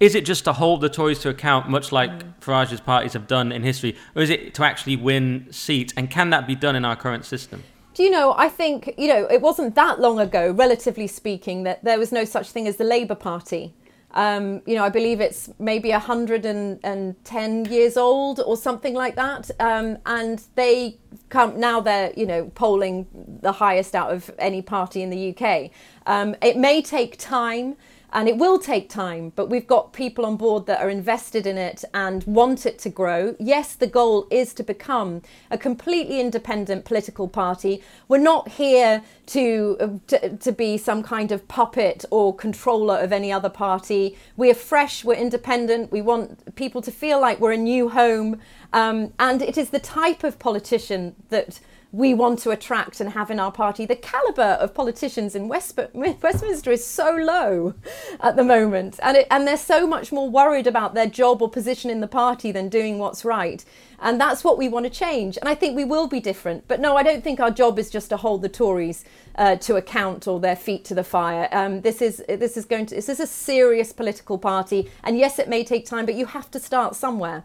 is 0.00 0.16
it 0.16 0.26
just 0.26 0.44
to 0.44 0.52
hold 0.52 0.80
the 0.80 0.88
Tories 0.88 1.20
to 1.20 1.28
account, 1.28 1.68
much 1.68 1.92
like 1.92 2.10
mm. 2.10 2.32
Farage's 2.40 2.80
parties 2.80 3.12
have 3.12 3.28
done 3.28 3.52
in 3.52 3.62
history, 3.62 3.96
or 4.16 4.22
is 4.22 4.30
it 4.30 4.52
to 4.54 4.64
actually 4.64 4.96
win 4.96 5.46
seats? 5.50 5.94
And 5.96 6.10
can 6.10 6.30
that 6.30 6.48
be 6.48 6.56
done 6.56 6.74
in 6.74 6.84
our 6.84 6.96
current 6.96 7.24
system? 7.24 7.62
Do 7.94 8.02
you 8.02 8.10
know, 8.10 8.34
I 8.36 8.48
think, 8.48 8.92
you 8.98 9.06
know, 9.06 9.28
it 9.30 9.40
wasn't 9.40 9.76
that 9.76 10.00
long 10.00 10.18
ago, 10.18 10.50
relatively 10.50 11.06
speaking, 11.06 11.62
that 11.62 11.84
there 11.84 11.96
was 11.96 12.10
no 12.10 12.24
such 12.24 12.50
thing 12.50 12.66
as 12.66 12.76
the 12.76 12.84
Labour 12.84 13.14
Party. 13.14 13.72
Um, 14.14 14.62
you 14.64 14.76
know, 14.76 14.84
I 14.84 14.88
believe 14.88 15.20
it's 15.20 15.50
maybe 15.58 15.90
110 15.90 17.64
years 17.66 17.96
old 17.96 18.40
or 18.40 18.56
something 18.56 18.94
like 18.94 19.16
that. 19.16 19.50
Um, 19.60 19.98
and 20.06 20.42
they 20.54 20.98
come 21.28 21.58
now 21.58 21.80
they're, 21.80 22.12
you 22.16 22.26
know, 22.26 22.50
polling 22.54 23.06
the 23.42 23.52
highest 23.52 23.94
out 23.94 24.12
of 24.12 24.30
any 24.38 24.62
party 24.62 25.02
in 25.02 25.10
the 25.10 25.36
UK. 25.36 25.70
Um, 26.06 26.36
it 26.42 26.56
may 26.56 26.80
take 26.80 27.18
time 27.18 27.76
and 28.14 28.28
it 28.28 28.38
will 28.38 28.60
take 28.60 28.88
time, 28.88 29.32
but 29.34 29.50
we've 29.50 29.66
got 29.66 29.92
people 29.92 30.24
on 30.24 30.36
board 30.36 30.66
that 30.66 30.80
are 30.80 30.88
invested 30.88 31.48
in 31.48 31.58
it 31.58 31.84
and 31.92 32.22
want 32.24 32.64
it 32.64 32.78
to 32.78 32.88
grow. 32.88 33.34
Yes, 33.40 33.74
the 33.74 33.88
goal 33.88 34.28
is 34.30 34.54
to 34.54 34.62
become 34.62 35.20
a 35.50 35.58
completely 35.58 36.20
independent 36.20 36.84
political 36.84 37.26
party. 37.26 37.82
We're 38.06 38.18
not 38.18 38.50
here 38.50 39.02
to, 39.26 39.76
uh, 39.80 39.88
to, 40.06 40.36
to 40.36 40.52
be 40.52 40.78
some 40.78 41.02
kind 41.02 41.32
of 41.32 41.48
puppet 41.48 42.04
or 42.12 42.34
controller 42.34 42.98
of 42.98 43.12
any 43.12 43.32
other 43.32 43.50
party. 43.50 44.16
We're 44.36 44.54
fresh, 44.54 45.04
we're 45.04 45.14
independent, 45.14 45.90
we 45.90 46.00
want 46.00 46.54
people 46.54 46.82
to 46.82 46.92
feel 46.92 47.20
like 47.20 47.40
we're 47.40 47.52
a 47.52 47.56
new 47.56 47.88
home. 47.88 48.38
Um, 48.72 49.12
and 49.18 49.42
it 49.42 49.58
is 49.58 49.70
the 49.70 49.80
type 49.80 50.22
of 50.22 50.38
politician 50.38 51.16
that 51.30 51.58
we 51.94 52.12
want 52.12 52.40
to 52.40 52.50
attract 52.50 53.00
and 53.00 53.10
have 53.10 53.30
in 53.30 53.38
our 53.38 53.52
party. 53.52 53.86
The 53.86 53.94
caliber 53.94 54.42
of 54.42 54.74
politicians 54.74 55.36
in 55.36 55.46
West, 55.46 55.78
Westminster 55.94 56.72
is 56.72 56.84
so 56.84 57.14
low 57.14 57.74
at 58.20 58.34
the 58.34 58.42
moment, 58.42 58.98
and, 59.00 59.16
it, 59.16 59.28
and 59.30 59.46
they're 59.46 59.56
so 59.56 59.86
much 59.86 60.10
more 60.10 60.28
worried 60.28 60.66
about 60.66 60.94
their 60.94 61.06
job 61.06 61.40
or 61.40 61.48
position 61.48 61.90
in 61.90 62.00
the 62.00 62.08
party 62.08 62.50
than 62.50 62.68
doing 62.68 62.98
what's 62.98 63.24
right. 63.24 63.64
And 64.00 64.20
that's 64.20 64.42
what 64.42 64.58
we 64.58 64.68
want 64.68 64.86
to 64.86 64.90
change. 64.90 65.38
And 65.38 65.48
I 65.48 65.54
think 65.54 65.76
we 65.76 65.84
will 65.84 66.08
be 66.08 66.18
different. 66.18 66.66
But 66.66 66.80
no, 66.80 66.96
I 66.96 67.04
don't 67.04 67.22
think 67.22 67.38
our 67.38 67.52
job 67.52 67.78
is 67.78 67.90
just 67.90 68.08
to 68.08 68.16
hold 68.16 68.42
the 68.42 68.48
Tories 68.48 69.04
uh, 69.36 69.54
to 69.56 69.76
account 69.76 70.26
or 70.26 70.40
their 70.40 70.56
feet 70.56 70.84
to 70.86 70.96
the 70.96 71.04
fire. 71.04 71.48
Um, 71.52 71.82
this 71.82 72.02
is 72.02 72.24
this 72.28 72.56
is 72.56 72.64
going 72.64 72.86
to 72.86 72.96
this 72.96 73.08
is 73.08 73.20
a 73.20 73.26
serious 73.26 73.92
political 73.92 74.36
party, 74.36 74.90
and 75.04 75.16
yes, 75.16 75.38
it 75.38 75.48
may 75.48 75.62
take 75.62 75.86
time, 75.86 76.06
but 76.06 76.16
you 76.16 76.26
have 76.26 76.50
to 76.50 76.58
start 76.58 76.96
somewhere. 76.96 77.44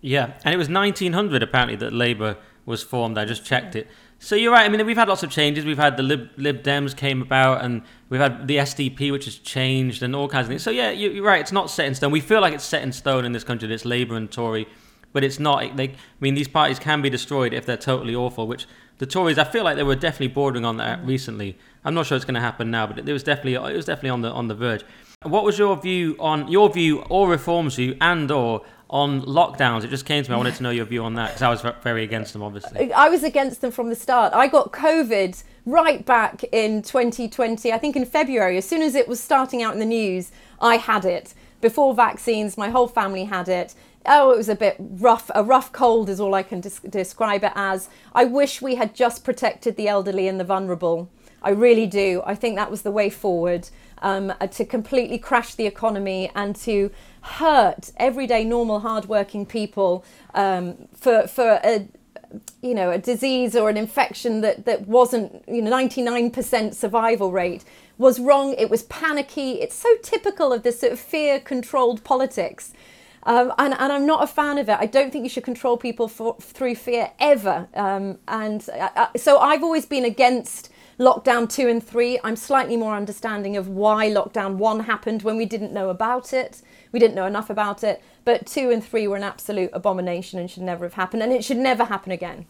Yeah, 0.00 0.32
and 0.44 0.54
it 0.54 0.58
was 0.58 0.70
1900 0.70 1.42
apparently 1.42 1.76
that 1.76 1.92
Labour 1.92 2.38
was 2.68 2.82
formed. 2.82 3.18
I 3.18 3.24
just 3.24 3.44
checked 3.44 3.74
it. 3.74 3.88
So 4.20 4.34
you're 4.36 4.52
right. 4.52 4.64
I 4.64 4.68
mean, 4.68 4.84
we've 4.84 4.96
had 4.96 5.08
lots 5.08 5.22
of 5.22 5.30
changes. 5.30 5.64
We've 5.64 5.78
had 5.78 5.96
the 5.96 6.02
Lib, 6.02 6.28
Lib 6.36 6.62
Dems 6.62 6.96
came 6.96 7.22
about, 7.22 7.64
and 7.64 7.82
we've 8.08 8.20
had 8.20 8.48
the 8.48 8.56
SDP, 8.56 9.12
which 9.12 9.24
has 9.26 9.38
changed, 9.38 10.02
and 10.02 10.14
all 10.14 10.28
kinds 10.28 10.46
of 10.46 10.48
things. 10.48 10.62
So 10.62 10.70
yeah, 10.70 10.90
you're 10.90 11.24
right. 11.24 11.40
It's 11.40 11.52
not 11.52 11.70
set 11.70 11.86
in 11.86 11.94
stone. 11.94 12.10
We 12.10 12.20
feel 12.20 12.40
like 12.40 12.52
it's 12.52 12.64
set 12.64 12.82
in 12.82 12.92
stone 12.92 13.24
in 13.24 13.32
this 13.32 13.44
country. 13.44 13.68
That 13.68 13.74
it's 13.74 13.84
Labour 13.84 14.16
and 14.16 14.30
Tory, 14.30 14.66
but 15.12 15.24
it's 15.24 15.38
not. 15.38 15.76
They, 15.76 15.88
I 15.88 15.96
mean, 16.20 16.34
these 16.34 16.48
parties 16.48 16.78
can 16.78 17.00
be 17.00 17.10
destroyed 17.10 17.52
if 17.54 17.64
they're 17.64 17.76
totally 17.76 18.14
awful. 18.14 18.46
Which 18.46 18.66
the 18.98 19.06
Tories, 19.06 19.38
I 19.38 19.44
feel 19.44 19.64
like 19.64 19.76
they 19.76 19.84
were 19.84 19.96
definitely 19.96 20.34
bordering 20.34 20.64
on 20.64 20.76
that 20.78 21.04
recently. 21.06 21.56
I'm 21.84 21.94
not 21.94 22.06
sure 22.06 22.16
it's 22.16 22.24
going 22.24 22.34
to 22.34 22.40
happen 22.40 22.70
now, 22.70 22.86
but 22.86 22.98
it 22.98 23.12
was 23.12 23.22
definitely 23.22 23.54
it 23.54 23.76
was 23.76 23.86
definitely 23.86 24.10
on 24.10 24.22
the 24.22 24.30
on 24.30 24.48
the 24.48 24.54
verge. 24.54 24.84
What 25.22 25.44
was 25.44 25.58
your 25.58 25.76
view 25.76 26.16
on 26.18 26.48
your 26.48 26.70
view 26.70 27.00
or 27.02 27.28
reforms 27.28 27.76
view 27.76 27.96
and 28.00 28.30
or 28.30 28.62
on 28.90 29.22
lockdowns. 29.22 29.84
It 29.84 29.90
just 29.90 30.06
came 30.06 30.24
to 30.24 30.30
me. 30.30 30.34
I 30.34 30.36
wanted 30.36 30.54
to 30.56 30.62
know 30.62 30.70
your 30.70 30.86
view 30.86 31.04
on 31.04 31.14
that 31.14 31.28
because 31.28 31.42
I 31.42 31.50
was 31.50 31.62
very 31.82 32.04
against 32.04 32.32
them, 32.32 32.42
obviously. 32.42 32.92
I 32.92 33.08
was 33.08 33.22
against 33.22 33.60
them 33.60 33.70
from 33.70 33.90
the 33.90 33.96
start. 33.96 34.32
I 34.32 34.46
got 34.48 34.72
COVID 34.72 35.42
right 35.66 36.04
back 36.04 36.44
in 36.52 36.82
2020, 36.82 37.72
I 37.72 37.78
think 37.78 37.96
in 37.96 38.06
February. 38.06 38.56
As 38.56 38.66
soon 38.66 38.82
as 38.82 38.94
it 38.94 39.06
was 39.06 39.20
starting 39.20 39.62
out 39.62 39.74
in 39.74 39.80
the 39.80 39.86
news, 39.86 40.32
I 40.60 40.76
had 40.76 41.04
it. 41.04 41.34
Before 41.60 41.94
vaccines, 41.94 42.56
my 42.56 42.70
whole 42.70 42.88
family 42.88 43.24
had 43.24 43.48
it. 43.48 43.74
Oh, 44.06 44.30
it 44.30 44.38
was 44.38 44.48
a 44.48 44.54
bit 44.54 44.76
rough. 44.78 45.30
A 45.34 45.44
rough 45.44 45.70
cold 45.72 46.08
is 46.08 46.18
all 46.20 46.34
I 46.34 46.42
can 46.42 46.60
des- 46.60 46.88
describe 46.88 47.44
it 47.44 47.52
as. 47.54 47.90
I 48.14 48.24
wish 48.24 48.62
we 48.62 48.76
had 48.76 48.94
just 48.94 49.24
protected 49.24 49.76
the 49.76 49.88
elderly 49.88 50.28
and 50.28 50.40
the 50.40 50.44
vulnerable. 50.44 51.10
I 51.42 51.50
really 51.50 51.86
do. 51.86 52.22
I 52.24 52.34
think 52.34 52.56
that 52.56 52.70
was 52.70 52.82
the 52.82 52.90
way 52.90 53.10
forward 53.10 53.68
um, 54.02 54.32
to 54.50 54.64
completely 54.64 55.18
crash 55.18 55.54
the 55.54 55.66
economy 55.66 56.30
and 56.34 56.56
to 56.56 56.90
hurt 57.22 57.92
everyday, 57.96 58.44
normal, 58.44 58.80
hardworking 58.80 59.46
people 59.46 60.04
um, 60.34 60.88
for 60.94 61.26
for 61.26 61.60
a 61.64 61.88
you 62.60 62.74
know 62.74 62.90
a 62.90 62.98
disease 62.98 63.56
or 63.56 63.70
an 63.70 63.76
infection 63.76 64.40
that 64.42 64.64
that 64.64 64.86
wasn't 64.86 65.44
you 65.48 65.62
know 65.62 65.70
99% 65.70 66.74
survival 66.74 67.32
rate 67.32 67.64
was 67.96 68.20
wrong. 68.20 68.54
It 68.56 68.70
was 68.70 68.84
panicky. 68.84 69.60
It's 69.60 69.74
so 69.74 69.96
typical 70.02 70.52
of 70.52 70.62
this 70.62 70.80
sort 70.80 70.92
of 70.92 71.00
fear 71.00 71.40
controlled 71.40 72.04
politics. 72.04 72.72
Um, 73.24 73.52
and, 73.58 73.74
and, 73.74 73.92
I'm 73.92 74.06
not 74.06 74.22
a 74.22 74.26
fan 74.28 74.56
of 74.58 74.68
it. 74.68 74.76
I 74.78 74.86
don't 74.86 75.12
think 75.12 75.24
you 75.24 75.28
should 75.28 75.44
control 75.44 75.76
people 75.76 76.08
for, 76.08 76.36
through 76.40 76.76
fear 76.76 77.10
ever. 77.18 77.68
Um, 77.74 78.18
and 78.28 78.66
uh, 78.72 78.88
uh 78.94 79.08
so 79.16 79.38
I've 79.38 79.62
always 79.62 79.84
been 79.84 80.04
against 80.04 80.70
lockdown 80.98 81.50
two 81.50 81.68
and 81.68 81.84
three. 81.84 82.18
I'm 82.24 82.36
slightly 82.36 82.76
more 82.76 82.94
understanding 82.94 83.56
of 83.56 83.68
why 83.68 84.08
lockdown 84.08 84.54
one 84.54 84.80
happened 84.80 85.22
when 85.22 85.36
we 85.36 85.44
didn't 85.46 85.72
know 85.72 85.90
about 85.90 86.32
it. 86.32 86.62
We 86.92 86.98
didn't 86.98 87.14
know 87.14 87.26
enough 87.26 87.50
about 87.50 87.84
it. 87.84 88.02
But 88.24 88.46
two 88.46 88.70
and 88.70 88.84
three 88.84 89.06
were 89.08 89.16
an 89.16 89.22
absolute 89.22 89.70
abomination 89.72 90.38
and 90.38 90.50
should 90.50 90.62
never 90.62 90.84
have 90.84 90.94
happened. 90.94 91.22
And 91.22 91.32
it 91.32 91.44
should 91.44 91.56
never 91.56 91.84
happen 91.84 92.12
again. 92.12 92.46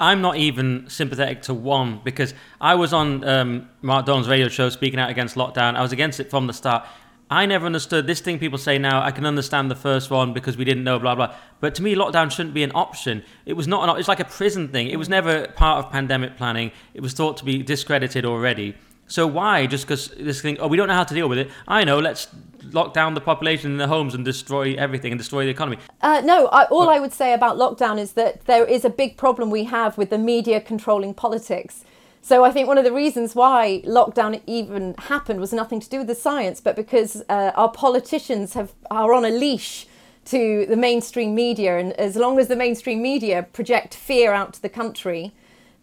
I'm 0.00 0.20
not 0.20 0.36
even 0.36 0.86
sympathetic 0.88 1.42
to 1.42 1.54
one 1.54 2.00
because 2.02 2.34
I 2.60 2.74
was 2.74 2.92
on 2.92 3.22
um, 3.22 3.68
Mark 3.82 4.06
Dolan's 4.06 4.28
radio 4.28 4.48
show 4.48 4.68
speaking 4.68 4.98
out 4.98 5.10
against 5.10 5.36
lockdown. 5.36 5.76
I 5.76 5.82
was 5.82 5.92
against 5.92 6.18
it 6.18 6.28
from 6.28 6.48
the 6.48 6.52
start. 6.52 6.86
I 7.30 7.46
never 7.46 7.64
understood 7.64 8.06
this 8.06 8.20
thing 8.20 8.38
people 8.38 8.58
say 8.58 8.78
now. 8.78 9.02
I 9.02 9.10
can 9.10 9.24
understand 9.24 9.70
the 9.70 9.76
first 9.76 10.10
one 10.10 10.34
because 10.34 10.56
we 10.56 10.64
didn't 10.64 10.84
know, 10.84 10.98
blah 10.98 11.14
blah. 11.14 11.34
But 11.60 11.74
to 11.76 11.82
me, 11.82 11.94
lockdown 11.94 12.30
shouldn't 12.30 12.54
be 12.54 12.62
an 12.62 12.72
option. 12.74 13.24
It 13.46 13.54
was 13.54 13.66
not 13.66 13.88
an. 13.88 13.98
It's 13.98 14.08
like 14.08 14.20
a 14.20 14.24
prison 14.26 14.68
thing. 14.68 14.88
It 14.88 14.96
was 14.96 15.08
never 15.08 15.46
part 15.48 15.84
of 15.84 15.90
pandemic 15.90 16.36
planning. 16.36 16.72
It 16.92 17.00
was 17.00 17.14
thought 17.14 17.38
to 17.38 17.44
be 17.44 17.62
discredited 17.62 18.26
already. 18.26 18.74
So 19.12 19.26
why 19.26 19.66
just 19.66 19.84
because 19.84 20.08
this 20.08 20.40
thing? 20.40 20.56
Oh, 20.58 20.68
we 20.68 20.78
don't 20.78 20.88
know 20.88 20.94
how 20.94 21.04
to 21.04 21.14
deal 21.14 21.28
with 21.28 21.38
it. 21.38 21.50
I 21.68 21.84
know. 21.84 21.98
Let's 21.98 22.28
lock 22.70 22.94
down 22.94 23.12
the 23.12 23.20
population 23.20 23.72
in 23.72 23.76
the 23.76 23.88
homes 23.88 24.14
and 24.14 24.24
destroy 24.24 24.74
everything 24.74 25.12
and 25.12 25.18
destroy 25.18 25.44
the 25.44 25.50
economy. 25.50 25.76
Uh, 26.00 26.22
no, 26.24 26.46
I, 26.46 26.64
all 26.64 26.88
I 26.88 26.98
would 26.98 27.12
say 27.12 27.34
about 27.34 27.58
lockdown 27.58 27.98
is 27.98 28.14
that 28.14 28.46
there 28.46 28.64
is 28.64 28.86
a 28.86 28.90
big 28.90 29.18
problem 29.18 29.50
we 29.50 29.64
have 29.64 29.98
with 29.98 30.08
the 30.08 30.16
media 30.16 30.62
controlling 30.62 31.12
politics. 31.12 31.84
So 32.22 32.42
I 32.42 32.52
think 32.52 32.68
one 32.68 32.78
of 32.78 32.84
the 32.84 32.92
reasons 32.92 33.34
why 33.34 33.82
lockdown 33.84 34.40
even 34.46 34.94
happened 34.96 35.40
was 35.40 35.52
nothing 35.52 35.80
to 35.80 35.88
do 35.90 35.98
with 35.98 36.06
the 36.06 36.14
science, 36.14 36.62
but 36.62 36.74
because 36.74 37.22
uh, 37.28 37.52
our 37.54 37.70
politicians 37.70 38.54
have 38.54 38.72
are 38.90 39.12
on 39.12 39.26
a 39.26 39.30
leash 39.30 39.86
to 40.26 40.64
the 40.66 40.76
mainstream 40.76 41.34
media, 41.34 41.76
and 41.76 41.92
as 41.94 42.16
long 42.16 42.38
as 42.38 42.48
the 42.48 42.56
mainstream 42.56 43.02
media 43.02 43.42
project 43.42 43.94
fear 43.94 44.32
out 44.32 44.54
to 44.54 44.62
the 44.62 44.70
country, 44.70 45.32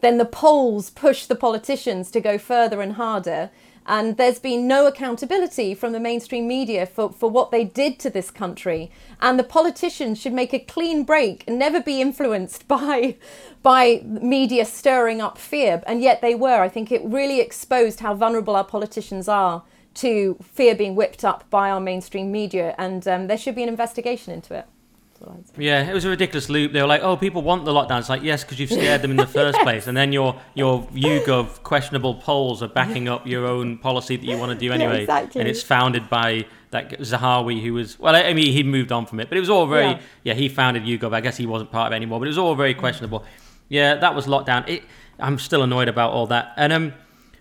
then 0.02 0.18
the 0.18 0.26
polls 0.26 0.90
push 0.90 1.26
the 1.26 1.36
politicians 1.36 2.12
to 2.12 2.22
go 2.22 2.38
further 2.38 2.82
and 2.82 2.94
harder. 2.94 3.50
And 3.86 4.18
there's 4.18 4.40
been 4.40 4.68
no 4.68 4.86
accountability 4.86 5.74
from 5.74 5.94
the 5.94 6.00
mainstream 6.00 6.48
media 6.48 6.86
for, 6.86 7.12
for 7.12 7.30
what 7.30 7.50
they 7.50 7.64
did 7.64 7.98
to 8.00 8.10
this 8.10 8.30
country. 8.30 8.92
And 9.20 9.40
the 9.40 9.44
politicians 9.44 10.20
should 10.20 10.34
make 10.34 10.54
a 10.54 10.60
clean 10.60 11.04
break 11.04 11.44
and 11.48 11.58
never 11.58 11.82
be 11.82 12.00
influenced 12.00 12.68
by, 12.68 13.16
by 13.64 14.02
media 14.06 14.66
stirring 14.66 15.22
up 15.22 15.38
fear. 15.38 15.82
And 15.88 16.02
yet 16.02 16.22
they 16.22 16.36
were. 16.36 16.62
I 16.62 16.70
think 16.70 16.92
it 16.92 17.04
really 17.04 17.40
exposed 17.40 18.00
how 18.00 18.14
vulnerable 18.14 18.56
our 18.56 18.64
politicians 18.64 19.28
are 19.28 19.64
to 19.96 20.38
fear 20.44 20.76
being 20.76 20.96
whipped 20.96 21.26
up 21.26 21.50
by 21.50 21.72
our 21.72 21.80
mainstream 21.80 22.32
media. 22.32 22.76
And 22.78 23.08
um, 23.08 23.28
there 23.28 23.38
should 23.38 23.56
be 23.56 23.64
an 23.64 23.70
investigation 23.70 24.34
into 24.34 24.54
it. 24.54 24.68
Yeah, 25.58 25.90
it 25.90 25.94
was 25.94 26.06
a 26.06 26.10
ridiculous 26.10 26.50
loop. 26.50 26.72
They 26.72 26.82
were 26.82 26.88
like, 26.88 27.04
"Oh, 27.04 27.18
people 27.18 27.42
want 27.42 27.66
the 27.66 27.72
lockdown." 27.72 28.00
It's 28.00 28.10
like, 28.10 28.24
yes, 28.24 28.44
because 28.44 28.60
you've 28.60 28.70
scared 28.70 29.02
them 29.02 29.12
in 29.12 29.18
the 29.18 29.28
first 29.40 29.60
place, 29.60 29.88
and 29.88 29.96
then 29.96 30.14
your 30.14 30.40
your 30.54 30.84
YouGov 30.88 31.64
questionable 31.64 32.16
polls 32.16 32.64
are 32.64 32.68
backing 32.68 33.10
up 33.10 33.28
your 33.28 33.46
own 33.46 33.78
policy 33.78 34.16
that 34.16 34.26
you 34.26 34.38
want 34.38 34.52
to 34.52 34.58
do 34.58 34.72
anyway, 34.74 34.98
yeah, 34.98 35.02
exactly. 35.02 35.42
and 35.42 35.50
it's 35.50 35.62
founded 35.62 36.10
by 36.10 36.46
that 36.72 37.00
Zahawi 37.00 37.62
who 37.62 37.74
was 37.74 38.00
well, 38.00 38.16
I 38.16 38.34
mean, 38.34 38.52
he 38.52 38.64
moved 38.64 38.92
on 38.92 39.06
from 39.06 39.20
it, 39.20 39.30
but 39.30 39.38
it 39.38 39.42
was 39.42 39.50
all 39.50 39.66
very 39.68 39.92
yeah. 39.92 40.02
yeah 40.24 40.34
he 40.36 40.48
founded 40.48 40.84
YouGov. 40.84 41.14
I 41.14 41.22
guess 41.22 41.38
he 41.38 41.46
wasn't 41.46 41.72
part 41.72 41.88
of 41.88 41.94
it 41.94 41.98
anymore, 41.98 42.20
but 42.20 42.28
it 42.28 42.30
was 42.30 42.38
all 42.38 42.56
very 42.56 42.74
questionable. 42.74 43.26
Yeah, 43.68 43.96
that 43.96 44.16
was 44.16 44.26
lockdown. 44.26 44.68
It, 44.68 44.84
I'm 45.20 45.38
still 45.38 45.64
annoyed 45.64 45.88
about 45.88 46.12
all 46.12 46.28
that, 46.28 46.54
and 46.58 46.74
um. 46.74 46.94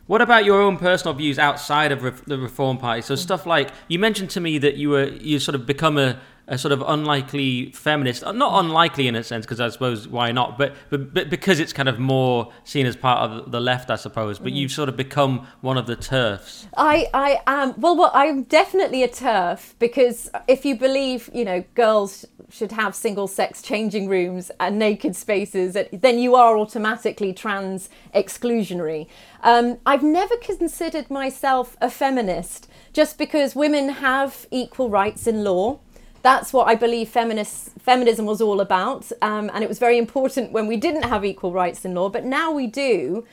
What 0.07 0.23
about 0.23 0.47
your 0.47 0.63
own 0.63 0.79
personal 0.79 1.13
views 1.13 1.39
outside 1.39 1.93
of 1.93 2.03
re- 2.03 2.13
the 2.27 2.39
Reform 2.39 2.79
Party? 2.79 3.03
So 3.03 3.15
stuff 3.15 3.45
like 3.45 3.73
you 3.89 3.99
mentioned 3.99 4.31
to 4.31 4.41
me 4.41 4.57
that 4.57 4.79
you 4.79 4.89
were 4.89 5.05
you 5.05 5.39
sort 5.39 5.55
of 5.55 5.67
become 5.67 5.99
a 5.99 6.19
a 6.49 6.59
sort 6.59 6.73
of 6.73 6.83
unlikely 6.87 7.71
feminist. 7.73 8.25
Uh, 8.25 8.33
not 8.33 8.65
unlikely 8.65 9.07
in 9.07 9.15
a 9.15 9.23
sense, 9.23 9.45
because 9.45 9.61
I 9.61 9.69
suppose 9.69 10.09
why 10.09 10.33
not? 10.33 10.59
But, 10.59 10.75
but 10.91 11.15
but 11.15 11.31
because 11.31 11.61
it's 11.61 11.73
kind 11.73 11.89
of 11.89 11.99
more 11.99 12.53
seen 12.65 12.87
as 12.87 12.97
part 12.97 13.31
of 13.31 13.53
the 13.53 13.61
left, 13.61 13.91
I 13.91 13.97
suppose. 13.97 14.39
But 14.39 14.53
mm. 14.53 14.57
you've 14.57 14.73
sort 14.73 14.89
of 14.89 14.97
become 14.97 15.47
one 15.61 15.77
of 15.77 15.87
the 15.87 15.97
TERFs. 15.97 16.67
I 16.77 17.09
I 17.15 17.41
am 17.47 17.75
well. 17.79 17.97
Well, 17.97 18.11
I'm 18.15 18.45
definitely 18.45 19.03
a 19.03 19.09
TERF 19.09 19.75
because 19.79 20.31
if 20.49 20.65
you 20.65 20.77
believe, 20.77 21.31
you 21.33 21.45
know, 21.45 21.65
girls 21.75 22.25
should 22.51 22.73
have 22.73 22.95
single-sex 22.95 23.61
changing 23.61 24.09
rooms 24.09 24.51
and 24.59 24.79
naked 24.79 25.15
spaces, 25.15 25.77
then 25.93 26.19
you 26.19 26.35
are 26.35 26.57
automatically 26.57 27.33
trans 27.33 27.91
exclusionary. 28.15 29.07
Um, 29.43 29.79
I've 29.85 30.03
never 30.03 30.37
considered 30.39 31.11
myself 31.11 31.77
a 31.81 31.91
feminist 31.91 32.67
just 32.93 33.19
because 33.19 33.55
women 33.55 33.91
have 33.91 34.47
equal 34.51 34.89
rights 34.89 35.27
in 35.27 35.45
law 35.45 35.81
that's 36.23 36.53
what 36.53 36.69
I 36.69 36.75
believe 36.75 37.09
feminist, 37.09 37.71
feminism 37.79 38.27
was 38.27 38.41
all 38.41 38.61
about. 38.61 39.11
Um, 39.23 39.51
and 39.55 39.63
it 39.63 39.69
was 39.69 39.79
very 39.79 39.99
important 39.99 40.53
when 40.53 40.67
we 40.67 40.77
didn't 40.77 41.05
have 41.05 41.25
equal 41.25 41.53
rights 41.53 41.85
in 41.85 41.95
law, 41.95 42.09
but 42.09 42.25
now 42.25 42.53
we 42.53 42.67
do. 42.67 43.25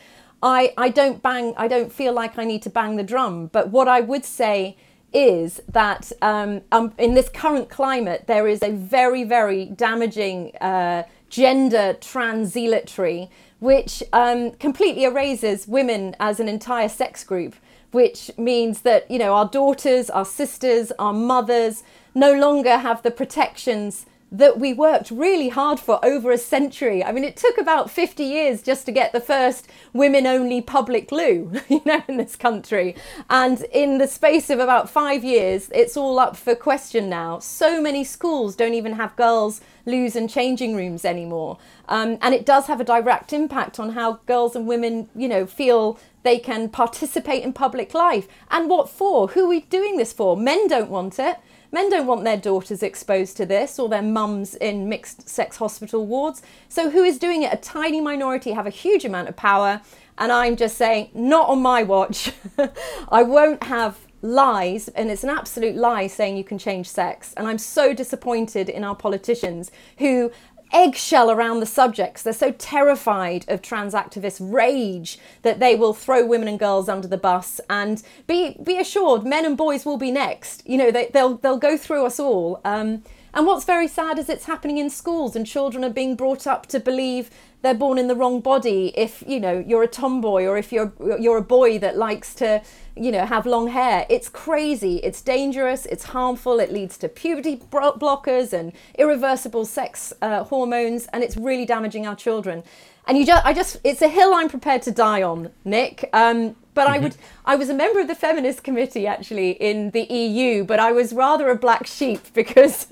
I, 0.43 0.73
I 0.77 0.89
don't 0.89 1.21
bang, 1.21 1.53
I 1.57 1.67
don't 1.67 1.91
feel 1.91 2.13
like 2.13 2.38
I 2.38 2.45
need 2.45 2.61
to 2.63 2.69
bang 2.69 2.95
the 2.97 3.03
drum. 3.03 3.47
But 3.47 3.69
what 3.69 3.88
I 3.88 4.01
would 4.01 4.25
say 4.25 4.77
is 5.13 5.61
that 5.69 6.11
um, 6.21 6.61
um, 6.71 6.93
in 6.97 7.13
this 7.13 7.29
current 7.29 7.69
climate, 7.69 8.25
there 8.27 8.47
is 8.47 8.61
a 8.61 8.71
very, 8.71 9.23
very 9.23 9.65
damaging 9.65 10.55
uh, 10.57 11.03
gender 11.29 11.97
transzelatory, 11.99 13.29
which 13.59 14.03
um, 14.13 14.51
completely 14.51 15.05
erases 15.05 15.67
women 15.67 16.15
as 16.19 16.39
an 16.39 16.49
entire 16.49 16.89
sex 16.89 17.23
group, 17.23 17.55
which 17.91 18.29
means 18.38 18.81
that, 18.81 19.09
you 19.09 19.17
know, 19.17 19.33
our 19.33 19.47
daughters, 19.47 20.09
our 20.09 20.25
sisters, 20.25 20.91
our 20.99 21.13
mothers, 21.13 21.83
no 22.16 22.34
longer 22.34 22.78
have 22.78 23.03
the 23.03 23.11
protections 23.11 24.07
that 24.32 24.59
we 24.59 24.74
worked 24.74 25.11
really 25.11 25.49
hard 25.49 25.80
for 25.80 26.03
over 26.03 26.32
a 26.32 26.38
century. 26.38 27.03
I 27.03 27.11
mean, 27.11 27.24
it 27.24 27.38
took 27.38 27.57
about 27.57 27.89
50 27.89 28.24
years 28.24 28.61
just 28.61 28.86
to 28.86 28.91
get 28.91 29.13
the 29.13 29.20
first 29.20 29.70
women 29.93 30.26
only 30.26 30.61
public 30.61 31.11
loo, 31.11 31.51
you 31.70 31.82
know, 31.86 32.03
in 32.07 32.18
this 32.18 32.36
country. 32.36 32.95
And 33.30 33.61
in 33.72 33.97
the 33.97 34.07
space 34.07 34.49
of 34.49 34.59
about 34.59 34.89
five 34.89 35.24
years, 35.24 35.70
it's 35.74 35.95
all 35.95 36.20
up 36.20 36.36
for 36.36 36.55
question 36.55 37.09
now. 37.09 37.39
So 37.39 37.82
many 37.82 38.03
schools 38.03 38.55
don't 38.55 38.74
even 38.74 38.93
have 38.93 39.16
girls' 39.16 39.61
loos 39.86 40.16
and 40.16 40.30
changing 40.30 40.76
rooms 40.76 41.05
anymore. 41.05 41.57
Um, 41.88 42.18
and 42.22 42.34
it 42.34 42.45
does 42.45 42.66
have 42.66 42.82
a 42.82 42.86
direct 42.86 43.32
impact 43.32 43.80
on 43.80 43.91
how 43.91 44.20
girls 44.26 44.55
and 44.55 44.68
women, 44.68 45.07
you 45.16 45.30
know, 45.30 45.45
feel 45.45 45.99
they 46.24 46.39
can 46.39 46.70
participate 46.70 47.43
in 47.43 47.53
public 47.53 47.93
life. 47.93 48.28
And 48.49 48.70
what 48.70 48.89
for? 48.89 49.28
Who 49.30 49.45
are 49.45 49.49
we 49.49 49.61
doing 49.61 49.97
this 49.97 50.11
for? 50.11 50.36
Men 50.36 50.68
don't 50.68 50.89
want 50.89 51.20
it. 51.20 51.38
Men 51.72 51.89
don't 51.89 52.07
want 52.07 52.24
their 52.24 52.38
daughters 52.38 52.84
exposed 52.84 53.38
to 53.38 53.45
this 53.45 53.80
or 53.80 53.89
their 53.89 54.01
mums 54.01 54.55
in 54.55 54.89
mixed 54.89 55.28
sex 55.28 55.57
hospital 55.57 56.05
wards. 56.05 56.41
So, 56.70 56.89
who 56.89 57.03
is 57.03 57.20
doing 57.20 57.43
it? 57.43 57.53
A 57.53 57.57
tiny 57.57 58.01
minority 58.01 58.51
have 58.51 58.68
a 58.68 58.72
huge 58.72 59.05
amount 59.05 59.30
of 59.30 59.36
power. 59.36 59.82
And 60.18 60.32
I'm 60.32 60.55
just 60.55 60.78
saying, 60.78 61.09
not 61.13 61.49
on 61.49 61.61
my 61.61 61.84
watch. 61.84 62.32
I 63.09 63.24
won't 63.24 63.63
have 63.63 63.99
lies, 64.22 64.88
and 64.89 65.11
it's 65.11 65.24
an 65.24 65.30
absolute 65.30 65.76
lie 65.76 66.07
saying 66.07 66.38
you 66.38 66.43
can 66.43 66.57
change 66.57 66.89
sex. 66.89 67.34
And 67.38 67.47
I'm 67.47 67.57
so 67.57 67.93
disappointed 67.93 68.70
in 68.70 68.84
our 68.84 68.95
politicians 68.95 69.72
who 69.97 70.32
eggshell 70.76 71.32
around 71.32 71.61
the 71.61 71.65
subjects. 71.65 72.21
They're 72.21 72.34
so 72.34 72.51
terrified 72.51 73.45
of 73.47 73.61
trans 73.61 73.93
activists' 73.93 74.39
rage 74.41 75.17
that 75.41 75.59
they 75.59 75.76
will 75.76 75.93
throw 75.93 76.26
women 76.26 76.49
and 76.49 76.59
girls 76.59 76.89
under 76.89 77.07
the 77.07 77.17
bus. 77.17 77.61
And 77.69 78.03
be 78.28 78.57
be 78.61 78.78
assured, 78.78 79.26
men 79.26 79.45
and 79.45 79.55
boys 79.55 79.86
will 79.86 79.97
be 79.97 80.11
next. 80.11 80.67
You 80.67 80.78
know, 80.78 80.91
they, 80.91 81.09
will 81.13 81.38
they'll 81.38 81.57
go 81.57 81.78
through 81.78 82.05
us 82.05 82.19
all. 82.19 82.59
Um, 82.65 83.03
and 83.36 83.45
what's 83.45 83.65
very 83.65 83.88
sad 83.88 84.17
is 84.17 84.29
it's 84.29 84.45
happening 84.45 84.77
in 84.77 84.89
schools, 84.89 85.36
and 85.36 85.45
children 85.45 85.83
are 85.83 85.89
being 85.89 86.15
brought 86.15 86.47
up 86.47 86.65
to 86.67 86.79
believe 86.79 87.29
they're 87.61 87.73
born 87.73 87.97
in 87.97 88.07
the 88.07 88.15
wrong 88.15 88.39
body. 88.39 88.93
If 88.95 89.23
you 89.27 89.39
know 89.39 89.63
you're 89.67 89.83
a 89.83 89.88
tomboy, 89.88 90.45
or 90.45 90.57
if 90.57 90.71
you're 90.71 90.93
you're 91.19 91.38
a 91.38 91.43
boy 91.43 91.77
that 91.79 91.97
likes 91.97 92.33
to 92.36 92.63
you 92.95 93.11
know 93.11 93.25
have 93.25 93.45
long 93.45 93.67
hair, 93.67 94.05
it's 94.09 94.29
crazy. 94.29 94.97
It's 94.97 95.21
dangerous. 95.21 95.86
It's 95.86 96.05
harmful. 96.05 96.59
It 96.59 96.71
leads 96.71 96.97
to 96.99 97.09
puberty 97.09 97.57
blockers 97.57 98.53
and 98.53 98.71
irreversible 98.97 99.65
sex 99.65 100.13
uh, 100.21 100.45
hormones, 100.45 101.07
and 101.07 101.23
it's 101.23 101.36
really 101.36 101.65
damaging 101.65 102.07
our 102.07 102.15
children. 102.15 102.63
And 103.07 103.17
you 103.17 103.25
just, 103.25 103.45
I 103.45 103.53
just, 103.53 103.77
it's 103.83 104.01
a 104.01 104.07
hill 104.07 104.33
I'm 104.33 104.49
prepared 104.49 104.81
to 104.83 104.91
die 104.91 105.21
on, 105.21 105.51
Nick. 105.63 106.09
Um, 106.11 106.55
but 106.76 106.86
mm-hmm. 106.86 106.93
I 106.93 106.99
would 106.99 107.15
I 107.45 107.55
was 107.55 107.69
a 107.69 107.73
member 107.73 107.99
of 107.99 108.07
the 108.07 108.15
feminist 108.15 108.63
committee 108.63 109.07
actually 109.07 109.51
in 109.51 109.91
the 109.91 110.03
EU, 110.03 110.63
but 110.63 110.80
I 110.80 110.91
was 110.91 111.13
rather 111.13 111.49
a 111.49 111.55
black 111.55 111.88
sheep 111.88 112.21
because 112.34 112.86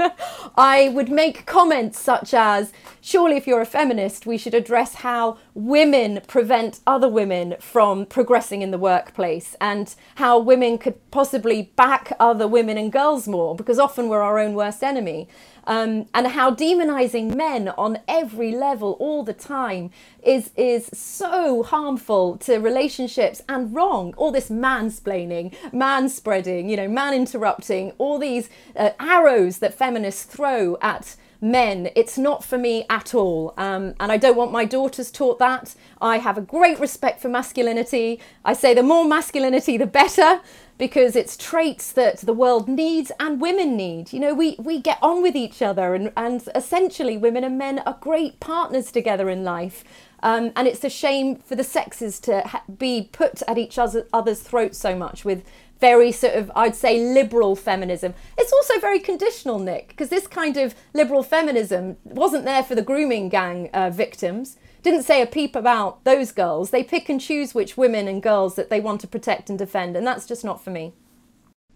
I 0.57 0.89
would 0.89 1.09
make 1.09 1.45
comments 1.45 1.99
such 1.99 2.33
as 2.33 2.73
surely 3.01 3.35
if 3.35 3.45
you're 3.45 3.61
a 3.61 3.65
feminist 3.65 4.25
we 4.25 4.37
should 4.37 4.53
address 4.53 4.95
how 4.95 5.37
women 5.53 6.21
prevent 6.27 6.79
other 6.87 7.09
women 7.09 7.55
from 7.59 8.05
progressing 8.05 8.61
in 8.61 8.71
the 8.71 8.77
workplace 8.77 9.55
and 9.59 9.93
how 10.15 10.39
women 10.39 10.77
could 10.77 10.95
possibly 11.11 11.63
back 11.75 12.13
other 12.19 12.47
women 12.47 12.77
and 12.77 12.91
girls 12.91 13.27
more 13.27 13.55
because 13.55 13.77
often 13.77 14.07
we're 14.07 14.21
our 14.21 14.39
own 14.39 14.53
worst 14.53 14.81
enemy 14.81 15.27
um, 15.65 16.07
and 16.13 16.27
how 16.27 16.53
demonizing 16.53 17.35
men 17.35 17.69
on 17.69 17.99
every 18.07 18.51
level 18.51 18.97
all 18.99 19.23
the 19.23 19.33
time 19.33 19.91
is 20.23 20.51
is 20.55 20.89
so 20.93 21.63
harmful 21.63 22.37
to 22.37 22.57
relationships 22.57 23.41
and 23.47 23.73
wrong. 23.73 24.13
All 24.17 24.31
this 24.31 24.49
mansplaining, 24.49 25.55
man 25.73 26.09
spreading, 26.09 26.69
you 26.69 26.77
know, 26.77 26.87
man 26.87 27.13
interrupting, 27.13 27.91
all 27.97 28.19
these 28.19 28.49
uh, 28.75 28.91
arrows 28.99 29.59
that 29.59 29.73
feminists 29.73 30.23
throw 30.23 30.77
at 30.81 31.15
men. 31.43 31.89
It's 31.95 32.17
not 32.17 32.43
for 32.43 32.57
me 32.57 32.85
at 32.89 33.13
all. 33.13 33.53
Um, 33.57 33.93
and 33.99 34.11
I 34.11 34.17
don't 34.17 34.37
want 34.37 34.51
my 34.51 34.65
daughters 34.65 35.11
taught 35.11 35.39
that. 35.39 35.75
I 36.01 36.17
have 36.17 36.37
a 36.37 36.41
great 36.41 36.79
respect 36.79 37.21
for 37.21 37.27
masculinity. 37.27 38.19
I 38.45 38.53
say 38.53 38.73
the 38.73 38.81
more 38.81 39.05
masculinity, 39.05 39.77
the 39.77 39.85
better 39.85 40.39
because 40.77 41.15
it's 41.15 41.37
traits 41.37 41.91
that 41.91 42.19
the 42.19 42.33
world 42.33 42.67
needs 42.67 43.11
and 43.19 43.39
women 43.39 43.77
need. 43.77 44.11
You 44.11 44.19
know, 44.19 44.33
we, 44.33 44.55
we 44.59 44.79
get 44.79 44.99
on 45.01 45.21
with 45.21 45.35
each 45.35 45.61
other, 45.61 45.95
and, 45.95 46.11
and 46.17 46.47
essentially, 46.55 47.17
women 47.17 47.43
and 47.43 47.57
men 47.57 47.79
are 47.79 47.97
great 48.01 48.39
partners 48.39 48.91
together 48.91 49.29
in 49.29 49.43
life. 49.43 49.83
Um, 50.21 50.51
and 50.55 50.67
it's 50.67 50.83
a 50.83 50.89
shame 50.89 51.35
for 51.35 51.55
the 51.55 51.65
sexes 51.65 52.19
to 52.21 52.41
ha- 52.41 52.63
be 52.77 53.09
put 53.11 53.41
at 53.47 53.57
each 53.57 53.77
other's 53.77 54.39
throats 54.39 54.77
so 54.77 54.95
much 54.95 55.25
with 55.25 55.43
very 55.81 56.13
sort 56.13 56.35
of, 56.35 56.49
I'd 56.55 56.77
say, 56.77 57.13
liberal 57.13 57.57
feminism. 57.57 58.13
It's 58.37 58.53
also 58.53 58.79
very 58.79 58.99
conditional, 58.99 59.59
Nick, 59.59 59.89
because 59.89 60.07
this 60.07 60.27
kind 60.27 60.55
of 60.55 60.75
liberal 60.93 61.23
feminism 61.23 61.97
wasn't 62.05 62.45
there 62.45 62.63
for 62.63 62.73
the 62.73 62.81
grooming 62.81 63.27
gang 63.27 63.69
uh, 63.73 63.89
victims 63.89 64.55
didn't 64.83 65.03
say 65.03 65.21
a 65.21 65.25
peep 65.25 65.55
about 65.55 66.03
those 66.03 66.31
girls. 66.31 66.69
They 66.69 66.83
pick 66.83 67.09
and 67.09 67.19
choose 67.19 67.55
which 67.55 67.77
women 67.77 68.07
and 68.07 68.21
girls 68.21 68.55
that 68.55 68.69
they 68.69 68.81
want 68.81 69.01
to 69.01 69.07
protect 69.07 69.49
and 69.49 69.57
defend, 69.57 69.95
and 69.95 70.05
that's 70.05 70.27
just 70.27 70.43
not 70.43 70.63
for 70.63 70.69
me. 70.69 70.93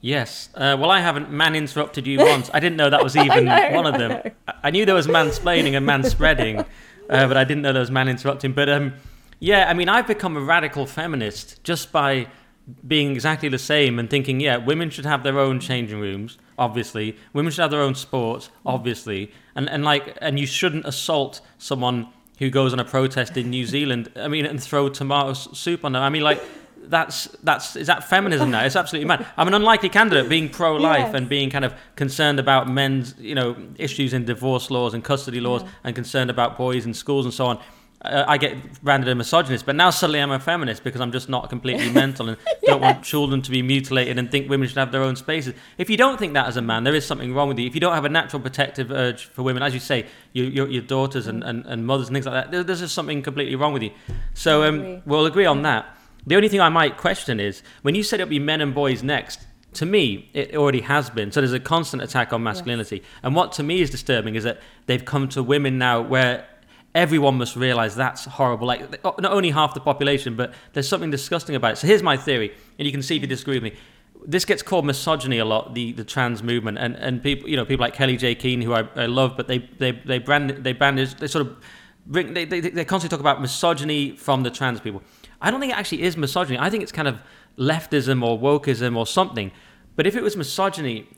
Yes. 0.00 0.48
Uh, 0.54 0.76
well, 0.78 0.90
I 0.90 1.00
haven't 1.00 1.30
man 1.30 1.54
interrupted 1.54 2.06
you 2.06 2.18
once. 2.18 2.50
I 2.52 2.60
didn't 2.60 2.76
know 2.76 2.90
that 2.90 3.02
was 3.02 3.16
even 3.16 3.44
know, 3.44 3.70
one 3.72 3.86
of 3.86 3.98
them. 3.98 4.32
I, 4.46 4.54
I 4.64 4.70
knew 4.70 4.84
there 4.84 4.94
was 4.94 5.06
mansplaining 5.06 5.76
and 5.76 5.88
manspreading, 5.88 6.66
uh, 7.10 7.26
but 7.28 7.36
I 7.36 7.44
didn't 7.44 7.62
know 7.62 7.72
there 7.72 7.80
was 7.80 7.90
man 7.90 8.08
interrupting. 8.08 8.52
But 8.52 8.68
um, 8.68 8.94
yeah, 9.38 9.68
I 9.68 9.74
mean, 9.74 9.88
I've 9.88 10.06
become 10.06 10.36
a 10.36 10.40
radical 10.40 10.86
feminist 10.86 11.62
just 11.64 11.92
by 11.92 12.28
being 12.86 13.12
exactly 13.12 13.48
the 13.48 13.58
same 13.58 13.98
and 13.98 14.08
thinking, 14.08 14.40
yeah, 14.40 14.56
women 14.56 14.88
should 14.90 15.04
have 15.04 15.24
their 15.24 15.38
own 15.38 15.58
changing 15.58 15.98
rooms, 15.98 16.38
obviously. 16.58 17.16
Women 17.32 17.50
should 17.50 17.62
have 17.62 17.70
their 17.72 17.82
own 17.82 17.94
sports, 17.94 18.50
obviously. 18.64 19.32
And 19.54 19.68
and 19.68 19.84
like, 19.84 20.16
and 20.20 20.38
you 20.38 20.46
shouldn't 20.46 20.86
assault 20.86 21.40
someone 21.58 22.08
who 22.38 22.50
goes 22.50 22.72
on 22.72 22.80
a 22.80 22.84
protest 22.84 23.36
in 23.36 23.50
New 23.50 23.66
Zealand. 23.66 24.10
I 24.16 24.28
mean, 24.28 24.46
and 24.46 24.62
throw 24.62 24.88
tomato 24.88 25.32
soup 25.34 25.84
on 25.84 25.92
them. 25.92 26.02
I 26.02 26.08
mean, 26.08 26.22
like. 26.22 26.42
That's 26.84 27.28
that's 27.42 27.76
is 27.76 27.86
that 27.86 28.04
feminism 28.08 28.50
now? 28.50 28.64
It's 28.64 28.76
absolutely 28.76 29.06
mad. 29.08 29.24
I'm 29.36 29.48
an 29.48 29.54
unlikely 29.54 29.88
candidate, 29.88 30.28
being 30.28 30.48
pro-life 30.48 31.06
Yes. 31.06 31.14
and 31.14 31.28
being 31.28 31.48
kind 31.50 31.64
of 31.64 31.74
concerned 31.96 32.38
about 32.40 32.68
men's, 32.68 33.14
you 33.18 33.34
know, 33.34 33.56
issues 33.78 34.12
in 34.12 34.24
divorce 34.24 34.70
laws 34.70 34.92
and 34.94 35.02
custody 35.04 35.40
laws, 35.40 35.62
and 35.84 35.94
concerned 35.94 36.28
about 36.30 36.56
boys 36.58 36.84
in 36.84 36.92
schools 36.94 37.24
and 37.24 37.32
so 37.32 37.46
on. 37.46 37.58
Uh, 38.04 38.24
I 38.26 38.36
get 38.36 38.82
branded 38.82 39.08
a 39.10 39.14
misogynist, 39.14 39.64
but 39.64 39.76
now 39.76 39.90
suddenly 39.90 40.18
I'm 40.20 40.32
a 40.32 40.40
feminist 40.40 40.82
because 40.82 41.00
I'm 41.00 41.12
just 41.12 41.28
not 41.28 41.48
completely 41.48 41.88
mental 42.02 42.28
and 42.30 42.36
don't 42.64 42.80
want 42.80 43.04
children 43.04 43.42
to 43.42 43.50
be 43.52 43.62
mutilated 43.62 44.18
and 44.18 44.28
think 44.28 44.50
women 44.50 44.66
should 44.66 44.76
have 44.78 44.90
their 44.90 45.04
own 45.04 45.14
spaces. 45.14 45.54
If 45.78 45.88
you 45.88 45.96
don't 45.96 46.18
think 46.18 46.34
that 46.34 46.48
as 46.48 46.56
a 46.56 46.62
man, 46.62 46.82
there 46.82 46.96
is 46.96 47.06
something 47.06 47.32
wrong 47.32 47.46
with 47.46 47.60
you. 47.60 47.66
If 47.68 47.74
you 47.76 47.80
don't 47.80 47.94
have 47.94 48.04
a 48.04 48.08
natural 48.08 48.42
protective 48.42 48.90
urge 48.90 49.26
for 49.26 49.44
women, 49.44 49.62
as 49.62 49.72
you 49.72 49.78
say, 49.78 50.06
your 50.32 50.46
your, 50.46 50.68
your 50.68 50.82
daughters 50.82 51.28
and, 51.28 51.44
and, 51.44 51.64
and 51.66 51.86
mothers 51.86 52.08
and 52.08 52.16
things 52.16 52.26
like 52.26 52.34
that, 52.34 52.50
there, 52.50 52.64
there's 52.64 52.80
just 52.80 52.94
something 52.94 53.22
completely 53.22 53.54
wrong 53.54 53.72
with 53.72 53.84
you. 53.84 53.92
So 54.34 54.64
um, 54.64 55.02
we'll 55.06 55.26
agree 55.26 55.46
on 55.46 55.62
that. 55.62 55.86
The 56.26 56.36
only 56.36 56.48
thing 56.48 56.60
I 56.60 56.68
might 56.68 56.96
question 56.96 57.40
is 57.40 57.62
when 57.82 57.94
you 57.94 58.02
said 58.02 58.20
it'll 58.20 58.30
be 58.30 58.38
men 58.38 58.60
and 58.60 58.74
boys 58.74 59.02
next. 59.02 59.40
To 59.74 59.86
me, 59.86 60.28
it 60.34 60.54
already 60.54 60.82
has 60.82 61.08
been. 61.08 61.32
So 61.32 61.40
there's 61.40 61.54
a 61.54 61.60
constant 61.60 62.02
attack 62.02 62.32
on 62.34 62.42
masculinity. 62.42 63.02
And 63.22 63.34
what 63.34 63.52
to 63.52 63.62
me 63.62 63.80
is 63.80 63.88
disturbing 63.88 64.34
is 64.34 64.44
that 64.44 64.60
they've 64.84 65.04
come 65.04 65.28
to 65.30 65.42
women 65.42 65.78
now 65.78 66.02
where 66.02 66.46
everyone 66.94 67.38
must 67.38 67.56
realize 67.56 67.96
that's 67.96 68.24
horrible. 68.26 68.66
Like 68.66 69.00
oh, 69.04 69.14
not 69.18 69.32
only 69.32 69.50
half 69.50 69.74
the 69.74 69.80
population, 69.80 70.36
but 70.36 70.52
there's 70.72 70.88
something 70.88 71.10
disgusting 71.10 71.54
about 71.54 71.72
it. 71.72 71.76
So 71.76 71.86
here's 71.86 72.02
my 72.02 72.16
theory, 72.16 72.54
and 72.78 72.86
you 72.86 72.92
can 72.92 73.02
see 73.02 73.16
if 73.16 73.22
you 73.22 73.28
disagree 73.28 73.56
with 73.56 73.62
me. 73.62 73.74
This 74.24 74.44
gets 74.44 74.62
called 74.62 74.84
misogyny 74.84 75.38
a 75.38 75.44
lot, 75.44 75.74
the, 75.74 75.92
the 75.92 76.04
trans 76.04 76.42
movement, 76.42 76.78
and, 76.78 76.94
and 76.96 77.22
people, 77.22 77.48
you 77.48 77.56
know, 77.56 77.64
people 77.64 77.82
like 77.82 77.94
Kellie-Jay 77.94 78.34
Keen, 78.34 78.60
who 78.60 78.72
I, 78.72 78.86
I 78.94 79.06
love, 79.06 79.36
but 79.36 79.48
they 79.48 79.58
they 79.78 79.92
they 79.92 80.18
brand 80.18 80.50
they 80.50 80.72
bandage 80.72 81.14
they 81.14 81.26
sort 81.26 81.46
of 81.46 81.56
bring 82.06 82.34
they, 82.34 82.44
they 82.44 82.60
they 82.60 82.84
constantly 82.84 83.16
talk 83.16 83.20
about 83.20 83.40
misogyny 83.40 84.14
from 84.16 84.42
the 84.42 84.50
trans 84.50 84.80
people. 84.80 85.02
I 85.42 85.50
don't 85.50 85.60
think 85.60 85.72
it 85.72 85.78
actually 85.78 86.02
is 86.02 86.16
misogyny. 86.16 86.58
I 86.58 86.70
think 86.70 86.82
it's 86.82 86.92
kind 86.92 87.08
of 87.08 87.20
leftism 87.58 88.24
or 88.24 88.38
wokeism 88.38 88.96
or 88.96 89.06
something. 89.06 89.52
But 89.96 90.06
if 90.06 90.16
it 90.16 90.22
was 90.22 90.36
misogyny, 90.36 91.08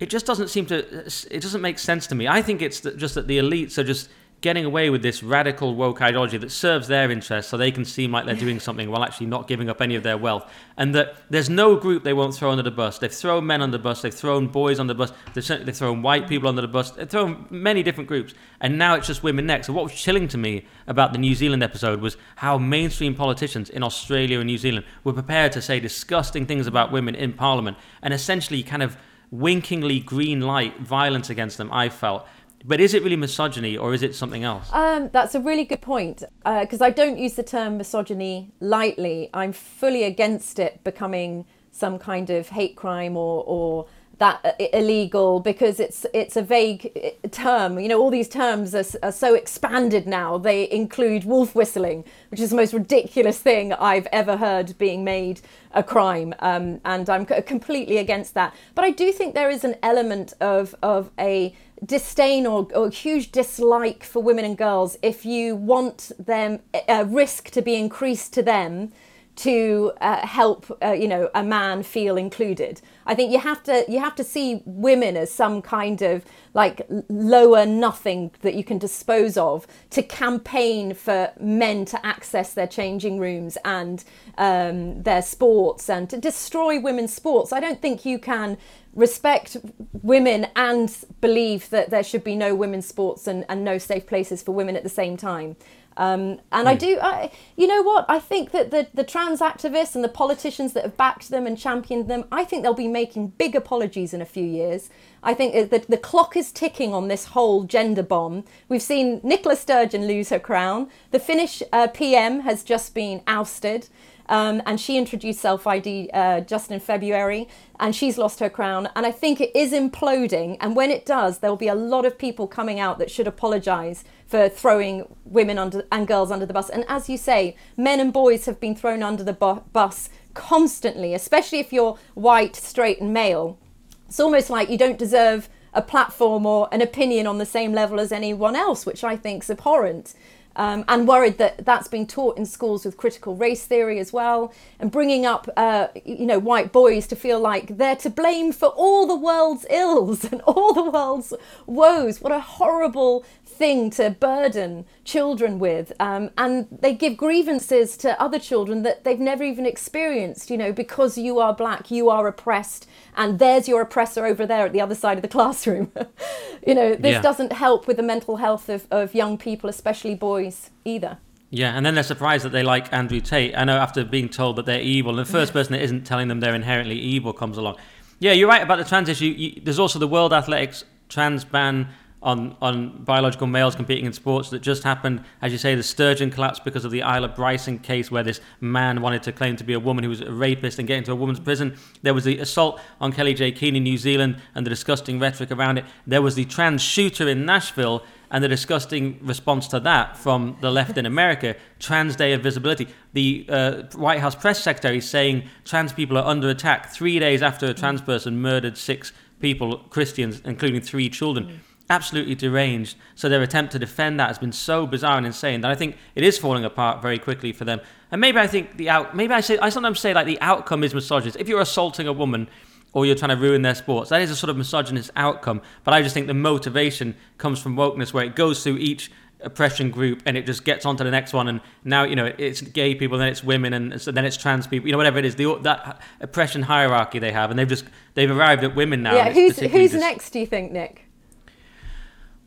it 0.00 0.10
just 0.10 0.26
doesn't 0.26 0.48
seem 0.48 0.66
to 0.66 0.78
it 0.78 1.42
doesn't 1.42 1.60
make 1.60 1.78
sense 1.78 2.06
to 2.06 2.14
me 2.14 2.28
i 2.28 2.40
think 2.40 2.62
it's 2.62 2.80
just 2.80 3.14
that 3.14 3.26
the 3.26 3.38
elites 3.38 3.78
are 3.78 3.84
just 3.84 4.08
getting 4.40 4.64
away 4.64 4.88
with 4.88 5.02
this 5.02 5.22
radical 5.22 5.74
woke 5.74 6.00
ideology 6.00 6.38
that 6.38 6.50
serves 6.50 6.86
their 6.86 7.10
interests 7.10 7.50
so 7.50 7.56
they 7.56 7.72
can 7.72 7.84
seem 7.84 8.12
like 8.12 8.24
they're 8.24 8.36
doing 8.36 8.60
something 8.60 8.88
while 8.90 9.02
actually 9.02 9.26
not 9.26 9.48
giving 9.48 9.68
up 9.68 9.82
any 9.82 9.96
of 9.96 10.02
their 10.02 10.16
wealth 10.16 10.48
and 10.76 10.94
that 10.94 11.16
there's 11.28 11.50
no 11.50 11.74
group 11.74 12.04
they 12.04 12.12
won't 12.12 12.34
throw 12.34 12.50
under 12.50 12.62
the 12.62 12.70
bus 12.70 12.98
they've 12.98 13.12
thrown 13.12 13.44
men 13.44 13.60
under 13.60 13.76
the 13.76 13.82
bus 13.82 14.02
they've 14.02 14.14
thrown 14.14 14.46
boys 14.46 14.78
under 14.78 14.94
the 14.94 14.98
bus 14.98 15.12
they've, 15.34 15.64
they've 15.64 15.76
thrown 15.76 16.02
white 16.02 16.28
people 16.28 16.48
under 16.48 16.62
the 16.62 16.68
bus 16.68 16.92
they've 16.92 17.10
thrown 17.10 17.46
many 17.50 17.82
different 17.82 18.06
groups 18.06 18.32
and 18.60 18.78
now 18.78 18.94
it's 18.94 19.06
just 19.06 19.22
women 19.22 19.44
next 19.44 19.66
so 19.66 19.72
what 19.72 19.84
was 19.84 19.94
chilling 19.94 20.28
to 20.28 20.38
me 20.38 20.64
about 20.86 21.12
the 21.12 21.18
new 21.18 21.34
zealand 21.34 21.62
episode 21.62 22.00
was 22.00 22.16
how 22.36 22.56
mainstream 22.56 23.14
politicians 23.14 23.68
in 23.70 23.82
australia 23.82 24.38
and 24.38 24.46
new 24.46 24.58
zealand 24.58 24.84
were 25.02 25.12
prepared 25.12 25.50
to 25.50 25.60
say 25.60 25.80
disgusting 25.80 26.46
things 26.46 26.66
about 26.66 26.92
women 26.92 27.14
in 27.14 27.32
parliament 27.32 27.76
and 28.02 28.14
essentially 28.14 28.62
kind 28.62 28.82
of 28.82 28.96
winkingly 29.30 30.00
green 30.00 30.40
light 30.40 30.78
violence 30.80 31.30
against 31.30 31.58
them, 31.58 31.70
I 31.72 31.88
felt. 31.88 32.26
But 32.64 32.80
is 32.80 32.94
it 32.94 33.02
really 33.02 33.16
misogyny 33.16 33.76
or 33.76 33.94
is 33.94 34.02
it 34.02 34.14
something 34.14 34.44
else? 34.44 34.68
Um, 34.72 35.10
that's 35.12 35.34
a 35.34 35.40
really 35.40 35.64
good 35.64 35.80
point 35.80 36.22
because 36.44 36.80
I 36.80 36.90
don't 36.90 37.18
use 37.18 37.34
the 37.34 37.42
term 37.42 37.78
misogyny 37.78 38.50
lightly. 38.60 39.30
I'm 39.32 39.52
fully 39.52 40.04
against 40.04 40.58
it 40.58 40.82
becoming 40.84 41.44
some 41.70 41.98
kind 41.98 42.30
of 42.30 42.48
hate 42.48 42.76
crime 42.76 43.16
or, 43.16 43.44
or 43.46 43.86
that 44.18 44.40
uh, 44.44 44.64
illegal 44.72 45.40
because 45.40 45.80
it's 45.80 46.04
it's 46.12 46.36
a 46.36 46.42
vague 46.42 46.90
uh, 47.24 47.28
term. 47.28 47.78
You 47.78 47.88
know, 47.88 48.00
all 48.00 48.10
these 48.10 48.28
terms 48.28 48.74
are, 48.74 48.84
are 49.02 49.12
so 49.12 49.34
expanded 49.34 50.06
now. 50.06 50.38
They 50.38 50.68
include 50.70 51.24
wolf 51.24 51.54
whistling, 51.54 52.04
which 52.30 52.40
is 52.40 52.50
the 52.50 52.56
most 52.56 52.72
ridiculous 52.72 53.38
thing 53.38 53.72
I've 53.72 54.08
ever 54.12 54.36
heard 54.36 54.76
being 54.78 55.04
made 55.04 55.40
a 55.72 55.82
crime, 55.82 56.34
um, 56.40 56.80
and 56.84 57.08
I'm 57.08 57.26
completely 57.26 57.98
against 57.98 58.34
that. 58.34 58.54
But 58.74 58.84
I 58.84 58.90
do 58.90 59.12
think 59.12 59.34
there 59.34 59.50
is 59.50 59.64
an 59.64 59.76
element 59.82 60.32
of 60.40 60.74
of 60.82 61.10
a 61.18 61.54
disdain 61.84 62.46
or, 62.46 62.68
or 62.74 62.90
huge 62.90 63.30
dislike 63.32 64.04
for 64.04 64.22
women 64.22 64.44
and 64.44 64.58
girls 64.58 64.96
if 65.02 65.24
you 65.24 65.54
want 65.54 66.12
them 66.18 66.60
a 66.88 67.04
risk 67.04 67.50
to 67.50 67.62
be 67.62 67.76
increased 67.76 68.32
to 68.34 68.42
them 68.42 68.92
to 69.38 69.92
uh, 70.00 70.26
help 70.26 70.66
uh, 70.82 70.90
you 70.90 71.06
know 71.06 71.30
a 71.32 71.44
man 71.44 71.80
feel 71.84 72.16
included 72.16 72.80
i 73.06 73.14
think 73.14 73.30
you 73.30 73.38
have 73.38 73.62
to 73.62 73.84
you 73.88 74.00
have 74.00 74.16
to 74.16 74.24
see 74.24 74.62
women 74.66 75.16
as 75.16 75.30
some 75.30 75.62
kind 75.62 76.02
of 76.02 76.24
like 76.54 76.84
lower 77.08 77.64
nothing 77.64 78.32
that 78.40 78.54
you 78.54 78.64
can 78.64 78.78
dispose 78.78 79.36
of 79.36 79.64
to 79.90 80.02
campaign 80.02 80.92
for 80.92 81.30
men 81.38 81.84
to 81.84 82.04
access 82.04 82.52
their 82.52 82.66
changing 82.66 83.20
rooms 83.20 83.56
and 83.64 84.02
um, 84.38 85.02
their 85.04 85.22
sports 85.22 85.88
and 85.88 86.10
to 86.10 86.16
destroy 86.18 86.80
women's 86.80 87.14
sports 87.14 87.52
i 87.52 87.60
don't 87.60 87.80
think 87.80 88.04
you 88.04 88.18
can 88.18 88.58
respect 88.98 89.56
women 90.02 90.48
and 90.56 91.04
believe 91.20 91.70
that 91.70 91.90
there 91.90 92.02
should 92.02 92.24
be 92.24 92.34
no 92.34 92.54
women's 92.54 92.86
sports 92.86 93.28
and, 93.28 93.44
and 93.48 93.64
no 93.64 93.78
safe 93.78 94.06
places 94.06 94.42
for 94.42 94.52
women 94.52 94.74
at 94.76 94.82
the 94.82 94.88
same 94.88 95.16
time. 95.16 95.54
Um, 95.98 96.40
and 96.52 96.68
I 96.68 96.76
do, 96.76 96.96
I, 97.02 97.30
you 97.56 97.66
know 97.66 97.82
what? 97.82 98.06
I 98.08 98.20
think 98.20 98.52
that 98.52 98.70
the, 98.70 98.86
the 98.94 99.02
trans 99.02 99.40
activists 99.40 99.96
and 99.96 100.04
the 100.04 100.08
politicians 100.08 100.72
that 100.74 100.84
have 100.84 100.96
backed 100.96 101.28
them 101.28 101.44
and 101.44 101.58
championed 101.58 102.08
them, 102.08 102.24
I 102.30 102.44
think 102.44 102.62
they'll 102.62 102.72
be 102.72 102.86
making 102.86 103.28
big 103.36 103.56
apologies 103.56 104.14
in 104.14 104.22
a 104.22 104.24
few 104.24 104.44
years. 104.44 104.90
I 105.24 105.34
think 105.34 105.70
that 105.70 105.88
the 105.88 105.96
clock 105.96 106.36
is 106.36 106.52
ticking 106.52 106.94
on 106.94 107.08
this 107.08 107.26
whole 107.26 107.64
gender 107.64 108.04
bomb. 108.04 108.44
We've 108.68 108.80
seen 108.80 109.20
Nicola 109.24 109.56
Sturgeon 109.56 110.06
lose 110.06 110.28
her 110.28 110.38
crown. 110.38 110.88
The 111.10 111.18
Finnish 111.18 111.64
uh, 111.72 111.88
PM 111.88 112.40
has 112.40 112.62
just 112.62 112.94
been 112.94 113.20
ousted. 113.26 113.88
Um, 114.30 114.60
and 114.66 114.78
she 114.78 114.98
introduced 114.98 115.40
self 115.40 115.66
ID 115.66 116.10
uh, 116.12 116.40
just 116.42 116.70
in 116.70 116.80
February, 116.80 117.48
and 117.80 117.96
she's 117.96 118.18
lost 118.18 118.40
her 118.40 118.50
crown. 118.50 118.88
And 118.94 119.06
I 119.06 119.10
think 119.10 119.40
it 119.40 119.50
is 119.56 119.72
imploding. 119.72 120.58
And 120.60 120.76
when 120.76 120.90
it 120.90 121.06
does, 121.06 121.38
there 121.38 121.50
will 121.50 121.56
be 121.56 121.68
a 121.68 121.74
lot 121.74 122.04
of 122.04 122.18
people 122.18 122.46
coming 122.46 122.78
out 122.78 122.98
that 122.98 123.10
should 123.10 123.26
apologise 123.26 124.04
for 124.28 124.48
throwing 124.48 125.06
women 125.24 125.58
under 125.58 125.84
and 125.90 126.06
girls 126.06 126.30
under 126.30 126.46
the 126.46 126.52
bus. 126.52 126.68
And 126.68 126.84
as 126.86 127.08
you 127.08 127.16
say, 127.16 127.56
men 127.76 127.98
and 127.98 128.12
boys 128.12 128.44
have 128.44 128.60
been 128.60 128.76
thrown 128.76 129.02
under 129.02 129.24
the 129.24 129.32
bu- 129.32 129.62
bus 129.72 130.10
constantly, 130.34 131.14
especially 131.14 131.58
if 131.58 131.72
you're 131.72 131.98
white, 132.14 132.54
straight, 132.54 133.00
and 133.00 133.12
male. 133.12 133.58
It's 134.06 134.20
almost 134.20 134.50
like 134.50 134.68
you 134.68 134.78
don't 134.78 134.98
deserve 134.98 135.48
a 135.72 135.82
platform 135.82 136.46
or 136.46 136.68
an 136.72 136.82
opinion 136.82 137.26
on 137.26 137.38
the 137.38 137.46
same 137.46 137.72
level 137.72 137.98
as 137.98 138.12
anyone 138.12 138.54
else, 138.54 138.84
which 138.84 139.02
I 139.02 139.16
think 139.16 139.44
is 139.44 139.50
abhorrent. 139.50 140.14
Um, 140.56 140.84
and 140.88 141.06
worried 141.06 141.38
that 141.38 141.64
that's 141.64 141.86
being 141.86 142.06
taught 142.06 142.36
in 142.36 142.44
schools 142.44 142.84
with 142.84 142.96
critical 142.96 143.36
race 143.36 143.64
theory 143.64 144.00
as 144.00 144.12
well, 144.12 144.52
and 144.80 144.90
bringing 144.90 145.24
up, 145.24 145.48
uh, 145.56 145.86
you 146.04 146.26
know, 146.26 146.40
white 146.40 146.72
boys 146.72 147.06
to 147.08 147.16
feel 147.16 147.38
like 147.38 147.76
they're 147.76 147.94
to 147.96 148.10
blame 148.10 148.50
for 148.50 148.66
all 148.70 149.06
the 149.06 149.14
world's 149.14 149.66
ills 149.70 150.24
and 150.32 150.40
all 150.42 150.72
the 150.74 150.90
world's 150.90 151.32
woes. 151.66 152.20
What 152.20 152.32
a 152.32 152.40
horrible 152.40 153.24
thing 153.58 153.90
to 153.90 154.10
burden 154.10 154.86
children 155.04 155.58
with. 155.58 155.92
Um, 156.00 156.30
and 156.38 156.66
they 156.70 156.94
give 156.94 157.16
grievances 157.16 157.96
to 157.98 158.20
other 158.20 158.38
children 158.38 158.82
that 158.84 159.04
they've 159.04 159.18
never 159.18 159.42
even 159.44 159.66
experienced, 159.66 160.50
you 160.50 160.56
know, 160.56 160.72
because 160.72 161.18
you 161.18 161.38
are 161.40 161.52
black, 161.54 161.90
you 161.90 162.08
are 162.08 162.26
oppressed, 162.26 162.88
and 163.16 163.38
there's 163.38 163.68
your 163.68 163.80
oppressor 163.82 164.24
over 164.24 164.46
there 164.46 164.64
at 164.66 164.72
the 164.72 164.80
other 164.80 164.94
side 164.94 165.18
of 165.18 165.22
the 165.22 165.28
classroom. 165.38 165.92
you 166.66 166.74
know, 166.74 166.94
this 166.94 167.12
Yeah. 167.14 167.20
doesn't 167.22 167.52
help 167.52 167.86
with 167.86 167.96
the 167.96 168.02
mental 168.02 168.36
health 168.36 168.68
of, 168.68 168.86
of 168.90 169.14
young 169.14 169.36
people, 169.36 169.68
especially 169.68 170.14
boys, 170.14 170.70
either. 170.84 171.18
Yeah, 171.50 171.72
and 171.74 171.84
then 171.84 171.94
they're 171.94 172.04
surprised 172.04 172.44
that 172.44 172.50
they 172.52 172.62
like 172.62 172.92
Andrew 172.92 173.20
Tate. 173.20 173.56
I 173.56 173.64
know 173.64 173.78
after 173.78 174.04
being 174.04 174.28
told 174.28 174.56
that 174.56 174.66
they're 174.66 174.82
evil, 174.82 175.18
and 175.18 175.26
the 175.26 175.32
first 175.32 175.52
person 175.54 175.72
that 175.72 175.82
isn't 175.82 176.04
telling 176.04 176.28
them 176.28 176.40
they're 176.40 176.54
inherently 176.54 176.98
evil 176.98 177.32
comes 177.32 177.56
along. 177.56 177.76
Yeah, 178.20 178.32
you're 178.32 178.48
right 178.48 178.62
about 178.62 178.76
the 178.78 178.84
trans 178.84 179.08
issue. 179.08 179.26
You, 179.26 179.60
there's 179.62 179.78
also 179.78 179.98
the 179.98 180.06
World 180.08 180.32
Athletics 180.34 180.84
trans 181.08 181.44
ban 181.44 181.88
on, 182.22 182.56
on 182.60 183.04
biological 183.04 183.46
males 183.46 183.76
competing 183.76 184.04
in 184.04 184.12
sports 184.12 184.50
that 184.50 184.60
just 184.60 184.82
happened. 184.82 185.24
As 185.40 185.52
you 185.52 185.58
say, 185.58 185.74
the 185.74 185.82
Sturgeon 185.82 186.30
collapse 186.30 186.58
because 186.58 186.84
of 186.84 186.90
the 186.90 187.00
Isla 187.00 187.28
Bryson 187.28 187.78
case 187.78 188.10
where 188.10 188.24
this 188.24 188.40
man 188.60 189.00
wanted 189.00 189.22
to 189.24 189.32
claim 189.32 189.56
to 189.56 189.64
be 189.64 189.72
a 189.72 189.80
woman 189.80 190.02
who 190.02 190.10
was 190.10 190.20
a 190.20 190.32
rapist 190.32 190.78
and 190.78 190.88
get 190.88 190.98
into 190.98 191.12
a 191.12 191.16
woman's 191.16 191.40
prison. 191.40 191.76
There 192.02 192.14
was 192.14 192.24
the 192.24 192.38
assault 192.38 192.80
on 193.00 193.12
Kellie-Jay 193.12 193.52
Keen 193.52 193.76
in 193.76 193.84
New 193.84 193.98
Zealand 193.98 194.40
and 194.54 194.66
the 194.66 194.70
disgusting 194.70 195.20
rhetoric 195.20 195.52
around 195.52 195.78
it. 195.78 195.84
There 196.06 196.22
was 196.22 196.34
the 196.34 196.44
trans 196.44 196.82
shooter 196.82 197.28
in 197.28 197.46
Nashville 197.46 198.02
and 198.30 198.44
the 198.44 198.48
disgusting 198.48 199.18
response 199.22 199.68
to 199.68 199.80
that 199.80 200.16
from 200.16 200.58
the 200.60 200.70
left 200.70 200.98
in 200.98 201.06
America, 201.06 201.56
Trans 201.78 202.16
Day 202.16 202.32
of 202.32 202.42
Visibility. 202.42 202.88
The 203.14 203.46
uh, 203.48 203.82
White 203.94 204.20
House 204.20 204.34
press 204.34 204.62
secretary 204.62 205.00
saying 205.00 205.48
trans 205.64 205.92
people 205.92 206.18
are 206.18 206.26
under 206.26 206.50
attack 206.50 206.90
three 206.90 207.18
days 207.18 207.42
after 207.42 207.66
a 207.66 207.74
trans 207.74 208.02
person 208.02 208.40
murdered 208.40 208.76
six 208.76 209.12
people, 209.40 209.78
Christians, 209.90 210.42
including 210.44 210.80
three 210.82 211.08
children. 211.08 211.60
Absolutely 211.90 212.34
deranged. 212.34 212.96
So 213.14 213.28
their 213.28 213.42
attempt 213.42 213.72
to 213.72 213.78
defend 213.78 214.20
that 214.20 214.28
has 214.28 214.38
been 214.38 214.52
so 214.52 214.86
bizarre 214.86 215.16
and 215.16 215.26
insane 215.26 215.62
that 215.62 215.70
I 215.70 215.74
think 215.74 215.96
it 216.14 216.22
is 216.22 216.36
falling 216.36 216.64
apart 216.64 217.00
very 217.00 217.18
quickly 217.18 217.52
for 217.52 217.64
them. 217.64 217.80
And 218.10 218.20
maybe 218.20 218.38
I 218.38 218.46
think 218.46 218.76
the 218.76 218.90
out. 218.90 219.16
Maybe 219.16 219.32
I 219.32 219.40
say 219.40 219.58
I 219.58 219.70
sometimes 219.70 219.98
say 220.00 220.12
like 220.12 220.26
the 220.26 220.40
outcome 220.40 220.84
is 220.84 220.94
misogynist. 220.94 221.38
If 221.40 221.48
you're 221.48 221.60
assaulting 221.60 222.06
a 222.06 222.12
woman 222.12 222.48
or 222.92 223.06
you're 223.06 223.14
trying 223.14 223.36
to 223.36 223.42
ruin 223.42 223.62
their 223.62 223.74
sports. 223.74 224.10
That 224.10 224.22
is 224.22 224.30
a 224.30 224.36
sort 224.36 224.50
of 224.50 224.56
misogynist 224.56 225.10
outcome. 225.14 225.60
But 225.84 225.94
I 225.94 226.02
just 226.02 226.14
think 226.14 226.26
the 226.26 226.34
motivation 226.34 227.14
comes 227.36 227.60
from 227.60 227.76
wokeness, 227.76 228.12
where 228.12 228.24
it 228.24 228.34
goes 228.34 228.62
through 228.62 228.78
each 228.78 229.10
oppression 229.40 229.90
group 229.90 230.20
and 230.26 230.36
it 230.36 230.44
just 230.46 230.64
gets 230.64 230.84
onto 230.84 231.04
the 231.04 231.10
next 231.10 231.32
one. 231.32 231.48
And 231.48 231.60
now 231.84 232.04
you 232.04 232.16
know 232.16 232.32
it's 232.38 232.60
gay 232.60 232.94
people, 232.94 233.18
then 233.18 233.28
it's 233.28 233.44
women, 233.44 233.72
and 233.72 234.00
so 234.00 234.10
then 234.10 234.24
it's 234.24 234.36
trans 234.36 234.66
people. 234.66 234.88
You 234.88 234.92
know, 234.92 234.98
whatever 234.98 235.18
it 235.18 235.24
is, 235.24 235.36
the 235.36 235.58
that 235.62 236.00
oppression 236.20 236.62
hierarchy 236.62 237.18
they 237.18 237.32
have, 237.32 237.50
and 237.50 237.58
they've 237.58 237.68
just 237.68 237.84
they've 238.14 238.30
arrived 238.30 238.64
at 238.64 238.74
women 238.74 239.02
now. 239.02 239.14
yeah, 239.14 239.32
who's, 239.32 239.58
who's 239.58 239.92
just- 239.92 239.94
next, 239.94 240.30
do 240.30 240.40
you 240.40 240.46
think, 240.46 240.72
Nick? 240.72 241.07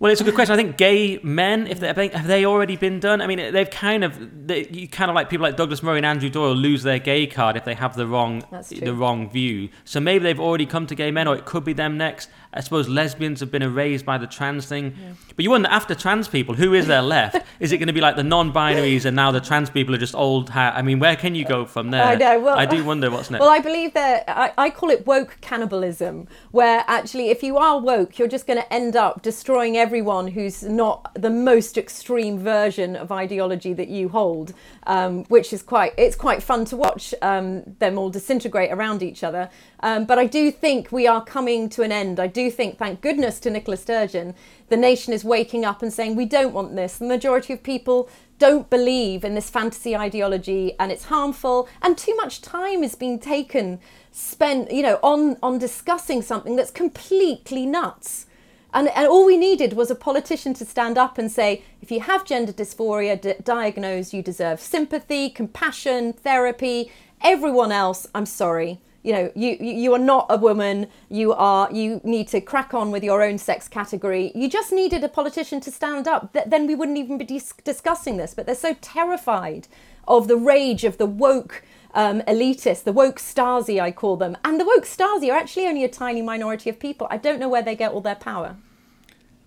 Well, 0.01 0.11
it's 0.11 0.19
a 0.19 0.23
good 0.23 0.33
question. 0.33 0.53
I 0.53 0.55
think 0.57 0.77
gay 0.77 1.19
men, 1.21 1.67
if 1.67 1.79
they 1.79 2.07
have 2.07 2.25
they 2.25 2.43
already 2.43 2.75
been 2.75 2.99
done? 2.99 3.21
I 3.21 3.27
mean, 3.27 3.53
they've 3.53 3.69
kind 3.69 4.03
of 4.03 4.47
they, 4.47 4.65
you 4.69 4.87
kind 4.87 5.11
of 5.11 5.15
like 5.15 5.29
people 5.29 5.43
like 5.43 5.57
Douglas 5.57 5.83
Murray 5.83 5.97
and 5.99 6.05
Andrew 6.07 6.27
Doyle 6.27 6.55
lose 6.55 6.81
their 6.81 6.97
gay 6.97 7.27
card 7.27 7.55
if 7.55 7.65
they 7.65 7.75
have 7.75 7.95
the 7.95 8.07
wrong 8.07 8.43
the 8.79 8.95
wrong 8.95 9.29
view. 9.29 9.69
So 9.85 9.99
maybe 9.99 10.23
they've 10.23 10.39
already 10.39 10.65
come 10.65 10.87
to 10.87 10.95
gay 10.95 11.11
men, 11.11 11.27
or 11.27 11.35
it 11.35 11.45
could 11.45 11.63
be 11.63 11.73
them 11.73 11.99
next. 11.99 12.29
I 12.53 12.61
suppose 12.61 12.89
lesbians 12.89 13.39
have 13.41 13.49
been 13.51 13.61
erased 13.61 14.03
by 14.05 14.17
the 14.17 14.27
trans 14.27 14.65
thing, 14.65 14.93
but 15.35 15.43
you 15.43 15.51
wonder 15.51 15.69
after 15.69 15.95
trans 15.95 16.27
people, 16.27 16.55
who 16.55 16.73
is 16.73 16.85
there 16.87 17.01
left? 17.01 17.37
is 17.61 17.71
it 17.71 17.77
going 17.77 17.87
to 17.87 17.93
be 17.93 18.01
like 18.01 18.17
the 18.17 18.23
non-binaries, 18.23 19.05
and 19.05 19.15
now 19.15 19.31
the 19.31 19.39
trans 19.39 19.69
people 19.69 19.95
are 19.95 19.99
just 19.99 20.15
old 20.15 20.49
hat? 20.49 20.73
I 20.75 20.81
mean, 20.81 20.99
where 20.99 21.15
can 21.15 21.33
you 21.33 21.45
go 21.45 21.63
from 21.65 21.91
there? 21.91 22.03
I 22.03 22.15
know, 22.15 22.39
well- 22.41 22.57
I 22.57 22.65
do 22.65 22.83
wonder 22.83 23.09
what's 23.09 23.29
next. 23.29 23.39
Well, 23.39 23.49
I 23.49 23.59
believe 23.59 23.93
that 23.93 24.25
I, 24.27 24.51
I 24.57 24.69
call 24.69 24.89
it 24.89 25.05
woke 25.07 25.37
cannibalism, 25.39 26.27
where 26.51 26.83
actually, 26.87 27.29
if 27.29 27.41
you 27.41 27.57
are 27.57 27.79
woke, 27.79 28.19
you're 28.19 28.27
just 28.27 28.47
going 28.47 28.59
to 28.59 28.73
end 28.73 28.97
up 28.97 29.21
destroying 29.21 29.77
everyone 29.91 30.29
who's 30.29 30.63
not 30.63 31.11
the 31.15 31.29
most 31.29 31.77
extreme 31.77 32.39
version 32.39 32.95
of 32.95 33.11
ideology 33.11 33.73
that 33.73 33.89
you 33.89 34.07
hold, 34.07 34.53
um, 34.87 35.25
which 35.25 35.51
is 35.51 35.61
quite 35.61 35.93
it's 35.97 36.15
quite 36.15 36.41
fun 36.41 36.63
to 36.63 36.77
watch 36.77 37.13
um, 37.21 37.61
them 37.79 37.97
all 37.97 38.09
disintegrate 38.09 38.71
around 38.71 39.03
each 39.03 39.21
other. 39.21 39.49
Um, 39.81 40.05
but 40.05 40.17
I 40.17 40.27
do 40.27 40.49
think 40.49 40.93
we 40.93 41.07
are 41.07 41.21
coming 41.21 41.67
to 41.71 41.81
an 41.81 41.91
end. 41.91 42.21
I 42.21 42.27
do 42.27 42.49
think, 42.49 42.77
thank 42.77 43.01
goodness 43.01 43.37
to 43.41 43.49
Nicola 43.49 43.75
Sturgeon, 43.75 44.33
the 44.69 44.77
nation 44.77 45.11
is 45.11 45.25
waking 45.25 45.65
up 45.65 45.81
and 45.81 45.91
saying 45.91 46.15
we 46.15 46.25
don't 46.25 46.53
want 46.53 46.73
this. 46.73 46.97
The 46.97 47.05
majority 47.05 47.51
of 47.51 47.61
people 47.61 48.09
don't 48.39 48.69
believe 48.69 49.25
in 49.25 49.35
this 49.35 49.49
fantasy 49.49 49.93
ideology 49.93 50.73
and 50.79 50.89
it's 50.89 51.03
harmful 51.03 51.67
and 51.81 51.97
too 51.97 52.15
much 52.15 52.41
time 52.41 52.81
is 52.81 52.95
being 52.95 53.19
taken 53.19 53.77
spent 54.11 54.71
you 54.71 54.81
know 54.81 54.97
on 55.03 55.37
on 55.43 55.59
discussing 55.59 56.23
something 56.23 56.55
that's 56.55 56.71
completely 56.71 57.67
nuts 57.67 58.25
and, 58.73 58.87
and 58.89 59.07
all 59.07 59.25
we 59.25 59.37
needed 59.37 59.73
was 59.73 59.91
a 59.91 59.95
politician 59.95 60.53
to 60.55 60.65
stand 60.65 60.97
up 60.97 61.17
and 61.17 61.31
say 61.31 61.63
if 61.81 61.91
you 61.91 61.99
have 62.01 62.25
gender 62.25 62.53
dysphoria 62.53 63.19
d- 63.19 63.35
diagnosed 63.43 64.13
you 64.13 64.21
deserve 64.21 64.59
sympathy 64.59 65.29
compassion 65.29 66.13
therapy 66.13 66.91
everyone 67.21 67.71
else 67.71 68.07
i'm 68.15 68.25
sorry. 68.25 68.79
You 69.03 69.13
know 69.13 69.31
you 69.35 69.57
you 69.59 69.93
are 69.93 69.99
not 69.99 70.27
a 70.29 70.37
woman. 70.37 70.87
You 71.09 71.33
are 71.33 71.71
you 71.71 72.01
need 72.03 72.27
to 72.27 72.39
crack 72.39 72.73
on 72.75 72.91
with 72.91 73.03
your 73.03 73.23
own 73.23 73.39
sex 73.39 73.67
category. 73.67 74.31
You 74.35 74.47
just 74.47 74.71
needed 74.71 75.03
a 75.03 75.09
politician 75.09 75.59
to 75.61 75.71
stand 75.71 76.07
up. 76.07 76.33
Th- 76.33 76.45
then 76.45 76.67
we 76.67 76.75
wouldn't 76.75 76.99
even 76.99 77.17
be 77.17 77.25
dis- 77.25 77.53
discussing 77.63 78.17
this. 78.17 78.35
But 78.35 78.45
they're 78.45 78.53
so 78.53 78.75
terrified 78.79 79.67
of 80.07 80.27
the 80.27 80.37
rage 80.37 80.83
of 80.83 80.99
the 80.99 81.07
woke 81.07 81.63
um, 81.93 82.21
elitists, 82.21 82.83
the 82.83 82.93
woke 82.93 83.19
Stasi, 83.19 83.81
I 83.81 83.91
call 83.91 84.17
them. 84.17 84.37
And 84.43 84.59
the 84.59 84.65
woke 84.65 84.85
Stasi 84.85 85.29
are 85.31 85.37
actually 85.37 85.67
only 85.67 85.83
a 85.83 85.89
tiny 85.89 86.21
minority 86.21 86.69
of 86.69 86.79
people. 86.79 87.07
I 87.09 87.17
don't 87.17 87.39
know 87.39 87.49
where 87.49 87.61
they 87.61 87.75
get 87.75 87.91
all 87.91 88.01
their 88.01 88.15
power. 88.15 88.55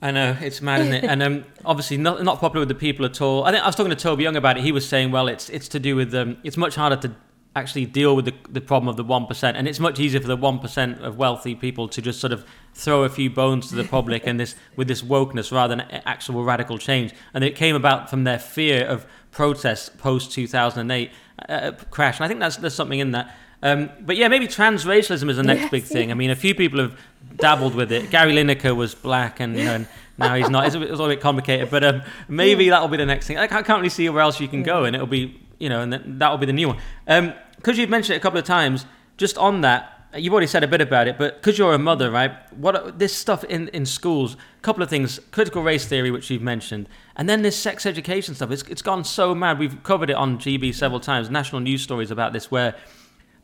I 0.03 0.11
know 0.11 0.37
it's 0.39 0.61
mad, 0.61 0.83
isn't 0.83 0.93
it? 0.93 1.05
And 1.05 1.23
um, 1.23 1.45
obviously 1.65 1.97
not 1.97 2.23
not 2.23 2.39
popular 2.39 2.61
with 2.61 2.69
the 2.69 2.75
people 2.75 3.07
at 3.07 3.21
all. 3.23 3.45
I 3.45 3.53
think 3.53 3.63
I 3.63 3.67
was 3.67 3.75
talking 3.75 3.91
to 3.91 3.97
Toby 3.97 4.23
Young 4.25 4.37
about 4.37 4.59
it. 4.59 4.63
He 4.63 4.73
was 4.73 4.87
saying, 4.87 5.11
well, 5.11 5.29
it's 5.29 5.49
it's 5.49 5.69
to 5.69 5.81
do 5.81 5.97
with 5.97 6.15
um, 6.15 6.37
it's 6.45 6.59
much 6.59 6.75
harder 6.75 6.97
to 6.97 7.15
actually 7.57 7.87
deal 7.87 8.17
with 8.17 8.25
the, 8.25 8.35
the 8.51 8.61
problem 8.61 8.89
of 8.89 8.97
the 8.97 9.05
one 9.05 9.25
percent, 9.27 9.57
and 9.57 9.67
it's 9.67 9.81
much 9.81 9.99
easier 9.99 10.21
for 10.21 10.27
the 10.27 10.37
one 10.37 10.59
percent 10.59 11.01
of 11.01 11.17
wealthy 11.17 11.55
people 11.55 11.89
to 11.89 12.03
just 12.03 12.21
sort 12.21 12.35
of 12.35 12.45
throw 12.75 13.05
a 13.05 13.09
few 13.09 13.31
bones 13.31 13.69
to 13.69 13.77
the 13.77 13.85
public 13.85 14.27
and 14.27 14.39
this 14.39 14.55
with 14.77 14.89
this 14.89 15.01
wokeness 15.01 15.51
rather 15.51 15.75
than 15.75 15.87
actual 16.05 16.45
radical 16.45 16.77
change. 16.77 17.15
And 17.33 17.43
it 17.43 17.57
came 17.57 17.75
about 17.75 18.11
from 18.11 18.25
their 18.25 18.39
fear 18.39 18.85
of 18.85 19.07
protests 19.31 19.89
post 19.89 20.33
two 20.33 20.47
thousand 20.47 20.81
and 20.81 20.93
eight 20.93 21.13
uh, 21.49 21.73
crash. 21.91 22.19
And 22.19 22.25
I 22.25 22.29
think 22.29 22.41
that's 22.41 22.57
there's 22.57 22.75
something 22.75 22.99
in 22.99 23.13
that. 23.13 23.35
Um, 23.63 23.91
but 24.01 24.17
yeah, 24.17 24.29
maybe 24.29 24.47
transracialism 24.47 25.31
is 25.31 25.37
the 25.37 25.43
next 25.43 25.63
Yes, 25.63 25.71
big 25.71 25.85
thing. 25.85 26.11
I 26.11 26.15
mean, 26.15 26.31
a 26.31 26.37
few 26.37 26.55
people 26.55 26.81
have 26.81 26.99
dabbled 27.37 27.75
with 27.75 27.93
it. 27.93 28.11
Gary 28.11 28.35
Lineker 28.35 28.77
was 28.77 28.95
black, 28.95 29.41
and 29.41 29.57
you 29.57 29.65
know, 29.65 29.75
and 29.75 29.89
now 30.19 30.35
he's 30.35 30.51
not. 30.51 30.67
It's 30.67 30.75
a, 30.75 30.81
bit, 30.81 30.91
it's 30.91 31.01
a 31.01 31.07
bit 31.07 31.21
complicated, 31.21 31.71
but 31.71 31.83
um, 31.83 32.03
maybe 32.29 32.69
that'll 32.69 32.89
be 32.89 32.99
the 32.99 33.07
next 33.07 33.27
thing. 33.27 33.39
I 33.39 33.47
can't, 33.47 33.65
can't 33.65 33.79
really 33.79 33.89
see 33.89 34.09
where 34.11 34.21
else 34.21 34.39
you 34.39 34.49
can 34.49 34.63
go, 34.63 34.85
and 34.85 34.95
it'll 34.95 35.07
be, 35.07 35.41
you 35.59 35.71
know, 35.71 35.81
and 35.81 36.21
that'll 36.21 36.37
be 36.37 36.47
the 36.47 36.53
new 36.53 36.69
one. 36.69 37.35
Because 37.57 37.79
you've 37.79 37.89
mentioned 37.89 38.15
it 38.15 38.19
a 38.19 38.21
couple 38.21 38.39
of 38.39 38.45
times, 38.45 38.85
just 39.17 39.39
on 39.39 39.63
that, 39.63 39.94
you've 40.17 40.33
already 40.33 40.47
said 40.47 40.63
a 40.65 40.69
bit 40.69 40.81
about 40.81 41.09
it, 41.09 41.19
but 41.19 41.37
because 41.37 41.59
you're 41.59 41.75
a 41.75 41.79
mother, 41.79 42.11
right? 42.11 42.33
What 42.55 42.99
this 42.99 43.15
stuff 43.15 43.45
in 43.45 43.69
in 43.69 43.87
schools? 43.87 44.35
A 44.35 44.63
couple 44.63 44.83
of 44.83 44.91
things: 44.91 45.21
critical 45.31 45.63
race 45.63 45.87
theory, 45.87 46.11
which 46.11 46.31
you've 46.31 46.43
mentioned, 46.43 46.89
and 47.17 47.29
then 47.29 47.43
this 47.43 47.57
sex 47.57 47.87
education 47.87 48.35
stuff. 48.35 48.51
It's 48.51 48.63
it's 48.65 48.83
gone 48.83 49.05
so 49.05 49.35
mad. 49.35 49.59
We've 49.59 49.83
covered 49.83 50.11
it 50.11 50.17
on 50.17 50.39
GB 50.39 50.75
several 50.75 51.01
times. 51.01 51.31
National 51.31 51.61
news 51.61 51.83
stories 51.83 52.11
about 52.11 52.33
this 52.33 52.51
where 52.51 52.75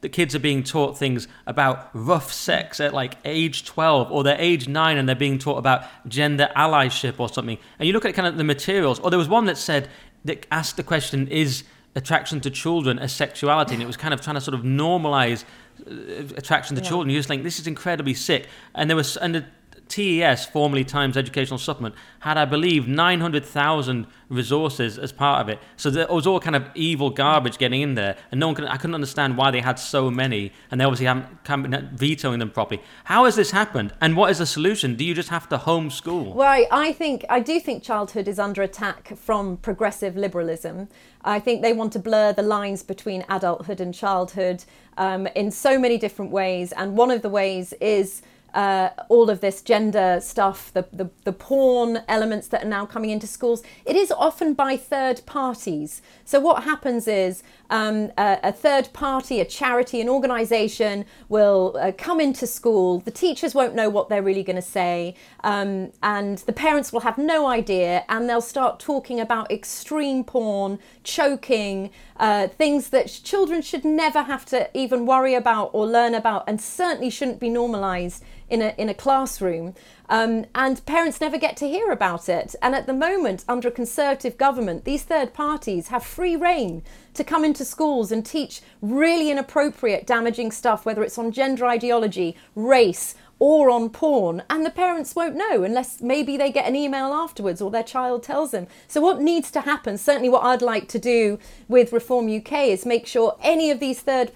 the 0.01 0.09
kids 0.09 0.35
are 0.35 0.41
being 0.41 0.63
taught 0.63 0.97
things 0.97 1.29
about 1.47 1.91
rough 1.93 2.33
sex 2.33 2.81
at 2.81 2.95
like 2.95 3.17
age 3.25 3.65
12 3.65 4.11
or 4.11 4.25
they're 4.25 4.41
age 4.41 4.67
9 4.67 4.97
and 4.97 5.09
they're 5.09 5.17
being 5.17 5.39
taught 5.39 5.59
about 5.59 5.85
gender 6.09 6.49
allyship 6.57 7.21
or 7.21 7.29
something 7.29 7.59
and 7.79 7.87
you 7.87 7.93
look 7.93 8.05
at 8.05 8.15
kind 8.15 8.27
of 8.27 8.37
the 8.37 8.45
materials 8.45 8.99
or 9.01 9.11
there 9.11 9.19
was 9.19 9.29
one 9.29 9.45
that 9.45 9.59
said 9.59 9.89
that 10.25 10.47
asked 10.51 10.77
the 10.77 10.83
question 10.83 11.29
is 11.29 11.65
attraction 11.95 12.41
to 12.41 12.51
children 12.51 12.99
a 12.99 13.09
sexuality 13.09 13.75
and 13.75 13.83
it 13.83 13.87
was 13.87 13.97
kind 13.97 14.15
of 14.15 14.21
trying 14.21 14.37
to 14.37 14.41
sort 14.41 14.55
of 14.55 14.63
normalize 14.63 15.45
attraction 16.37 16.77
to 16.77 16.83
Yeah. 16.83 16.89
children 16.89 17.11
you're 17.11 17.19
just 17.19 17.29
think 17.29 17.43
this 17.43 17.59
is 17.59 17.67
incredibly 17.67 18.15
sick 18.15 18.47
and 18.75 18.89
there 18.89 18.97
was 18.97 19.17
and 19.17 19.35
the 19.35 19.45
TES, 19.91 20.47
formerly 20.47 20.85
Times 20.85 21.17
Educational 21.17 21.59
Supplement, 21.59 21.95
had, 22.21 22.39
I 22.39 22.45
believe, 22.45 22.87
900,000 22.87 24.07
resources 24.29 24.99
as 24.99 25.11
part 25.11 25.41
of 25.41 25.49
it. 25.49 25.59
So 25.77 25.91
there 25.91 26.07
was 26.07 26.27
all 26.29 26.39
kind 26.39 26.55
of 26.55 26.69
evil 26.77 27.11
garbage 27.11 27.59
getting 27.59 27.83
in 27.83 27.97
there, 27.97 28.17
and 28.31 28.39
no 28.39 28.47
one 28.47 28.55
could, 28.55 28.67
I 28.67 28.77
couldn't 28.77 28.95
understand 28.95 29.37
why 29.37 29.51
they 29.51 29.61
had 29.61 29.81
so 29.81 30.09
many, 30.11 30.53
and 30.71 30.81
they 30.81 30.85
obviously 30.85 31.07
haven't, 31.07 31.27
haven't 31.45 31.93
vetoing 31.99 32.39
them 32.39 32.51
properly. 32.51 32.81
How 33.05 33.25
has 33.25 33.35
this 33.35 33.51
happened, 33.51 33.93
and 34.01 34.17
what 34.17 34.31
is 34.31 34.39
the 34.39 34.47
solution? 34.47 34.95
Do 34.95 35.05
you 35.05 35.13
just 35.15 35.31
have 35.31 35.49
to 35.49 35.59
homeschool? 35.59 36.35
Well, 36.35 36.67
I 36.71 36.93
think 36.93 37.25
I 37.29 37.41
do 37.41 37.59
think 37.59 37.83
childhood 37.83 38.29
is 38.29 38.39
under 38.39 38.63
attack 38.63 39.17
from 39.17 39.57
progressive 39.57 40.17
liberalism. 40.17 40.89
I 41.25 41.41
think 41.41 41.63
they 41.63 41.73
want 41.73 41.93
to 41.95 41.99
blur 41.99 42.33
the 42.33 42.43
lines 42.43 42.83
between 42.83 43.25
adulthood 43.29 43.81
and 43.81 43.93
childhood 43.93 44.65
um, 45.01 45.27
in 45.29 45.51
so 45.51 45.79
many 45.79 45.97
different 45.97 46.31
ways, 46.31 46.73
and 46.73 46.95
one 46.95 47.11
of 47.11 47.23
the 47.23 47.31
ways 47.31 47.73
is 47.81 48.21
uh, 48.53 48.91
all 49.09 49.31
of 49.31 49.41
this 49.41 49.63
gender 49.63 50.19
stuff, 50.21 50.71
the, 50.75 50.85
the, 50.93 51.09
the 51.25 51.33
porn 51.33 52.01
elements 52.07 52.49
that 52.49 52.65
are 52.65 52.69
now 52.69 52.85
coming 52.85 53.09
into 53.09 53.27
schools, 53.27 53.63
it 53.87 53.97
is 53.97 54.13
often 54.13 54.53
by 54.53 54.77
third 54.77 55.23
parties. 55.25 56.03
So, 56.27 56.39
what 56.39 56.65
happens 56.65 57.09
is 57.09 57.43
um, 57.71 58.11
a, 58.19 58.39
a, 58.43 58.53
third 58.53 58.93
party, 58.93 59.41
a 59.41 59.45
charity, 59.45 60.01
an 60.01 60.09
organisation 60.09 61.05
will 61.29 61.77
uh, 61.81 61.93
come 61.97 62.21
into 62.21 62.47
school. 62.47 62.99
The 62.99 63.11
teachers 63.11 63.55
won't 63.55 63.75
know 63.75 63.89
what 63.89 64.09
they're 64.09 64.23
really 64.23 64.43
going 64.43 64.57
to 64.57 64.63
say, 64.63 65.15
um, 65.45 65.93
and 66.03 66.39
the 66.39 66.53
parents 66.53 66.93
will 66.93 67.01
have 67.01 67.17
no 67.17 67.47
idea, 67.47 68.05
and 68.09 68.29
they'll 68.29 68.41
start 68.41 68.81
talking 68.81 69.21
about 69.21 69.51
extreme 69.51 70.25
porn, 70.25 70.79
choking, 71.05 71.91
uh, 72.17 72.49
things 72.49 72.91
that 72.91 73.07
children 73.25 73.63
should 73.63 73.85
never 73.85 74.23
have 74.23 74.45
to 74.47 74.69
even 74.77 75.07
worry 75.07 75.35
about 75.35 75.71
or 75.73 75.87
learn 75.87 76.15
about, 76.15 76.45
and 76.47 76.61
certainly 76.61 77.09
shouldn't 77.09 77.41
be 77.41 77.49
normalised 77.49 78.25
in 78.51 78.61
a 78.61 78.75
in 78.77 78.89
a 78.89 78.95
classroom. 78.95 79.75
Um, 80.09 80.45
and 80.55 80.85
parents 80.87 81.21
never 81.21 81.39
get 81.39 81.57
to 81.59 81.69
hear 81.69 81.91
about 81.93 82.29
it. 82.29 82.57
And 82.61 82.75
at 82.75 82.87
the 82.87 82.93
moment, 82.93 83.45
under 83.49 83.69
a 83.69 83.71
Conservative 83.71 84.37
government, 84.37 84.85
these 84.85 85.05
third 85.05 85.33
parties 85.33 85.89
have 85.89 86.05
free 86.05 86.35
reign 86.35 86.83
to 87.15 87.23
come 87.23 87.45
into 87.45 87.65
schools 87.65 88.11
and 88.11 88.27
teach 88.27 88.61
really 88.83 89.31
inappropriate, 89.31 90.07
damaging 90.07 90.51
stuff, 90.51 90.85
whether 90.85 91.05
it's 91.05 91.19
on 91.19 91.31
gender 91.31 91.65
ideology, 91.65 92.37
race, 92.57 93.15
or 93.41 93.71
on 93.71 93.91
porn, 93.91 94.45
and 94.49 94.65
the 94.65 94.71
parents 94.71 95.17
won't 95.17 95.35
know 95.35 95.65
unless 95.65 96.01
maybe 96.01 96.37
they 96.37 96.53
get 96.53 96.69
an 96.69 96.77
email 96.77 97.13
afterwards 97.13 97.61
or 97.61 97.71
their 97.71 97.83
child 97.83 98.23
tells 98.23 98.53
them. 98.53 98.69
So, 98.87 99.01
what 99.01 99.21
needs 99.21 99.51
to 99.51 99.63
happen, 99.63 99.99
certainly 99.99 100.29
what 100.29 100.45
I'd 100.45 100.63
like 100.63 100.87
to 100.89 100.99
do 101.01 101.41
with 101.67 101.93
Reform 101.93 102.33
UK, 102.33 102.69
is 102.69 102.87
make 102.87 103.07
sure 103.07 103.37
any 103.43 103.73
of 103.73 103.81
these 103.81 104.01
third 104.01 104.33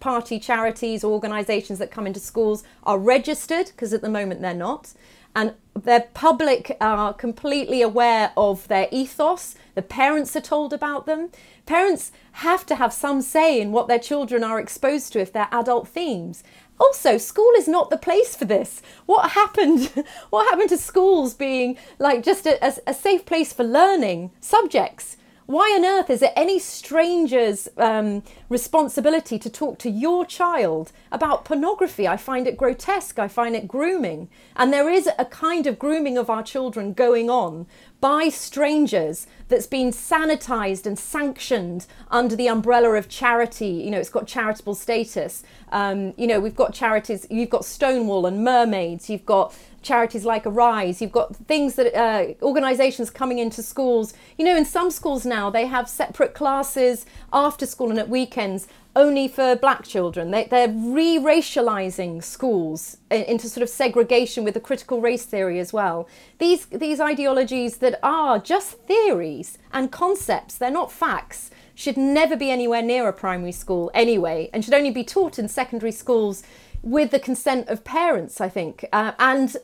party 0.00 0.38
charities, 0.38 1.02
organisations 1.02 1.78
that 1.78 1.90
come 1.90 2.06
into 2.06 2.20
schools 2.20 2.62
are 2.82 2.98
registered, 2.98 3.68
because 3.68 3.94
at 3.94 4.02
the 4.02 4.10
moment 4.10 4.42
they're 4.42 4.52
not 4.52 4.92
and 5.34 5.54
their 5.74 6.00
public 6.12 6.76
are 6.80 7.14
completely 7.14 7.82
aware 7.82 8.32
of 8.36 8.66
their 8.68 8.88
ethos. 8.90 9.54
The 9.74 9.82
parents 9.82 10.34
are 10.34 10.40
told 10.40 10.72
about 10.72 11.06
them. 11.06 11.30
Parents 11.66 12.12
have 12.32 12.66
to 12.66 12.74
have 12.74 12.92
some 12.92 13.22
say 13.22 13.60
in 13.60 13.72
what 13.72 13.86
their 13.86 13.98
children 13.98 14.42
are 14.42 14.58
exposed 14.58 15.12
to 15.12 15.20
if 15.20 15.32
they're 15.32 15.48
adult 15.52 15.88
themes. 15.88 16.42
Also, 16.80 17.18
school 17.18 17.52
is 17.56 17.68
not 17.68 17.90
the 17.90 17.98
place 17.98 18.34
for 18.34 18.46
this. 18.46 18.80
What 19.06 19.32
happened? 19.32 19.92
What 20.30 20.48
happened 20.48 20.70
to 20.70 20.78
schools 20.78 21.34
being 21.34 21.76
like 21.98 22.22
just 22.22 22.46
a, 22.46 22.64
a, 22.64 22.72
a 22.86 22.94
safe 22.94 23.26
place 23.26 23.52
for 23.52 23.64
learning 23.64 24.30
subjects? 24.40 25.16
Why 25.50 25.74
on 25.76 25.84
earth 25.84 26.10
is 26.10 26.22
it 26.22 26.32
any 26.36 26.60
stranger's 26.60 27.68
um, 27.76 28.22
responsibility 28.48 29.36
to 29.40 29.50
talk 29.50 29.80
to 29.80 29.90
your 29.90 30.24
child 30.24 30.92
about 31.10 31.44
pornography? 31.44 32.06
I 32.06 32.16
find 32.18 32.46
it 32.46 32.56
grotesque. 32.56 33.18
I 33.18 33.26
find 33.26 33.56
it 33.56 33.66
grooming. 33.66 34.28
And 34.54 34.72
there 34.72 34.88
is 34.88 35.08
a 35.18 35.24
kind 35.24 35.66
of 35.66 35.76
grooming 35.76 36.16
of 36.16 36.30
our 36.30 36.44
children 36.44 36.92
going 36.92 37.28
on 37.28 37.66
by 38.00 38.28
strangers 38.28 39.26
that's 39.48 39.66
been 39.66 39.90
sanitized 39.90 40.86
and 40.86 40.96
sanctioned 40.96 41.88
under 42.12 42.36
the 42.36 42.48
umbrella 42.48 42.94
of 42.94 43.08
charity. 43.08 43.70
You 43.70 43.90
know, 43.90 43.98
it's 43.98 44.08
got 44.08 44.28
charitable 44.28 44.76
status. 44.76 45.42
Um, 45.72 46.14
you 46.16 46.28
know, 46.28 46.38
we've 46.38 46.54
got 46.54 46.72
charities, 46.72 47.26
you've 47.28 47.50
got 47.50 47.64
Stonewall 47.64 48.24
and 48.26 48.44
Mermaids, 48.44 49.10
you've 49.10 49.26
got 49.26 49.52
charities 49.82 50.24
like 50.24 50.46
Arise. 50.46 51.00
You've 51.00 51.12
got 51.12 51.34
things 51.36 51.74
that 51.74 51.94
uh, 51.94 52.34
organisations 52.42 53.10
coming 53.10 53.38
into 53.38 53.62
schools. 53.62 54.14
You 54.38 54.44
know, 54.44 54.56
in 54.56 54.64
some 54.64 54.90
schools 54.90 55.24
now 55.24 55.50
they 55.50 55.66
have 55.66 55.88
separate 55.88 56.34
classes 56.34 57.06
after 57.32 57.66
school 57.66 57.90
and 57.90 57.98
at 57.98 58.08
weekends 58.08 58.68
only 58.96 59.28
for 59.28 59.56
black 59.56 59.84
children. 59.84 60.30
They, 60.30 60.44
they're 60.44 60.68
re 60.68 61.18
racialising 61.18 62.22
schools 62.22 62.96
into 63.10 63.48
sort 63.48 63.62
of 63.62 63.68
segregation 63.68 64.44
with 64.44 64.54
the 64.54 64.60
critical 64.60 65.00
race 65.00 65.24
theory 65.24 65.60
as 65.60 65.72
well. 65.72 66.08
These, 66.38 66.66
these 66.66 67.00
ideologies 67.00 67.78
that 67.78 67.98
are 68.02 68.38
just 68.38 68.78
theories 68.80 69.58
and 69.72 69.92
concepts, 69.92 70.56
they're 70.56 70.70
not 70.70 70.90
facts, 70.90 71.50
should 71.74 71.96
never 71.96 72.36
be 72.36 72.50
anywhere 72.50 72.82
near 72.82 73.08
a 73.08 73.12
primary 73.12 73.52
school 73.52 73.90
anyway, 73.94 74.50
and 74.52 74.62
should 74.64 74.74
only 74.74 74.90
be 74.90 75.04
taught 75.04 75.38
in 75.38 75.48
secondary 75.48 75.92
schools 75.92 76.42
with 76.82 77.10
the 77.10 77.18
consent 77.18 77.68
of 77.68 77.84
parents, 77.84 78.40
I 78.40 78.48
think, 78.48 78.86
uh, 78.92 79.12
and 79.18 79.56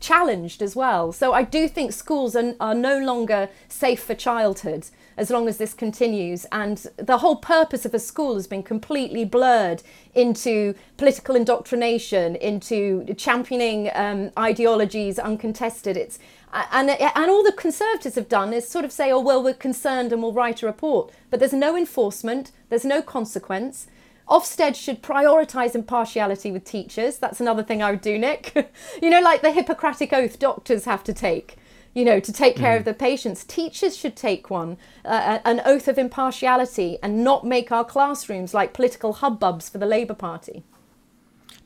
challenged 0.00 0.62
as 0.62 0.76
well. 0.76 1.12
So 1.12 1.32
I 1.32 1.42
do 1.42 1.66
think 1.66 1.92
schools 1.92 2.36
are, 2.36 2.54
are 2.60 2.74
no 2.74 2.98
longer 2.98 3.48
safe 3.68 4.02
for 4.02 4.14
childhood 4.14 4.86
as 5.16 5.30
long 5.30 5.48
as 5.48 5.58
this 5.58 5.74
continues. 5.74 6.46
And 6.52 6.86
the 6.96 7.18
whole 7.18 7.36
purpose 7.36 7.84
of 7.84 7.94
a 7.94 7.98
school 7.98 8.34
has 8.34 8.46
been 8.46 8.62
completely 8.62 9.24
blurred 9.24 9.82
into 10.14 10.74
political 10.96 11.34
indoctrination, 11.34 12.36
into 12.36 13.04
championing 13.16 13.90
um, 13.94 14.30
ideologies 14.38 15.18
uncontested. 15.18 15.96
It's 15.96 16.18
and 16.52 16.90
and 16.90 17.30
all 17.30 17.42
the 17.42 17.52
conservatives 17.52 18.14
have 18.14 18.28
done 18.28 18.52
is 18.52 18.68
sort 18.68 18.84
of 18.84 18.92
say, 18.92 19.10
oh 19.10 19.20
well, 19.20 19.42
we're 19.42 19.54
concerned 19.54 20.12
and 20.12 20.22
we'll 20.22 20.34
write 20.34 20.62
a 20.62 20.66
report, 20.66 21.10
but 21.30 21.40
there's 21.40 21.52
no 21.52 21.76
enforcement, 21.76 22.52
there's 22.68 22.84
no 22.84 23.00
consequence. 23.00 23.86
Ofsted 24.28 24.76
should 24.76 25.02
prioritise 25.02 25.74
impartiality 25.74 26.52
with 26.52 26.64
teachers. 26.64 27.18
That's 27.18 27.40
another 27.40 27.62
thing 27.62 27.82
I 27.82 27.90
would 27.90 28.00
do, 28.00 28.18
Nick. 28.18 28.72
you 29.02 29.10
know, 29.10 29.20
like 29.20 29.42
the 29.42 29.52
Hippocratic 29.52 30.12
Oath 30.12 30.38
doctors 30.38 30.84
have 30.84 31.04
to 31.04 31.12
take, 31.12 31.56
you 31.92 32.04
know, 32.04 32.20
to 32.20 32.32
take 32.32 32.56
care 32.56 32.76
mm. 32.76 32.78
of 32.78 32.84
the 32.84 32.94
patients. 32.94 33.44
Teachers 33.44 33.96
should 33.96 34.16
take 34.16 34.48
one, 34.48 34.78
uh, 35.04 35.40
an 35.44 35.60
oath 35.64 35.88
of 35.88 35.98
impartiality, 35.98 36.98
and 37.02 37.24
not 37.24 37.44
make 37.44 37.72
our 37.72 37.84
classrooms 37.84 38.54
like 38.54 38.72
political 38.72 39.14
hubbubs 39.14 39.70
for 39.70 39.78
the 39.78 39.86
Labour 39.86 40.14
Party. 40.14 40.62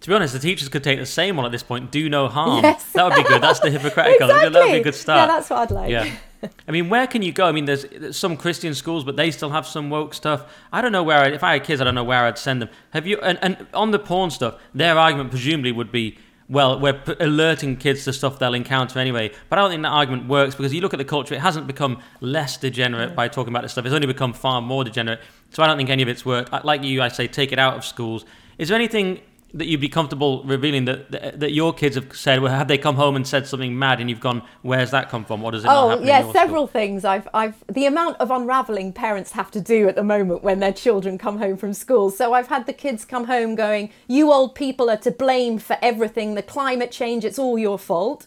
To 0.00 0.08
be 0.08 0.14
honest, 0.14 0.34
the 0.34 0.40
teachers 0.40 0.68
could 0.68 0.84
take 0.84 0.98
the 0.98 1.06
same 1.06 1.36
one 1.36 1.46
at 1.46 1.52
this 1.52 1.62
point. 1.62 1.90
Do 1.90 2.08
no 2.08 2.28
harm. 2.28 2.62
Yes. 2.62 2.92
That 2.92 3.04
would 3.04 3.16
be 3.16 3.22
good. 3.22 3.42
That's 3.42 3.60
the 3.60 3.70
Hippocratic 3.76 4.20
Oath. 4.20 4.28
That 4.28 4.52
would 4.52 4.72
be 4.72 4.78
a 4.78 4.82
good 4.82 4.94
start. 4.94 5.28
Yeah, 5.28 5.34
that's 5.34 5.50
what 5.50 5.58
I'd 5.60 5.70
like. 5.70 5.90
Yeah. 5.90 6.14
I 6.68 6.72
mean, 6.72 6.88
where 6.88 7.06
can 7.06 7.22
you 7.22 7.32
go? 7.32 7.46
I 7.46 7.52
mean, 7.52 7.64
there's, 7.64 8.16
some 8.16 8.36
Christian 8.36 8.74
schools, 8.74 9.04
but 9.04 9.16
they 9.16 9.30
still 9.30 9.50
have 9.50 9.66
some 9.66 9.90
woke 9.90 10.14
stuff. 10.14 10.52
I 10.72 10.80
don't 10.80 10.92
know 10.92 11.02
where. 11.02 11.18
I, 11.18 11.28
if 11.28 11.42
I 11.42 11.54
had 11.54 11.64
kids, 11.64 11.80
I 11.80 11.84
don't 11.84 11.94
know 11.94 12.04
where 12.04 12.24
I'd 12.24 12.38
send 12.38 12.62
them. 12.62 12.68
Have 12.90 13.06
you? 13.06 13.18
And, 13.20 13.38
and 13.42 13.66
on 13.74 13.90
the 13.90 13.98
porn 13.98 14.30
stuff, 14.30 14.60
their 14.74 14.98
argument 14.98 15.30
presumably 15.30 15.72
would 15.72 15.90
be, 15.90 16.18
well, 16.48 16.78
we're 16.78 16.94
p- 16.94 17.14
alerting 17.18 17.76
kids 17.76 18.04
to 18.04 18.12
stuff 18.12 18.38
they'll 18.38 18.54
encounter 18.54 18.98
anyway. 18.98 19.32
But 19.48 19.58
I 19.58 19.62
don't 19.62 19.70
think 19.70 19.82
that 19.82 19.88
argument 19.88 20.28
works 20.28 20.54
because 20.54 20.72
you 20.72 20.80
look 20.80 20.94
at 20.94 20.98
the 20.98 21.04
culture; 21.04 21.34
it 21.34 21.40
hasn't 21.40 21.66
become 21.66 22.00
less 22.20 22.56
degenerate 22.56 23.16
by 23.16 23.28
talking 23.28 23.52
about 23.52 23.62
this 23.62 23.72
stuff. 23.72 23.84
It's 23.84 23.94
only 23.94 24.06
become 24.06 24.32
far 24.32 24.60
more 24.60 24.84
degenerate. 24.84 25.20
So 25.50 25.62
I 25.62 25.66
don't 25.66 25.76
think 25.76 25.90
any 25.90 26.02
of 26.02 26.08
it's 26.08 26.24
worked. 26.24 26.52
Like 26.64 26.82
you, 26.82 27.02
I 27.02 27.08
say, 27.08 27.26
take 27.26 27.52
it 27.52 27.58
out 27.58 27.76
of 27.76 27.84
schools. 27.84 28.24
Is 28.58 28.68
there 28.68 28.76
anything 28.76 29.20
that 29.54 29.66
you'd 29.66 29.80
be 29.80 29.88
comfortable 29.88 30.42
revealing 30.44 30.84
that, 30.86 31.10
that, 31.10 31.40
that 31.40 31.52
your 31.52 31.72
kids 31.72 31.96
have 31.96 32.14
said? 32.16 32.40
Well, 32.40 32.52
have 32.52 32.68
they 32.68 32.78
come 32.78 32.96
home 32.96 33.16
and 33.16 33.26
said 33.26 33.46
something 33.46 33.78
mad, 33.78 34.00
and 34.00 34.10
you've 34.10 34.20
gone, 34.20 34.42
"Where's 34.62 34.90
that 34.90 35.08
come 35.08 35.24
from? 35.24 35.40
What 35.40 35.52
does 35.52 35.64
it?" 35.64 35.68
Oh, 35.70 36.00
yeah, 36.02 36.30
several 36.32 36.66
school? 36.66 36.80
things. 36.80 37.04
I've, 37.04 37.28
I've 37.32 37.62
the 37.68 37.86
amount 37.86 38.16
of 38.18 38.30
unraveling 38.30 38.92
parents 38.92 39.32
have 39.32 39.50
to 39.52 39.60
do 39.60 39.88
at 39.88 39.94
the 39.94 40.04
moment 40.04 40.42
when 40.42 40.60
their 40.60 40.72
children 40.72 41.18
come 41.18 41.38
home 41.38 41.56
from 41.56 41.72
school. 41.72 42.10
So 42.10 42.32
I've 42.32 42.48
had 42.48 42.66
the 42.66 42.72
kids 42.72 43.04
come 43.04 43.24
home 43.24 43.54
going, 43.54 43.90
"You 44.08 44.32
old 44.32 44.54
people 44.54 44.90
are 44.90 44.96
to 44.98 45.10
blame 45.10 45.58
for 45.58 45.78
everything. 45.80 46.34
The 46.34 46.42
climate 46.42 46.90
change, 46.90 47.24
it's 47.24 47.38
all 47.38 47.58
your 47.58 47.78
fault." 47.78 48.26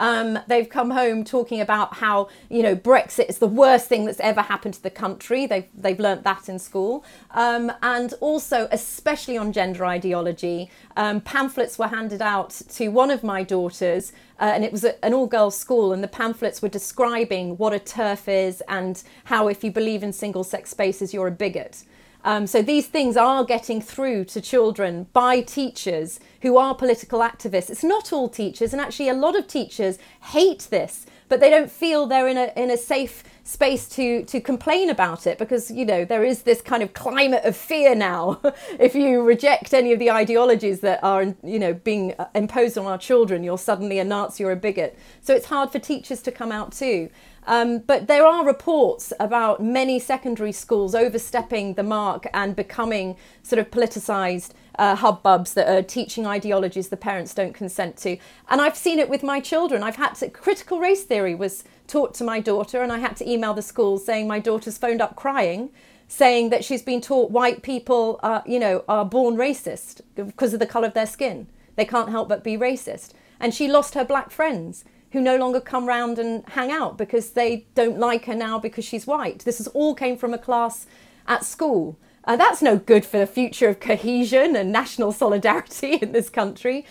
Um, 0.00 0.38
they've 0.46 0.68
come 0.68 0.90
home 0.90 1.24
talking 1.24 1.60
about 1.60 1.94
how 1.94 2.28
you 2.50 2.62
know 2.62 2.76
Brexit 2.76 3.28
is 3.28 3.38
the 3.38 3.46
worst 3.46 3.88
thing 3.88 4.04
that's 4.04 4.20
ever 4.20 4.42
happened 4.42 4.74
to 4.74 4.82
the 4.82 4.90
country. 4.90 5.46
They've 5.46 5.66
they've 5.74 5.98
learnt 5.98 6.24
that 6.24 6.48
in 6.48 6.58
school, 6.58 7.04
um, 7.32 7.72
and 7.82 8.14
also 8.20 8.68
especially 8.70 9.36
on 9.36 9.52
gender 9.52 9.84
ideology. 9.84 10.70
Um, 10.96 11.20
pamphlets 11.20 11.78
were 11.78 11.88
handed 11.88 12.22
out 12.22 12.50
to 12.70 12.88
one 12.88 13.10
of 13.10 13.22
my 13.22 13.42
daughters, 13.42 14.12
uh, 14.40 14.52
and 14.54 14.64
it 14.64 14.72
was 14.72 14.84
a, 14.84 15.04
an 15.04 15.14
all-girls 15.14 15.56
school, 15.56 15.92
and 15.92 16.02
the 16.02 16.08
pamphlets 16.08 16.62
were 16.62 16.68
describing 16.68 17.56
what 17.56 17.72
a 17.72 17.78
TERF 17.78 18.28
is 18.28 18.62
and 18.68 19.02
how 19.24 19.48
if 19.48 19.62
you 19.64 19.70
believe 19.70 20.02
in 20.02 20.12
single-sex 20.12 20.70
spaces, 20.70 21.12
you're 21.12 21.28
a 21.28 21.32
bigot. 21.32 21.84
Um, 22.26 22.48
so 22.48 22.60
these 22.60 22.88
things 22.88 23.16
are 23.16 23.44
getting 23.44 23.80
through 23.80 24.24
to 24.24 24.40
children 24.40 25.06
by 25.12 25.42
teachers 25.42 26.18
who 26.42 26.56
are 26.56 26.74
political 26.74 27.20
activists. 27.20 27.70
It's 27.70 27.84
not 27.84 28.12
all 28.12 28.28
teachers, 28.28 28.72
and 28.72 28.82
actually, 28.82 29.08
a 29.08 29.14
lot 29.14 29.36
of 29.38 29.46
teachers 29.46 29.98
hate 30.20 30.66
this, 30.70 31.06
but 31.28 31.38
they 31.38 31.48
don't 31.48 31.70
feel 31.70 32.06
they're 32.06 32.26
in 32.26 32.36
a 32.36 32.52
in 32.56 32.68
a 32.68 32.76
safe 32.76 33.22
space 33.46 33.88
to 33.88 34.24
to 34.24 34.40
complain 34.40 34.90
about 34.90 35.24
it 35.24 35.38
because 35.38 35.70
you 35.70 35.84
know 35.84 36.04
there 36.04 36.24
is 36.24 36.42
this 36.42 36.60
kind 36.60 36.82
of 36.82 36.92
climate 36.94 37.44
of 37.44 37.56
fear 37.56 37.94
now. 37.94 38.40
if 38.80 38.94
you 38.94 39.22
reject 39.22 39.72
any 39.72 39.92
of 39.92 40.00
the 40.00 40.10
ideologies 40.10 40.80
that 40.80 41.02
are 41.04 41.34
you 41.44 41.58
know 41.58 41.72
being 41.72 42.12
imposed 42.34 42.76
on 42.76 42.86
our 42.86 42.98
children, 42.98 43.44
you're 43.44 43.56
suddenly 43.56 44.00
a 44.00 44.04
Nazi 44.04 44.42
or 44.42 44.50
a 44.50 44.56
bigot. 44.56 44.98
So 45.20 45.32
it's 45.32 45.46
hard 45.46 45.70
for 45.70 45.78
teachers 45.78 46.22
to 46.22 46.32
come 46.32 46.50
out 46.50 46.72
too. 46.72 47.08
Um, 47.46 47.78
but 47.78 48.08
there 48.08 48.26
are 48.26 48.44
reports 48.44 49.12
about 49.20 49.62
many 49.62 50.00
secondary 50.00 50.50
schools 50.50 50.96
overstepping 50.96 51.74
the 51.74 51.84
mark 51.84 52.26
and 52.34 52.56
becoming 52.56 53.16
sort 53.44 53.60
of 53.60 53.70
politicised 53.70 54.50
uh, 54.78 54.96
hubbubs 54.96 55.54
that 55.54 55.68
are 55.68 55.82
teaching 55.82 56.26
ideologies 56.26 56.88
the 56.88 56.96
parents 56.96 57.34
don't 57.34 57.54
consent 57.54 57.96
to. 57.98 58.18
And 58.48 58.60
I've 58.60 58.76
seen 58.76 58.98
it 58.98 59.08
with 59.08 59.22
my 59.22 59.40
children. 59.40 59.82
I've 59.82 59.96
had 59.96 60.14
to, 60.16 60.28
critical 60.28 60.80
race 60.80 61.04
theory 61.04 61.34
was 61.34 61.64
taught 61.86 62.14
to 62.14 62.24
my 62.24 62.40
daughter, 62.40 62.82
and 62.82 62.92
I 62.92 62.98
had 62.98 63.16
to 63.16 63.30
email 63.30 63.54
the 63.54 63.62
school 63.62 63.98
saying 63.98 64.26
my 64.26 64.38
daughter's 64.38 64.78
phoned 64.78 65.00
up 65.00 65.16
crying 65.16 65.70
saying 66.08 66.50
that 66.50 66.64
she's 66.64 66.82
been 66.82 67.00
taught 67.00 67.30
white 67.30 67.62
people 67.62 68.20
are, 68.22 68.42
you 68.46 68.58
know, 68.58 68.84
are 68.88 69.04
born 69.04 69.36
racist 69.36 70.00
because 70.14 70.54
of 70.54 70.60
the 70.60 70.66
colour 70.66 70.86
of 70.86 70.94
their 70.94 71.06
skin. 71.06 71.46
they 71.74 71.84
can't 71.84 72.08
help 72.08 72.28
but 72.28 72.42
be 72.42 72.56
racist. 72.56 73.10
And 73.38 73.52
she 73.52 73.68
lost 73.68 73.94
her 73.94 74.04
black 74.04 74.30
friends 74.30 74.84
who 75.10 75.20
no 75.20 75.36
longer 75.36 75.60
come 75.60 75.86
round 75.86 76.18
and 76.18 76.42
hang 76.50 76.70
out 76.70 76.96
because 76.96 77.30
they 77.30 77.66
don't 77.74 77.98
like 77.98 78.24
her 78.24 78.34
now 78.34 78.58
because 78.58 78.84
she's 78.84 79.06
white. 79.06 79.40
This 79.40 79.60
is 79.60 79.68
all 79.68 79.94
came 79.94 80.16
from 80.16 80.32
a 80.32 80.38
class 80.38 80.86
at 81.26 81.44
school. 81.44 81.98
Uh, 82.26 82.34
that's 82.36 82.60
no 82.60 82.76
good 82.76 83.04
for 83.04 83.18
the 83.18 83.26
future 83.26 83.68
of 83.68 83.78
cohesion 83.78 84.56
and 84.56 84.72
national 84.72 85.12
solidarity 85.12 85.92
in 86.02 86.12
this 86.12 86.28
country. 86.28 86.84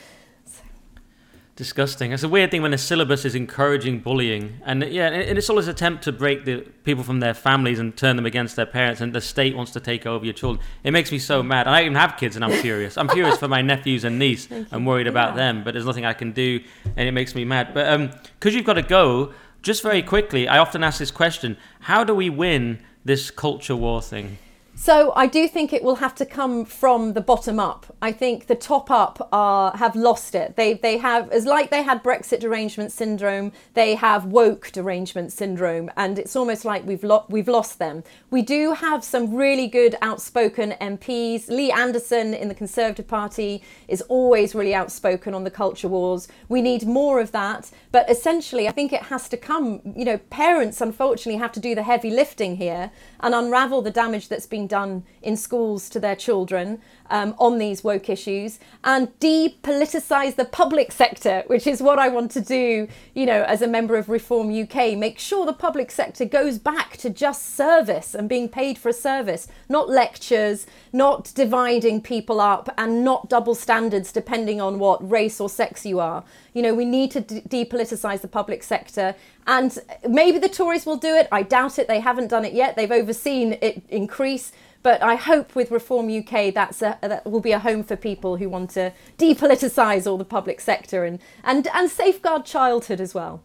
Disgusting. 1.57 2.11
It's 2.11 2.23
a 2.23 2.27
weird 2.27 2.51
thing 2.51 2.61
when 2.61 2.71
the 2.71 2.77
syllabus 2.77 3.23
is 3.23 3.33
encouraging 3.33 3.99
bullying, 3.99 4.59
and 4.65 4.83
yeah, 4.83 5.07
and 5.07 5.37
it's 5.37 5.49
always 5.49 5.67
an 5.67 5.71
attempt 5.73 6.03
to 6.03 6.11
break 6.11 6.43
the 6.43 6.57
people 6.83 7.01
from 7.01 7.21
their 7.21 7.33
families 7.33 7.79
and 7.79 7.95
turn 7.95 8.17
them 8.17 8.25
against 8.25 8.57
their 8.57 8.65
parents, 8.65 8.99
and 8.99 9.13
the 9.13 9.21
state 9.21 9.55
wants 9.55 9.71
to 9.71 9.79
take 9.79 10.05
over 10.05 10.25
your 10.25 10.33
children. 10.33 10.61
It 10.83 10.91
makes 10.91 11.13
me 11.13 11.19
so 11.19 11.41
mad. 11.41 11.65
And 11.65 11.73
I 11.73 11.81
even 11.83 11.95
have 11.95 12.17
kids, 12.17 12.35
and 12.35 12.43
I'm 12.43 12.51
furious. 12.51 12.97
I'm 12.97 13.07
furious 13.07 13.37
for 13.37 13.47
my 13.47 13.61
nephews 13.61 14.03
and 14.03 14.19
niece. 14.19 14.49
I'm 14.73 14.83
worried 14.83 15.07
about 15.07 15.29
Yeah. 15.29 15.35
them, 15.37 15.63
but 15.63 15.73
there's 15.73 15.85
nothing 15.85 16.03
I 16.05 16.11
can 16.11 16.33
do, 16.33 16.59
and 16.97 17.07
it 17.07 17.13
makes 17.13 17.35
me 17.35 17.45
mad. 17.45 17.73
But 17.73 17.87
um, 17.87 18.11
because 18.37 18.53
you've 18.53 18.65
got 18.65 18.73
to 18.73 18.81
go, 18.81 19.31
just 19.61 19.81
very 19.81 20.01
quickly, 20.03 20.49
I 20.49 20.57
often 20.57 20.83
ask 20.83 20.99
this 20.99 21.11
question: 21.11 21.55
How 21.81 22.03
do 22.03 22.13
we 22.13 22.29
win 22.29 22.79
this 23.05 23.31
culture 23.31 23.77
war 23.77 24.01
thing? 24.01 24.39
So 24.77 25.13
I 25.15 25.27
do 25.27 25.47
think 25.47 25.71
it 25.71 25.83
will 25.83 25.95
have 25.95 26.13
to 26.15 26.25
come 26.25 26.65
from 26.65 27.13
the 27.13 27.21
bottom 27.21 27.61
up. 27.61 27.95
I 28.01 28.11
think 28.11 28.47
the 28.47 28.55
top 28.55 28.91
up 28.91 29.29
are 29.31 29.75
have 29.77 29.95
lost 29.95 30.35
it. 30.35 30.57
They 30.57 30.73
they 30.73 30.97
have 30.97 31.31
as 31.31 31.45
like 31.45 31.71
they 31.71 31.81
had 31.81 32.03
Brexit 32.03 32.41
derangement 32.41 32.91
syndrome, 32.91 33.53
they 33.73 33.95
have 33.95 34.25
woke 34.25 34.71
derangement 34.73 35.31
syndrome, 35.31 35.89
and 35.95 36.19
it's 36.19 36.35
almost 36.35 36.65
like 36.65 36.85
we've 36.85 37.05
lo- 37.05 37.25
we've 37.29 37.47
lost 37.47 37.79
them. 37.79 38.03
We 38.29 38.41
do 38.41 38.73
have 38.73 39.01
some 39.01 39.33
really 39.33 39.67
good 39.67 39.95
outspoken 40.01 40.73
MPs. 40.81 41.47
Lee 41.47 41.71
Anderson 41.71 42.33
in 42.33 42.49
the 42.49 42.53
Conservative 42.53 43.07
Party 43.07 43.63
is 43.87 44.01
always 44.03 44.53
really 44.53 44.75
outspoken 44.75 45.33
on 45.33 45.45
the 45.45 45.51
culture 45.51 45.87
wars. 45.87 46.27
We 46.49 46.61
need 46.61 46.85
more 46.85 47.21
of 47.21 47.31
that, 47.31 47.71
but 47.93 48.09
essentially 48.09 48.67
I 48.67 48.71
think 48.71 48.91
it 48.91 49.03
has 49.03 49.29
to 49.29 49.37
come, 49.37 49.79
you 49.95 50.03
know, 50.03 50.17
parents 50.17 50.81
unfortunately 50.81 51.39
have 51.39 51.53
to 51.53 51.61
do 51.61 51.75
the 51.75 51.83
heavy 51.83 52.11
lifting 52.11 52.57
here 52.57 52.91
and 53.21 53.33
unravel 53.33 53.81
the 53.81 53.89
damage 53.89 54.27
that's 54.27 54.45
been 54.45 54.64
done 54.67 55.03
in 55.21 55.37
schools 55.37 55.89
to 55.89 55.99
their 55.99 56.15
children 56.15 56.81
um, 57.09 57.35
on 57.37 57.57
these 57.57 57.83
woke 57.83 58.09
issues 58.09 58.59
and 58.83 59.07
depoliticize 59.19 60.35
the 60.35 60.45
public 60.45 60.91
sector, 60.91 61.43
which 61.47 61.67
is 61.67 61.81
what 61.81 61.99
I 61.99 62.09
want 62.09 62.31
to 62.31 62.41
do, 62.41 62.87
you 63.13 63.25
know, 63.25 63.43
as 63.43 63.61
a 63.61 63.67
member 63.67 63.95
of 63.95 64.09
Reform 64.09 64.49
UK. 64.49 64.97
Make 64.97 65.19
sure 65.19 65.45
the 65.45 65.53
public 65.53 65.91
sector 65.91 66.25
goes 66.25 66.57
back 66.57 66.97
to 66.97 67.09
just 67.09 67.55
service 67.55 68.15
and 68.15 68.27
being 68.27 68.49
paid 68.49 68.77
for 68.77 68.89
a 68.89 68.93
service, 68.93 69.47
not 69.69 69.89
lectures, 69.89 70.65
not 70.91 71.31
dividing 71.35 72.01
people 72.01 72.39
up, 72.39 72.73
and 72.77 73.03
not 73.03 73.29
double 73.29 73.55
standards 73.55 74.11
depending 74.11 74.59
on 74.59 74.79
what 74.79 75.09
race 75.09 75.39
or 75.39 75.49
sex 75.49 75.85
you 75.85 75.99
are. 75.99 76.23
You 76.53 76.61
know, 76.61 76.73
we 76.73 76.85
need 76.85 77.11
to 77.11 77.21
de- 77.21 77.41
depoliticize 77.41 78.21
the 78.21 78.27
public 78.27 78.63
sector. 78.63 79.15
And 79.47 79.77
maybe 80.07 80.39
the 80.39 80.49
Tories 80.49 80.85
will 80.85 80.97
do 80.97 81.15
it. 81.15 81.27
I 81.31 81.43
doubt 81.43 81.77
it. 81.77 81.87
They 81.87 81.99
haven't 81.99 82.29
done 82.29 82.45
it 82.45 82.53
yet. 82.53 82.75
They've 82.75 82.91
overseen 82.91 83.57
it 83.61 83.83
increase. 83.89 84.51
But 84.81 85.01
I 85.01 85.15
hope 85.15 85.55
with 85.55 85.71
Reform 85.71 86.15
UK 86.15 86.53
that's 86.53 86.81
a, 86.81 86.97
that 87.01 87.25
will 87.25 87.41
be 87.41 87.51
a 87.51 87.59
home 87.59 87.83
for 87.83 87.95
people 87.95 88.37
who 88.37 88.49
want 88.49 88.71
to 88.71 88.93
depoliticise 89.17 90.05
all 90.05 90.17
the 90.17 90.25
public 90.25 90.61
sector 90.61 91.03
and, 91.03 91.19
and, 91.43 91.67
and 91.73 91.89
safeguard 91.89 92.45
childhood 92.45 93.01
as 93.01 93.15
well. 93.15 93.41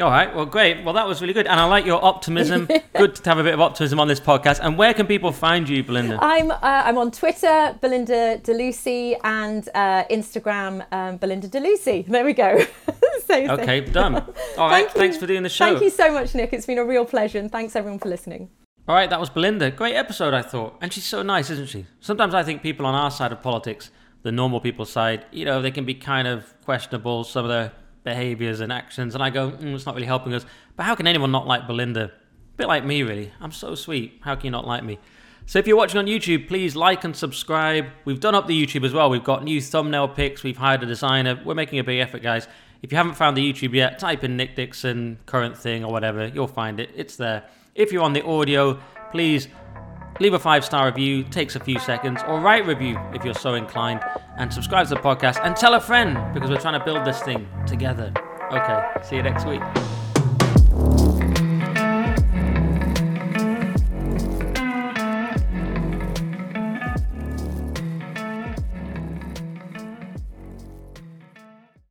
All 0.00 0.10
right, 0.10 0.34
well, 0.34 0.46
great. 0.46 0.82
Well, 0.84 0.94
that 0.94 1.06
was 1.06 1.20
really 1.20 1.34
good, 1.34 1.46
and 1.46 1.60
I 1.60 1.64
like 1.66 1.84
your 1.84 2.02
optimism. 2.02 2.66
good 2.96 3.14
to 3.16 3.28
have 3.28 3.38
a 3.38 3.42
bit 3.42 3.52
of 3.54 3.60
optimism 3.60 4.00
on 4.00 4.08
this 4.08 4.20
podcast. 4.20 4.60
And 4.62 4.78
where 4.78 4.94
can 4.94 5.06
people 5.06 5.30
find 5.30 5.68
you, 5.68 5.82
Belinda? 5.84 6.18
I'm 6.22 6.50
uh, 6.50 6.58
I'm 6.62 6.96
on 6.96 7.10
Twitter, 7.10 7.76
Belinda 7.80 8.38
DeLucy, 8.38 9.16
and 9.24 9.68
uh, 9.74 10.04
Instagram, 10.10 10.86
um, 10.92 11.16
Belinda 11.18 11.48
DeLucy. 11.48 12.06
There 12.06 12.24
we 12.24 12.32
go. 12.32 12.60
so, 12.60 12.66
so- 13.26 13.52
Okay, 13.60 13.80
done. 13.80 14.14
All 14.58 14.68
right, 14.68 14.84
Thank 14.86 14.94
you. 14.94 15.00
thanks 15.00 15.16
for 15.18 15.26
doing 15.26 15.42
the 15.42 15.48
show. 15.48 15.66
Thank 15.66 15.82
you 15.82 15.90
so 15.90 16.12
much, 16.12 16.34
Nick. 16.34 16.52
It's 16.52 16.66
been 16.66 16.78
a 16.78 16.84
real 16.84 17.04
pleasure, 17.04 17.38
and 17.38 17.50
thanks 17.52 17.76
everyone 17.76 17.98
for 17.98 18.08
listening. 18.08 18.48
All 18.88 18.94
right, 18.94 19.10
that 19.10 19.20
was 19.20 19.28
Belinda. 19.28 19.70
Great 19.70 19.94
episode, 19.96 20.32
I 20.34 20.42
thought. 20.42 20.76
And 20.80 20.92
she's 20.92 21.04
so 21.04 21.22
nice, 21.22 21.50
isn't 21.50 21.68
she? 21.68 21.86
Sometimes 22.00 22.32
I 22.34 22.42
think 22.42 22.62
people 22.62 22.86
on 22.86 22.94
our 22.94 23.10
side 23.10 23.32
of 23.32 23.42
politics, 23.42 23.90
the 24.22 24.32
normal 24.32 24.60
people's 24.60 24.90
side, 24.90 25.26
you 25.30 25.44
know, 25.44 25.60
they 25.62 25.70
can 25.70 25.84
be 25.84 25.94
kind 25.94 26.26
of 26.26 26.54
questionable, 26.64 27.22
some 27.24 27.44
of 27.44 27.50
their 27.50 27.72
behaviors 28.04 28.60
and 28.60 28.72
actions. 28.72 29.14
And 29.14 29.22
I 29.22 29.30
go, 29.30 29.50
mm, 29.50 29.74
it's 29.74 29.86
not 29.86 29.94
really 29.94 30.06
helping 30.06 30.34
us. 30.34 30.44
But 30.76 30.84
how 30.84 30.94
can 30.94 31.06
anyone 31.06 31.32
not 31.32 31.46
like 31.46 31.66
Belinda? 31.66 32.04
A 32.04 32.56
bit 32.56 32.68
like 32.68 32.84
me, 32.84 33.02
really. 33.02 33.32
I'm 33.40 33.52
so 33.52 33.74
sweet. 33.74 34.20
How 34.20 34.34
can 34.34 34.46
you 34.46 34.50
not 34.50 34.66
like 34.66 34.84
me? 34.84 34.98
So 35.46 35.58
if 35.58 35.66
you're 35.66 35.76
watching 35.76 35.98
on 35.98 36.06
YouTube, 36.06 36.46
please 36.46 36.76
like 36.76 37.04
and 37.04 37.16
subscribe. 37.16 37.86
We've 38.04 38.20
done 38.20 38.34
up 38.34 38.46
the 38.46 38.66
YouTube 38.66 38.84
as 38.84 38.92
well. 38.92 39.10
We've 39.10 39.24
got 39.24 39.42
new 39.42 39.60
thumbnail 39.60 40.08
pics. 40.08 40.42
We've 40.42 40.56
hired 40.56 40.82
a 40.82 40.86
designer. 40.86 41.40
We're 41.44 41.54
making 41.54 41.78
a 41.78 41.84
big 41.84 41.98
effort, 41.98 42.22
guys. 42.22 42.46
If 42.82 42.92
you 42.92 42.96
haven't 42.96 43.14
found 43.14 43.36
the 43.36 43.52
YouTube 43.52 43.74
yet, 43.74 43.98
type 43.98 44.24
in 44.24 44.36
Nick 44.36 44.56
Dixon 44.56 45.18
current 45.26 45.56
thing 45.56 45.84
or 45.84 45.92
whatever. 45.92 46.28
You'll 46.28 46.46
find 46.46 46.80
it. 46.80 46.90
It's 46.94 47.16
there. 47.16 47.44
If 47.74 47.92
you're 47.92 48.02
on 48.02 48.12
the 48.12 48.24
audio, 48.24 48.80
please 49.10 49.48
leave 50.18 50.34
a 50.34 50.38
five 50.38 50.64
star 50.64 50.86
review. 50.86 51.22
Takes 51.24 51.56
a 51.56 51.60
few 51.60 51.78
seconds, 51.78 52.20
or 52.26 52.40
write 52.40 52.66
review 52.66 52.98
if 53.14 53.24
you're 53.24 53.34
so 53.34 53.54
inclined, 53.54 54.00
and 54.38 54.52
subscribe 54.52 54.88
to 54.88 54.94
the 54.94 55.00
podcast 55.00 55.44
and 55.44 55.56
tell 55.56 55.74
a 55.74 55.80
friend 55.80 56.18
because 56.34 56.50
we're 56.50 56.60
trying 56.60 56.78
to 56.78 56.84
build 56.84 57.04
this 57.04 57.20
thing 57.22 57.48
together. 57.66 58.12
Okay, 58.52 58.84
see 59.02 59.16
you 59.16 59.22
next 59.22 59.46
week. 59.46 59.62